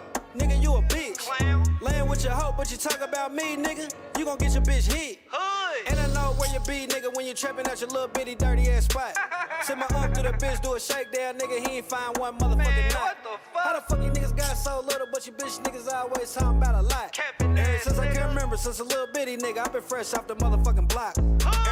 With 2.14 2.24
your 2.24 2.32
hoe, 2.32 2.54
but 2.56 2.70
you 2.70 2.76
talk 2.76 3.00
about 3.00 3.34
me, 3.34 3.56
nigga. 3.56 3.92
You 4.16 4.24
gon' 4.24 4.38
get 4.38 4.52
your 4.52 4.62
bitch 4.62 4.92
hit. 4.92 5.18
Hood. 5.30 5.88
And 5.88 5.98
I 5.98 6.06
know 6.14 6.34
where 6.38 6.48
you 6.52 6.60
be, 6.60 6.86
nigga, 6.86 7.12
when 7.16 7.26
you 7.26 7.34
trapping 7.34 7.66
at 7.66 7.80
your 7.80 7.90
little 7.90 8.06
bitty 8.06 8.36
dirty 8.36 8.70
ass 8.70 8.84
spot. 8.84 9.16
Send 9.62 9.80
my 9.80 9.86
uncle 9.96 10.22
to 10.22 10.30
the 10.30 10.36
bitch, 10.38 10.62
do 10.62 10.74
a 10.74 10.80
shakedown, 10.80 11.38
nigga. 11.38 11.66
He 11.66 11.78
ain't 11.78 11.86
find 11.86 12.16
one 12.18 12.38
motherfucking 12.38 12.92
knot. 12.92 13.16
How 13.54 13.72
the 13.74 13.80
fuck 13.80 13.98
you 14.00 14.10
niggas 14.10 14.36
got 14.36 14.56
so 14.56 14.80
little, 14.86 15.08
but 15.12 15.26
you 15.26 15.32
bitch 15.32 15.60
niggas 15.64 15.92
always 15.92 16.32
talking 16.32 16.58
about 16.58 16.76
a 16.76 16.82
lot? 16.82 17.18
Ever 17.40 17.78
since 17.82 17.98
I 17.98 18.12
can 18.12 18.28
remember, 18.28 18.56
since 18.56 18.78
a 18.78 18.84
little 18.84 19.08
bitty 19.12 19.36
nigga, 19.36 19.66
I 19.66 19.68
been 19.68 19.82
fresh 19.82 20.14
off 20.14 20.28
the 20.28 20.36
motherfucking 20.36 20.88
block. 20.88 21.16
I 21.44 21.63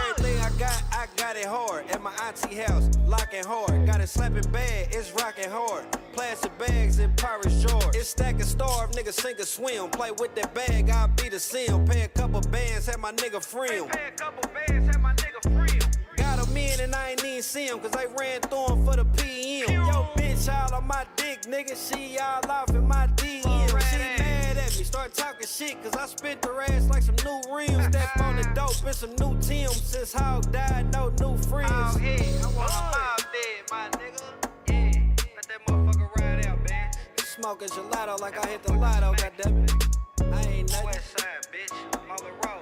got, 0.62 0.82
I 0.92 1.06
got 1.16 1.36
it 1.36 1.46
hard. 1.46 1.90
At 1.90 2.02
my 2.02 2.12
auntie 2.24 2.56
house, 2.56 2.88
locking 3.06 3.44
hard. 3.44 3.86
Got 3.86 4.00
it 4.00 4.08
slapping 4.08 4.48
bad, 4.52 4.88
it's 4.92 5.12
rocking 5.12 5.50
hard. 5.50 5.84
Plastic 6.12 6.56
bags 6.58 6.98
and 6.98 7.16
Pirates 7.16 7.62
drawers. 7.62 7.96
It's 7.96 8.08
stacking 8.08 8.42
starve, 8.42 8.90
nigga 8.92 9.12
sink 9.12 9.40
or 9.40 9.44
swim. 9.44 9.90
Play 9.90 10.10
with 10.12 10.34
that 10.36 10.54
bag, 10.54 10.90
I'll 10.90 11.08
be 11.08 11.28
the 11.28 11.40
sim. 11.40 11.84
Pay 11.86 12.02
a 12.02 12.08
couple 12.08 12.40
bands, 12.42 12.86
have 12.86 13.00
my 13.00 13.12
nigga 13.12 13.44
free 13.44 13.80
'em. 13.80 13.88
Pay 13.88 14.08
a 14.08 14.10
couple 14.12 14.50
bands, 14.54 14.86
have 14.88 15.00
my 15.00 15.14
nigga 15.14 15.40
free. 15.42 15.80
Got 16.16 16.46
him 16.46 16.56
in 16.56 16.80
and 16.80 16.94
I 16.94 17.10
ain't 17.10 17.24
even 17.24 17.42
see 17.42 17.66
him, 17.66 17.80
cause 17.80 17.90
they 17.90 18.06
ran 18.18 18.40
through 18.42 18.68
him 18.74 18.84
for 18.86 18.96
the 18.96 19.04
PM. 19.16 19.86
Yo, 19.86 20.08
bitch, 20.16 20.48
all 20.48 20.74
on 20.74 20.86
my 20.86 21.04
dick, 21.16 21.42
nigga. 21.42 21.74
She 21.76 22.18
all 22.18 22.48
off 22.48 22.70
in 22.70 22.86
my 22.86 23.06
DM. 23.16 23.68
She 23.90 23.98
mad 23.98 24.41
at 24.72 24.78
me, 24.78 24.84
start 24.84 25.14
talking 25.14 25.46
shit, 25.46 25.82
cause 25.82 25.94
I 25.96 26.06
spit 26.06 26.42
the 26.42 26.50
ass 26.50 26.88
like 26.88 27.02
some 27.02 27.16
new 27.24 27.54
rims. 27.54 27.84
Step 27.86 28.16
on 28.20 28.36
the 28.36 28.44
dope 28.54 28.84
and 28.84 28.94
some 28.94 29.10
new 29.16 29.38
Tim's. 29.40 29.82
Since 29.82 30.12
Hog 30.12 30.50
died, 30.52 30.92
no 30.92 31.10
new 31.20 31.36
friends. 31.44 31.70
Oh, 31.72 31.98
yeah, 32.02 32.22
I 32.42 32.46
want 32.46 32.56
my 32.56 32.90
mob 32.92 33.20
dead, 33.32 33.62
my 33.70 33.88
nigga. 33.98 34.22
Yeah, 34.68 35.24
let 35.36 35.48
that 35.48 35.66
motherfucker 35.68 36.08
ride 36.18 36.46
out, 36.46 36.68
man. 36.68 36.90
Smoking 37.18 37.68
gelato 37.68 38.20
like 38.20 38.44
I 38.44 38.48
hit 38.48 38.62
the 38.62 38.72
lotto, 38.74 39.12
goddammit. 39.14 39.98
I 40.32 40.42
ain't 40.42 40.70
nothing. 40.70 40.86
West 40.86 41.18
side, 41.18 41.46
bitch. 41.52 42.08
Marlon 42.08 42.46
Road. 42.46 42.61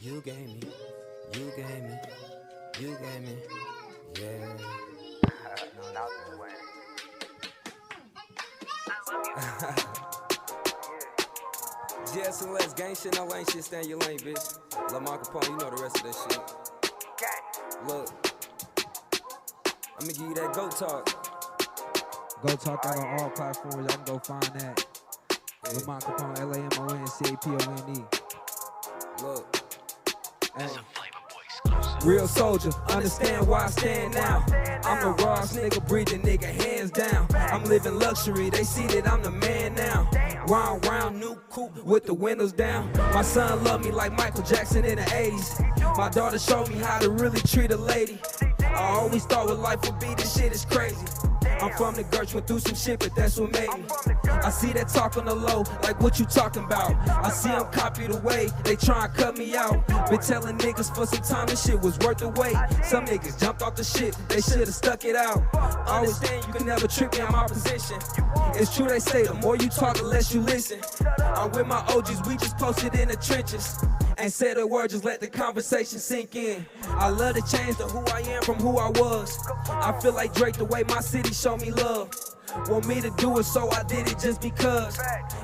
You 0.00 0.20
gave 0.20 0.36
me, 0.36 0.60
you 1.32 1.52
gave 1.56 1.82
me, 1.82 1.98
you 2.78 2.96
gave 3.00 3.22
me, 3.22 3.36
yeah. 4.20 4.56
no, 5.76 5.92
not 5.94 6.08
the 6.30 6.36
way. 6.38 6.50
Jess 12.14 12.42
and 12.42 12.52
Les, 12.52 12.74
gang 12.74 12.94
shit, 12.94 13.14
no 13.16 13.34
ain't 13.34 13.50
shit, 13.50 13.64
stay 13.64 13.80
in 13.82 13.88
your 13.88 13.98
lane, 14.00 14.18
bitch. 14.18 14.58
Lamar 14.92 15.18
Capone, 15.18 15.48
you 15.48 15.56
know 15.56 15.70
the 15.74 15.82
rest 15.82 15.96
of 15.96 16.02
that 16.04 16.16
shit. 16.30 16.42
Look, 17.88 18.08
I'ma 19.98 20.08
give 20.08 20.18
you 20.18 20.34
that 20.34 20.52
go 20.54 20.68
talk. 20.68 21.08
Go 22.42 22.54
talk 22.56 22.84
out 22.86 22.98
on 22.98 23.20
all 23.20 23.30
platforms. 23.30 23.76
Y'all 23.76 23.86
can 23.86 24.04
go 24.04 24.18
find 24.18 24.42
that. 24.60 24.86
Lamont 25.74 26.04
Capone, 26.04 26.38
L 26.40 26.52
A 26.52 26.58
M 26.58 26.70
O 26.80 26.94
N 26.94 27.06
C 27.06 27.24
A 27.32 27.36
P 27.38 27.50
O 27.50 27.56
N 27.72 27.96
E. 27.96 28.04
Look. 29.22 29.55
Hey. 30.56 30.64
Uh. 30.64 32.00
Real 32.04 32.26
soldier, 32.26 32.70
understand 32.88 33.46
why 33.46 33.64
I 33.64 33.66
stand 33.66 34.14
now. 34.14 34.44
I'm 34.84 35.00
the 35.02 35.22
rawest 35.24 35.56
nigga, 35.56 35.86
breathing 35.86 36.22
nigga, 36.22 36.44
hands 36.44 36.90
down. 36.90 37.26
I'm 37.34 37.64
living 37.64 37.98
luxury, 37.98 38.48
they 38.48 38.62
see 38.62 38.86
that 38.86 39.10
I'm 39.10 39.22
the 39.22 39.30
man 39.30 39.74
now. 39.74 40.08
Round, 40.48 40.86
round, 40.86 41.18
new 41.18 41.34
coupe 41.50 41.84
with 41.84 42.06
the 42.06 42.14
windows 42.14 42.52
down. 42.52 42.90
My 43.12 43.22
son 43.22 43.64
love 43.64 43.84
me 43.84 43.90
like 43.90 44.12
Michael 44.12 44.44
Jackson 44.44 44.84
in 44.84 44.96
the 44.96 45.02
80s. 45.02 45.96
My 45.96 46.08
daughter 46.08 46.38
showed 46.38 46.68
me 46.68 46.76
how 46.76 47.00
to 47.00 47.10
really 47.10 47.40
treat 47.40 47.72
a 47.72 47.76
lady. 47.76 48.18
I 48.60 48.82
always 49.00 49.24
thought 49.24 49.46
what 49.46 49.58
life 49.58 49.80
would 49.84 49.98
be, 49.98 50.14
this 50.14 50.38
shit 50.38 50.52
is 50.52 50.64
crazy. 50.64 51.06
I'm 51.60 51.72
from 51.72 51.94
the 51.94 52.04
Gertz, 52.04 52.34
went 52.34 52.46
through 52.46 52.60
some 52.60 52.74
shit, 52.74 53.00
but 53.00 53.14
that's 53.14 53.38
what 53.38 53.52
made 53.52 53.68
me. 53.68 53.84
I 54.28 54.50
see 54.50 54.72
that 54.72 54.88
talk 54.88 55.16
on 55.16 55.24
the 55.26 55.34
low, 55.34 55.64
like 55.82 56.00
what 56.00 56.18
you 56.18 56.24
talking 56.26 56.64
about. 56.64 56.94
I 57.08 57.30
see 57.30 57.48
them 57.48 57.66
copy 57.72 58.06
the 58.06 58.18
way 58.18 58.48
they 58.64 58.76
try 58.76 59.06
and 59.06 59.14
cut 59.14 59.36
me 59.38 59.54
out. 59.56 59.86
Been 60.10 60.20
telling 60.20 60.58
niggas 60.58 60.94
for 60.94 61.06
some 61.06 61.22
time 61.22 61.46
this 61.46 61.64
shit 61.66 61.80
was 61.80 61.98
worth 61.98 62.18
the 62.18 62.28
wait. 62.28 62.56
Some 62.84 63.06
niggas 63.06 63.40
jumped 63.40 63.62
off 63.62 63.74
the 63.74 63.84
shit, 63.84 64.16
they 64.28 64.40
should've 64.40 64.74
stuck 64.74 65.04
it 65.04 65.16
out. 65.16 65.42
I 65.54 66.00
understand 66.00 66.46
you 66.46 66.52
can 66.52 66.66
never 66.66 66.86
trick 66.86 67.12
me 67.12 67.20
in 67.20 67.32
my 67.32 67.46
position. 67.46 67.98
It's 68.54 68.74
true 68.74 68.86
they 68.86 69.00
say 69.00 69.24
the 69.24 69.34
more 69.34 69.56
you 69.56 69.68
talk, 69.68 69.96
the 69.96 70.04
less 70.04 70.34
you 70.34 70.40
listen. 70.40 70.80
I'm 71.18 71.50
with 71.52 71.66
my 71.66 71.84
OGs, 71.88 72.26
we 72.26 72.36
just 72.36 72.56
posted 72.58 72.94
in 72.94 73.08
the 73.08 73.16
trenches. 73.16 73.78
Ain't 74.18 74.32
said 74.32 74.56
a 74.56 74.66
word, 74.66 74.90
just 74.90 75.04
let 75.04 75.20
the 75.20 75.26
conversation 75.26 75.98
sink 75.98 76.36
in. 76.36 76.64
I 76.84 77.10
love 77.10 77.36
to 77.36 77.42
change 77.42 77.76
to 77.76 77.84
who 77.84 78.04
I 78.14 78.20
am 78.20 78.42
from 78.42 78.56
who 78.56 78.78
I 78.78 78.88
was. 78.88 79.38
I 79.68 79.92
feel 80.00 80.14
like 80.14 80.32
Drake 80.34 80.56
the 80.56 80.64
way 80.64 80.84
my 80.84 81.00
city 81.00 81.34
show 81.34 81.56
me 81.58 81.70
love. 81.70 82.10
Want 82.68 82.86
me 82.86 83.00
to 83.00 83.10
do 83.10 83.38
it, 83.38 83.44
so 83.44 83.70
I 83.70 83.82
did 83.84 84.08
it 84.10 84.18
just 84.18 84.40
because. 84.40 84.98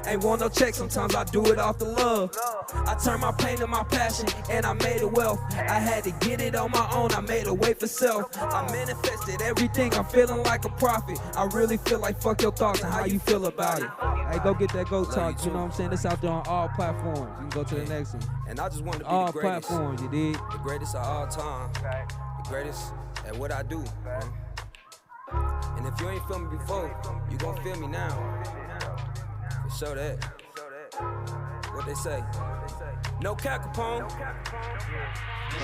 Ain't 0.07 0.25
want 0.25 0.41
no 0.41 0.49
check, 0.49 0.75
sometimes 0.75 1.15
I 1.15 1.25
do 1.25 1.45
it 1.47 1.59
off 1.59 1.79
the 1.79 1.85
love. 1.85 2.37
I 2.75 2.95
turned 3.03 3.21
my 3.21 3.33
pain 3.33 3.59
to 3.59 3.67
my 3.67 3.85
passion, 3.85 4.29
and 4.51 4.67
I 4.67 4.73
made 4.75 5.01
it 5.03 5.11
wealth. 5.13 5.41
I 5.53 5.79
had 5.79 6.05
to 6.05 6.11
get 6.27 6.41
it 6.41 6.57
on 6.57 6.71
my 6.73 6.89
own, 6.93 7.13
I 7.13 7.21
made 7.21 7.47
a 7.47 7.55
way 7.55 7.75
for 7.75 7.87
self. 7.87 8.37
I 8.41 8.71
manifested 8.73 9.41
everything, 9.43 9.95
I'm 9.95 10.05
feeling 10.07 10.43
like 10.43 10.65
a 10.65 10.71
prophet. 10.71 11.21
I 11.37 11.45
really 11.55 11.77
feel 11.77 12.01
like 12.01 12.21
fuck 12.21 12.43
your 12.43 12.53
thoughts 12.53 12.83
and 12.83 12.93
how 12.93 13.05
you 13.05 13.19
feel 13.21 13.47
about 13.47 13.81
it. 13.83 13.89
Hey, 14.31 14.39
go 14.43 14.55
get 14.55 14.73
that 14.73 14.89
Go 14.89 15.05
Talk, 15.05 15.45
you 15.45 15.51
know 15.53 15.59
what 15.59 15.65
I'm 15.65 15.73
saying? 15.73 15.93
It's 15.93 16.05
out 16.05 16.21
there 16.21 16.31
on 16.31 16.47
all 16.47 16.69
platforms. 16.69 17.21
You 17.21 17.27
can 17.37 17.49
go 17.51 17.65
to 17.65 17.75
the 17.77 17.85
next 17.87 18.15
one. 18.15 18.23
And 18.49 18.59
I 18.61 18.69
just 18.69 18.83
want 18.83 18.99
to 18.99 19.05
be 19.05 19.11
All 19.11 19.27
the 19.27 19.33
greatest. 19.33 19.69
platforms, 19.69 20.03
you 20.03 20.09
did. 20.11 20.35
The 20.35 20.59
greatest 20.63 20.95
of 20.97 21.05
all 21.07 21.27
time. 21.29 21.73
The 21.75 22.49
greatest 22.49 22.93
at 23.27 23.37
what 23.37 23.53
I 23.53 23.63
do. 23.63 23.85
Man. 25.33 25.77
And 25.77 25.87
if 25.87 26.01
you 26.01 26.11
ain't 26.11 26.27
feel 26.29 26.39
me 26.39 26.57
before, 26.57 26.95
you 27.31 27.37
gon' 27.39 27.63
feel 27.63 27.77
me 27.77 27.87
now. 27.87 28.11
For 29.65 29.71
sure 29.71 29.95
that. 29.95 30.25
What 31.75 31.87
they 31.87 31.95
say? 31.95 32.23
No 33.21 33.35
cap 33.35 33.73
Capone. 33.73 34.09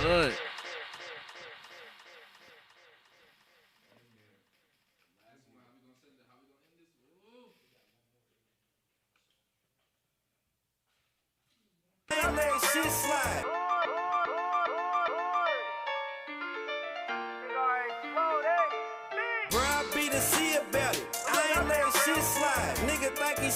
Good. 0.03 0.33
Ain't 12.11 12.37
let 12.37 12.61
shit 12.73 12.91
slide. 12.91 13.58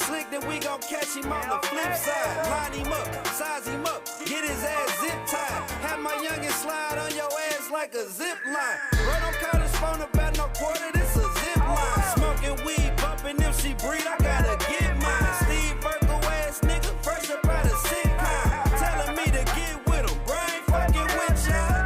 Slick, 0.06 0.30
then 0.30 0.46
we 0.48 0.58
gon' 0.58 0.80
catch 0.80 1.14
him 1.16 1.32
on 1.32 1.48
the 1.48 1.58
flip 1.66 1.94
side. 1.94 2.36
Line 2.50 2.72
him 2.72 2.92
up, 2.92 3.26
size 3.28 3.66
him 3.66 3.84
up, 3.86 4.02
get 4.26 4.44
his 4.44 4.62
ass 4.64 5.00
zip 5.00 5.18
tied. 5.26 5.70
Have 5.86 6.00
my 6.00 6.14
youngin' 6.26 6.50
slide 6.62 6.98
on 6.98 7.14
your 7.14 7.30
ass 7.50 7.70
like 7.70 7.94
a 7.94 8.08
zip 8.08 8.38
line. 8.46 8.78
Bro, 9.04 9.14
don't 9.20 9.38
call 9.42 9.60
his 9.60 9.74
phone 9.76 10.00
about 10.00 10.36
no 10.36 10.46
quarter, 10.58 10.90
this 10.94 11.16
a 11.16 11.26
zip 11.40 11.56
line. 11.56 12.02
Smoking 12.16 12.58
weed, 12.66 12.92
bumping 12.96 13.40
if 13.42 13.60
she 13.60 13.74
breathe, 13.74 14.06
I 14.06 14.16
gotta 14.18 14.56
get 14.70 14.90
mine. 14.98 15.34
Steve 15.44 15.78
Urkel 15.80 16.22
ass 16.40 16.60
nigga, 16.60 16.90
fresh 17.02 17.30
up 17.30 17.44
out 17.46 17.64
of 17.64 17.72
sitcom. 17.86 18.78
Telling 18.78 19.16
me 19.16 19.24
to 19.36 19.42
get 19.54 19.76
with 19.86 20.10
him, 20.10 20.18
bro, 20.26 20.36
I 20.36 20.56
ain't 20.56 20.64
fucking 20.66 21.10
with 21.18 21.38
y'all. 21.48 21.82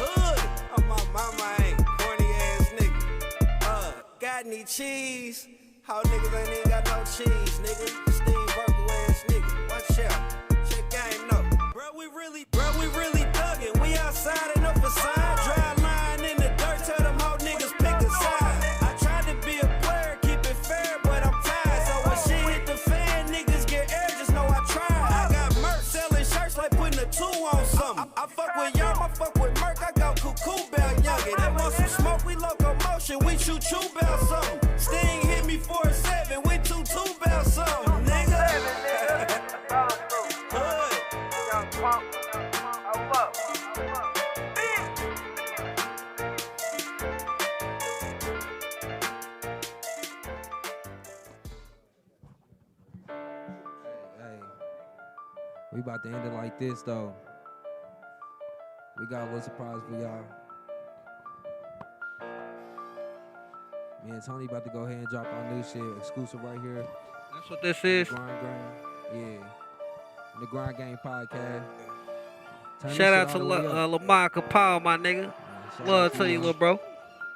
Hood, 0.00 0.40
oh 0.76 0.82
my 0.88 1.00
mama 1.12 1.46
ain't 1.64 1.84
corny 1.98 2.28
ass 2.48 2.66
nigga. 2.78 3.02
Uh, 3.62 3.92
got 4.20 4.46
any 4.46 4.64
cheese? 4.64 5.48
How 5.88 6.02
niggas 6.02 6.38
ain't 6.38 6.48
even 6.50 6.68
got 6.68 6.84
no 6.84 6.98
cheese, 7.04 7.60
nigga. 7.64 7.88
Steve 8.12 8.34
Urkel 8.60 8.90
ass 9.08 9.24
nigga, 9.28 9.70
watch 9.70 9.98
out. 10.00 10.20
Check 10.68 10.84
game 10.90 11.26
no. 11.32 11.42
Bro, 11.72 11.96
we 11.96 12.04
really, 12.14 12.44
bro, 12.50 12.70
we 12.78 12.88
really 12.88 13.24
thuggin'. 13.32 13.72
We 13.80 13.96
outside 13.96 14.52
and 14.56 14.66
up 14.66 14.76
a 14.76 14.90
sign. 14.90 15.36
Dry 15.46 15.74
line 15.80 16.30
in 16.30 16.36
the 16.36 16.52
dirt, 16.58 16.84
tell 16.84 16.98
them 16.98 17.18
how 17.18 17.38
niggas 17.38 17.72
pick 17.78 18.06
a 18.06 18.10
side. 18.10 18.64
I 18.82 18.94
tried 19.00 19.24
to 19.32 19.46
be 19.46 19.60
a 19.60 19.80
player, 19.80 20.18
keep 20.20 20.40
it 20.40 20.58
fair, 20.60 20.98
but 21.04 21.24
I'm 21.24 21.32
tired. 21.42 21.86
So 21.88 21.94
when 22.04 22.18
shit 22.18 22.52
hit 22.52 22.66
the 22.66 22.76
fan, 22.76 23.28
niggas 23.28 23.66
get 23.66 23.90
air, 23.90 24.08
just 24.10 24.34
know 24.34 24.44
I 24.44 24.60
tried. 24.68 24.92
I 24.92 25.32
got 25.32 25.56
merch 25.62 25.80
selling 25.80 26.26
shirts 26.26 26.58
like 26.58 26.72
putting 26.72 27.00
a 27.00 27.06
two 27.06 27.24
on 27.24 27.64
something. 27.64 28.04
I, 28.14 28.24
I 28.24 28.26
fuck 28.26 28.54
with 28.56 28.76
y'all, 28.76 29.02
I 29.02 29.08
fuck 29.08 29.34
with 29.36 29.58
Merc, 29.58 29.82
I 29.82 29.92
got 29.92 30.20
cuckoo 30.20 30.68
bell 30.70 30.94
youngin'. 30.96 31.38
They 31.38 31.62
want 31.62 31.72
some 31.72 31.88
smoke, 31.88 32.26
we 32.26 32.36
locomotion, 32.36 33.20
we 33.24 33.38
choo 33.38 33.58
choo 33.58 33.80
bell 33.98 34.18
something. 34.28 34.67
About 55.88 56.02
to 56.02 56.10
end 56.10 56.26
it 56.26 56.34
like 56.34 56.58
this 56.58 56.82
though. 56.82 57.14
We 58.98 59.06
got 59.06 59.22
a 59.22 59.24
little 59.26 59.40
surprise 59.40 59.80
for 59.88 59.98
y'all. 59.98 60.22
Me 64.04 64.10
and 64.10 64.22
Tony 64.22 64.44
about 64.44 64.64
to 64.64 64.70
go 64.70 64.80
ahead 64.80 64.98
and 64.98 65.06
drop 65.08 65.24
our 65.24 65.50
new 65.50 65.62
shit 65.62 65.82
exclusive 65.96 66.42
right 66.44 66.60
here. 66.60 66.86
That's 67.32 67.48
what 67.48 67.62
this 67.62 67.82
is. 67.84 68.10
Grind 68.10 68.42
Game, 68.42 69.38
yeah. 69.40 69.46
The 70.40 70.46
Grind 70.46 70.76
Game 70.76 70.98
podcast. 71.02 71.62
Turn 72.82 72.94
Shout 72.94 73.14
out 73.14 73.30
to 73.30 73.38
La- 73.38 73.84
uh, 73.84 73.86
Lamar 73.86 74.28
Capal, 74.28 74.82
my 74.82 74.98
nigga. 74.98 75.32
Love 75.86 76.12
to 76.18 76.30
you, 76.30 76.38
little 76.38 76.52
bro. 76.52 76.78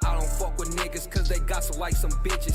I 0.04 0.14
don't 0.14 0.28
fuck 0.28 0.58
with 0.58 0.76
niggas 0.76 1.10
cause 1.10 1.28
they 1.28 1.38
gossip 1.40 1.78
like 1.78 1.94
some 1.94 2.10
bitches. 2.22 2.52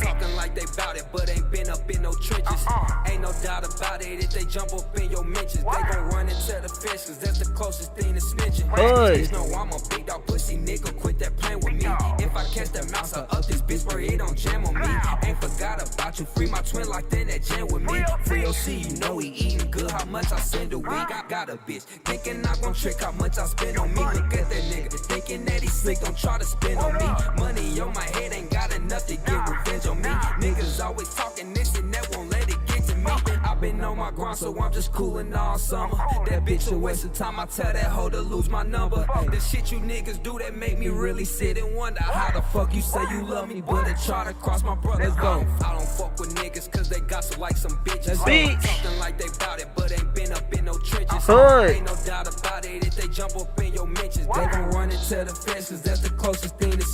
Talking 0.00 0.36
like 0.36 0.54
they 0.54 0.64
bout 0.76 0.96
it, 0.96 1.06
but 1.12 1.28
ain't 1.30 1.50
been 1.50 1.68
up 1.70 1.90
in 1.90 2.02
no 2.02 2.12
trenches. 2.14 2.66
Ain't 3.06 3.22
no 3.22 3.32
doubt 3.42 3.64
about 3.64 4.02
it, 4.02 4.24
if 4.24 4.30
they 4.30 4.44
jump 4.44 4.72
up 4.74 4.96
in 4.98 5.10
your 5.10 5.24
mentions, 5.24 5.64
they 5.64 5.82
gon' 5.92 6.08
run 6.10 6.28
into 6.28 6.58
the 6.60 6.68
fence 6.68 7.06
cause 7.06 7.18
that's 7.18 7.38
the 7.38 7.52
closest 7.52 7.94
thing 7.94 8.14
to 8.14 8.20
snitching. 8.20 8.68
Hood. 8.70 9.18
Just 9.18 9.32
know 9.32 9.44
I'm 9.54 9.70
a 9.70 9.78
big 9.90 10.06
dog 10.06 10.26
pussy 10.26 10.56
nigga, 10.56 10.96
quit 11.00 11.18
that 11.20 11.36
playing 11.36 11.60
with 11.60 11.74
me. 11.74 11.86
If 12.24 12.36
I 12.36 12.44
catch 12.44 12.70
that 12.72 12.90
mouse, 12.92 13.14
I 13.14 13.22
up 13.22 13.46
this 13.46 13.62
bitch, 13.62 13.88
bro, 13.88 13.98
it 13.98 14.18
don't 14.18 14.36
jam 14.36 14.64
on 14.64 14.74
me. 14.74 14.88
Ain't 15.24 15.40
forgot 15.40 15.82
about 15.94 16.18
you, 16.18 16.26
free 16.26 16.48
my 16.48 16.60
twin 16.62 16.88
locked 16.88 17.12
in 17.14 17.28
that 17.28 17.42
jam 17.42 17.66
with 17.68 17.82
me. 17.82 18.04
Free 18.24 18.44
OC, 18.44 18.66
you 18.68 18.96
know 18.98 19.18
he 19.18 19.28
eating 19.28 19.70
good, 19.70 19.90
how 19.90 20.04
much 20.06 20.32
I 20.32 20.38
send 20.38 20.72
a 20.72 20.78
week. 20.78 20.90
I 20.90 21.24
got 21.28 21.48
a 21.50 21.56
bitch, 21.56 21.82
thinking 21.82 22.44
I 22.44 22.56
gon' 22.60 22.74
trick 22.74 23.00
how 23.00 23.12
much 23.12 23.38
I 23.38 23.46
spend 23.46 23.78
on 23.78 23.92
me. 23.94 24.00
Look 24.00 24.34
at 24.34 24.48
that 24.50 24.64
nigga, 24.70 24.98
thinking 25.06 25.44
that 25.46 25.60
he 25.62 25.68
slick, 25.68 26.00
don't 26.00 26.16
try 26.16 26.38
to 26.38 26.44
spend 26.44 26.78
on 26.78 26.89
me. 26.92 27.42
Money 27.42 27.80
on 27.80 27.92
my 27.94 28.04
head 28.04 28.32
ain't 28.32 28.50
got 28.50 28.74
enough 28.74 29.06
to 29.06 29.16
get 29.16 29.48
revenge 29.48 29.86
on 29.86 29.96
me. 30.02 30.10
Niggas 30.40 30.84
always 30.84 31.12
talking 31.14 31.52
this 31.52 31.76
and 31.78 31.92
that 31.92 32.16
won't 32.16 32.30
let 32.30 32.48
it 32.48 32.58
get 32.66 32.84
to 32.84 32.94
me. 32.96 33.10
i 33.44 33.54
been 33.54 33.82
on 33.82 33.98
my 33.98 34.10
grind, 34.10 34.36
so 34.36 34.58
I'm 34.60 34.72
just 34.72 34.92
coolin' 34.92 35.34
all 35.34 35.58
summer. 35.58 35.96
That 36.26 36.44
bitch 36.44 36.70
a 36.72 36.76
waste 36.76 37.04
of 37.04 37.12
time, 37.12 37.38
I 37.38 37.46
tell 37.46 37.72
that 37.72 37.84
hoe 37.84 38.08
to 38.08 38.20
lose 38.20 38.48
my 38.48 38.62
number. 38.62 39.06
The 39.30 39.40
shit 39.40 39.70
you 39.72 39.78
niggas 39.78 40.22
do 40.22 40.38
that 40.38 40.54
make 40.56 40.78
me 40.78 40.88
really 40.88 41.24
sit 41.24 41.58
and 41.58 41.74
wonder 41.76 42.02
how 42.02 42.32
the 42.32 42.42
fuck 42.42 42.74
you 42.74 42.82
say 42.82 43.02
you 43.10 43.26
love 43.26 43.48
me, 43.48 43.60
but 43.60 43.86
it 43.88 43.96
try 44.04 44.24
to 44.24 44.34
cross 44.34 44.62
my 44.62 44.74
brother. 44.74 45.04
Let's 45.04 45.16
go. 45.16 45.46
I 45.64 45.74
don't 45.74 45.88
fuck 45.88 46.18
with 46.18 46.34
niggas 46.34 46.70
cause 46.70 46.88
they 46.88 47.00
gossip 47.00 47.38
like 47.38 47.56
some 47.56 47.72
bitches. 47.84 48.16
Bitch. 48.18 48.62
Talking 48.62 48.98
like 48.98 49.18
they 49.18 49.28
bout 49.38 49.60
it, 49.60 49.68
but 49.74 49.92
ain't 49.92 50.14
been 50.14 50.32
up 50.32 50.52
in 50.52 50.64
no 50.64 50.78
trenches. 50.78 51.28
Ain't 51.28 51.86
no 51.86 51.96
doubt 52.04 52.28
about 52.38 52.64
it, 52.64 52.86
if 52.86 52.96
they 52.96 53.08
jump 53.08 53.36
up 53.36 53.58
in 53.60 53.72
your 53.72 53.86
mentions, 53.86 54.26
they 54.26 54.46
gon' 54.46 54.70
run 54.70 54.90
into 54.90 55.24
the 55.24 55.34
fence 55.34 55.70
cause 55.70 55.82
that's 55.82 56.00
the 56.00 56.10
closest 56.10 56.49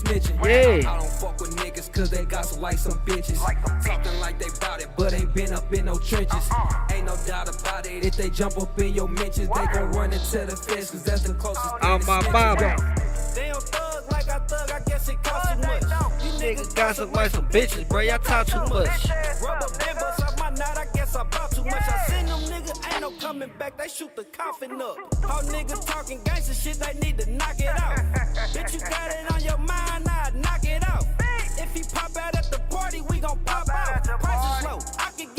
snitching. 0.06 0.44
Yeah. 0.44 0.90
I 0.90 0.98
don't 0.98 1.08
fuck 1.08 1.40
with 1.40 1.56
niggas 1.56 1.92
cause 1.92 2.10
they 2.10 2.24
gossip 2.24 2.60
like 2.60 2.78
some 2.78 2.98
bitches. 3.00 3.38
Talking 3.84 4.20
like 4.20 4.38
they 4.38 4.48
bout 4.60 4.80
it, 4.80 4.88
but 4.96 5.12
ain't 5.12 5.34
been 5.34 5.52
up 5.52 5.72
in 5.72 5.86
no 5.86 5.98
trenches. 5.98 6.48
Ain't 6.92 7.06
no 7.06 7.16
doubt 7.26 7.48
about 7.48 7.86
it, 7.86 8.04
if 8.04 8.16
they 8.16 8.30
jump 8.30 8.58
up 8.60 8.78
in 8.80 8.94
your 8.94 9.08
mentions, 9.08 9.48
they 9.48 9.66
gon' 9.72 9.92
run 9.92 10.12
into 10.12 10.38
the 10.46 10.56
fence 10.56 10.90
cause 10.90 11.02
that's 11.02 11.22
the 11.22 11.34
closest 11.34 11.76
to 11.80 12.06
my 12.06 12.20
snitching. 12.22 12.76
mama. 13.62 13.85
Thug 14.26 14.42
I 14.42 14.46
thug, 14.46 14.70
I 14.72 14.80
guess 14.80 15.08
it 15.08 15.22
costs 15.22 15.52
too 15.52 15.58
much. 15.60 15.82
You 15.82 16.30
Niggas 16.42 16.74
gossip 16.74 17.14
like 17.14 17.30
some 17.30 17.48
bitches, 17.48 17.88
bro. 17.88 18.00
Y'all 18.00 18.18
talk 18.18 18.46
too 18.48 18.58
much. 18.58 18.88
Rubber 19.40 19.78
band 19.78 19.98
bust 20.00 20.22
off 20.22 20.38
my 20.38 20.48
out, 20.48 20.78
I 20.78 20.86
guess 20.94 21.14
I 21.14 21.22
bought 21.22 21.52
too 21.52 21.62
much. 21.62 21.74
I 21.74 22.04
seen 22.08 22.26
them 22.26 22.40
niggas, 22.40 22.92
ain't 22.92 23.02
no 23.02 23.10
coming 23.20 23.50
back, 23.56 23.76
they 23.76 23.86
shoot 23.86 24.14
the 24.16 24.24
coffin 24.24 24.72
up. 24.82 24.98
All 25.30 25.42
niggas 25.42 25.86
talking 25.86 26.20
gangster 26.24 26.54
shit, 26.54 26.78
they 26.80 26.98
need 26.98 27.18
to 27.18 27.30
knock 27.30 27.60
it 27.60 27.68
out. 27.68 27.98
Bitch, 28.52 28.74
you 28.74 28.80
got 28.80 29.10
it 29.12 29.32
on 29.32 29.44
your 29.44 29.58
mind, 29.58 30.08
I 30.08 30.32
knock 30.34 30.64
it 30.64 30.82
out. 30.88 31.04
If 31.58 31.72
he 31.72 31.82
pop 31.94 32.16
out 32.16 32.34
at 32.34 32.50
the 32.50 32.58
party, 32.74 33.02
we 33.02 33.20
gon' 33.20 33.38
pop 33.44 33.68
out. 33.68 34.04
Price 34.04 34.58
is 34.58 34.64
low, 34.64 34.78
I 34.98 35.10
can 35.16 35.35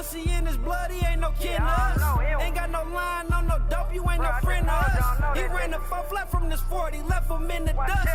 pussy 0.00 0.30
in 0.32 0.46
his 0.46 0.56
blood, 0.56 0.90
he 0.90 1.04
ain't 1.06 1.20
no 1.20 1.30
kin 1.38 1.56
to 1.56 1.62
us. 1.62 2.42
Ain't 2.42 2.54
got 2.54 2.70
no 2.70 2.82
line, 2.84 3.26
no 3.30 3.40
no 3.42 3.58
dope, 3.68 3.92
you 3.92 4.02
ain't 4.10 4.22
no 4.22 4.32
friend 4.42 4.66
of 4.68 4.72
us. 4.72 5.38
He 5.38 5.44
ran 5.44 5.74
a 5.74 5.80
four 5.80 6.02
flat 6.04 6.30
from 6.30 6.48
this 6.48 6.60
40, 6.62 7.02
left 7.02 7.30
him 7.30 7.50
in 7.50 7.64
the 7.64 7.72
dust. 7.72 8.08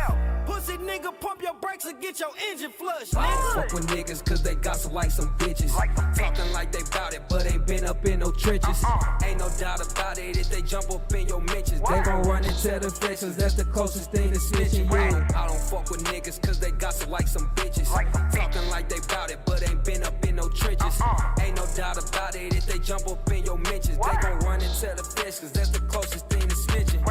Pussy 0.46 0.76
nigga, 0.78 1.12
pump 1.20 1.42
your 1.42 1.54
brakes 1.54 1.84
and 1.84 2.00
get 2.00 2.20
your 2.20 2.30
engine 2.50 2.70
flushed, 2.70 3.14
nigga. 3.14 3.54
Fuck 3.54 3.72
with 3.72 3.86
niggas 3.88 4.24
cause 4.24 4.42
they 4.42 4.54
gossip 4.54 4.92
like 4.92 5.10
some 5.10 5.28
bitches. 5.38 5.72
Talking 6.16 6.52
like 6.52 6.70
they 6.72 6.82
bout 6.92 7.14
it, 7.14 7.22
but 7.28 7.46
ain't 7.46 7.66
been 7.66 7.84
up 7.84 8.04
in 8.04 8.20
no 8.20 8.30
trenches. 8.30 8.84
Ain't 9.24 9.38
no 9.38 9.48
doubt 9.58 9.80
about 9.92 10.18
it 10.18 10.36
if 10.36 10.48
they 10.48 10.62
jump 10.62 10.90
up 10.92 11.12
in 11.12 11.26
your 11.26 11.40
mentions. 11.40 11.80
They 11.80 12.00
gon' 12.00 12.22
run 12.22 12.44
into 12.44 12.78
the 12.78 12.90
feds 12.90 13.22
cause 13.22 13.36
that's 13.36 13.54
the 13.54 13.64
closest 13.64 14.12
thing 14.12 14.32
to 14.32 14.38
snitching. 14.38 14.90
Yeah. 14.90 15.26
I 15.36 15.46
don't 15.48 15.60
fuck 15.60 15.90
with 15.90 16.04
niggas 16.04 16.40
cause 16.42 16.60
they 16.60 16.70
gossip 16.70 17.10
like 17.10 17.26
some 17.26 17.50
bitches. 17.56 17.88
Talking 18.32 18.70
like 18.70 18.88
they 18.88 19.00
bout 19.08 19.30
it, 19.30 19.40
but 19.46 19.68
ain't 19.68 19.84
been 19.84 20.04
up 20.04 20.24
in 20.24 20.36
no 20.36 20.48
trenches. 20.48 21.00
Ain't 21.40 21.56
no 21.56 21.66
doubt 21.76 21.98
about 22.08 22.34
it 22.34 22.54
if 22.56 22.64
they 22.64 22.78
jump 22.78 23.06
up 23.06 23.30
in 23.30 23.44
your 23.44 23.58
mentions. 23.58 23.98
They 23.98 24.16
gon' 24.22 24.38
run 24.40 24.60
and 24.62 24.74
tell 24.80 24.96
the 24.96 25.04
feds 25.04 25.40
cause 25.40 25.52
that's 25.52 25.68
the 25.68 25.80
closest 25.80 26.26
thing 26.30 26.40
to 26.48 26.54
snitching. 26.54 27.04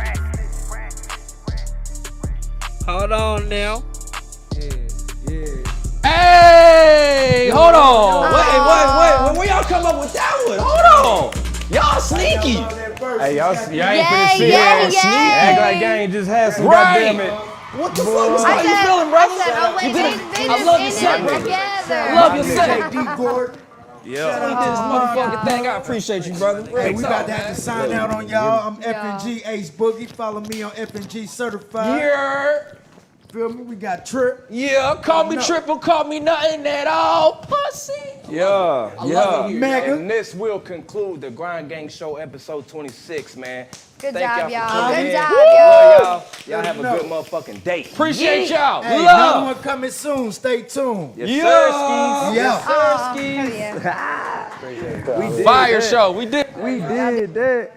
Hold 2.88 3.12
on 3.12 3.48
now. 3.50 3.84
Yeah. 5.28 5.64
Hey, 6.04 7.50
hold 7.54 7.76
on. 7.76 8.34
Wait, 8.34 8.60
wait, 8.66 8.90
wait. 8.98 9.38
Where 9.38 9.48
y'all 9.48 9.64
come 9.64 9.86
up 9.86 10.00
with 10.00 10.14
that 10.14 10.44
one? 10.48 10.60
Hold 10.60 11.34
on. 11.34 11.44
Y'all 11.70 12.00
sneaky. 12.00 12.58
Hey, 13.22 13.38
y'all, 13.38 13.54
y'all 13.54 13.70
ain't 13.70 13.72
Yeah, 13.72 14.06
finna 14.10 14.38
sit 14.38 14.50
yeah, 14.50 14.78
here 14.78 14.86
and 14.86 14.94
yeah. 14.94 15.02
sneak. 15.02 15.34
Act 15.46 15.58
like 15.60 15.78
y'all 15.82 15.90
ain't 15.92 16.12
just 16.12 16.30
had 16.30 16.54
some 16.54 16.66
Right. 16.66 16.94
goddamn 16.94 17.20
it. 17.20 17.32
What 17.32 17.96
the 17.96 18.04
fuck? 18.04 18.14
Boy. 18.14 18.44
How 18.44 18.62
you 18.62 18.76
feeling, 18.78 19.10
brother? 19.10 19.34
I 19.34 19.46
said, 19.46 19.54
oh 19.58 19.76
wait, 19.78 19.88
You 19.88 19.94
they, 19.94 20.10
did 20.10 20.34
they 20.34 20.44
it. 20.46 20.50
I 20.50 20.64
love 20.64 20.80
your 20.80 20.90
ended 20.90 20.94
set, 20.94 21.20
it 21.20 21.24
brother. 21.26 22.16
Love 22.16 22.36
your 22.36 22.44
set. 22.46 22.92
D 22.92 22.98
Gordon. 23.18 23.65
Yeah. 24.06 24.40
We 24.40 24.54
did 24.54 24.72
this 24.72 24.80
motherfucking 24.80 25.46
thing. 25.46 25.68
I 25.68 25.78
appreciate 25.78 26.26
you, 26.26 26.34
brother. 26.34 26.64
Hey, 26.70 26.94
we 26.94 27.04
about 27.04 27.26
to 27.28 27.34
have 27.34 27.46
man. 27.46 27.56
to 27.56 27.62
sign 27.62 27.92
out 27.92 28.12
on 28.12 28.28
y'all. 28.30 28.68
I'm 28.68 28.82
FNG 28.82 29.48
Ace 29.48 29.70
Boogie. 29.70 30.10
Follow 30.10 30.42
me 30.42 30.64
on 30.64 30.72
FNG 30.72 31.28
Certified. 31.28 32.00
Yeah. 32.00 32.74
Feel 33.36 33.50
me? 33.50 33.64
We 33.64 33.76
got 33.76 34.06
Trip. 34.06 34.46
Yeah, 34.50 34.96
call 35.04 35.26
me 35.26 35.36
No. 35.36 35.42
triple, 35.42 35.78
call 35.78 36.06
me 36.06 36.22
nothing 36.22 36.66
at 36.66 36.88
all. 36.88 37.46
Pussy. 37.46 37.92
Yeah, 38.30 38.46
love 38.46 39.06
yeah. 39.10 39.48
it 39.48 39.54
Mega. 39.60 39.94
And 39.96 40.10
this 40.10 40.34
will 40.34 40.58
conclude 40.58 41.20
the 41.20 41.30
Grind 41.32 41.68
Gang 41.68 41.90
Show 41.90 42.16
episode 42.16 42.66
26, 42.66 43.36
man. 43.36 43.66
Good 44.00 44.14
Thank 44.14 44.26
job, 44.26 44.50
y'all. 44.50 44.52
y'all. 44.52 44.90
Good 44.96 45.06
in. 45.08 45.12
job, 45.12 45.32
y'all. 45.32 46.02
y'all. 46.02 46.24
Y'all 46.48 46.62
have 46.64 46.80
a 46.80 46.82
good 46.82 47.12
motherfucking 47.12 47.62
day. 47.66 47.84
Appreciate 47.84 48.50
y'all. 48.50 48.82
Hey, 48.82 49.04
Love. 49.04 49.20
another 49.20 49.46
one 49.54 49.56
coming 49.64 49.92
soon. 49.92 50.32
Stay 50.32 50.62
tuned. 50.62 51.16
Yes, 51.18 51.30
Yeah. 51.30 51.44
sirskis. 51.44 52.36
Yeah. 52.36 52.42
Yes, 52.42 52.64
Aw, 52.66 53.16
sirskis. 53.18 53.36
hell 53.36 53.82
yeah. 53.84 55.20
We 55.20 55.36
did 55.36 55.44
Fire 55.44 55.82
that. 55.82 55.90
show. 55.90 56.12
We 56.14 56.26
did. 56.26 56.48
We 56.58 56.80
did 56.80 57.34
that. 57.34 57.72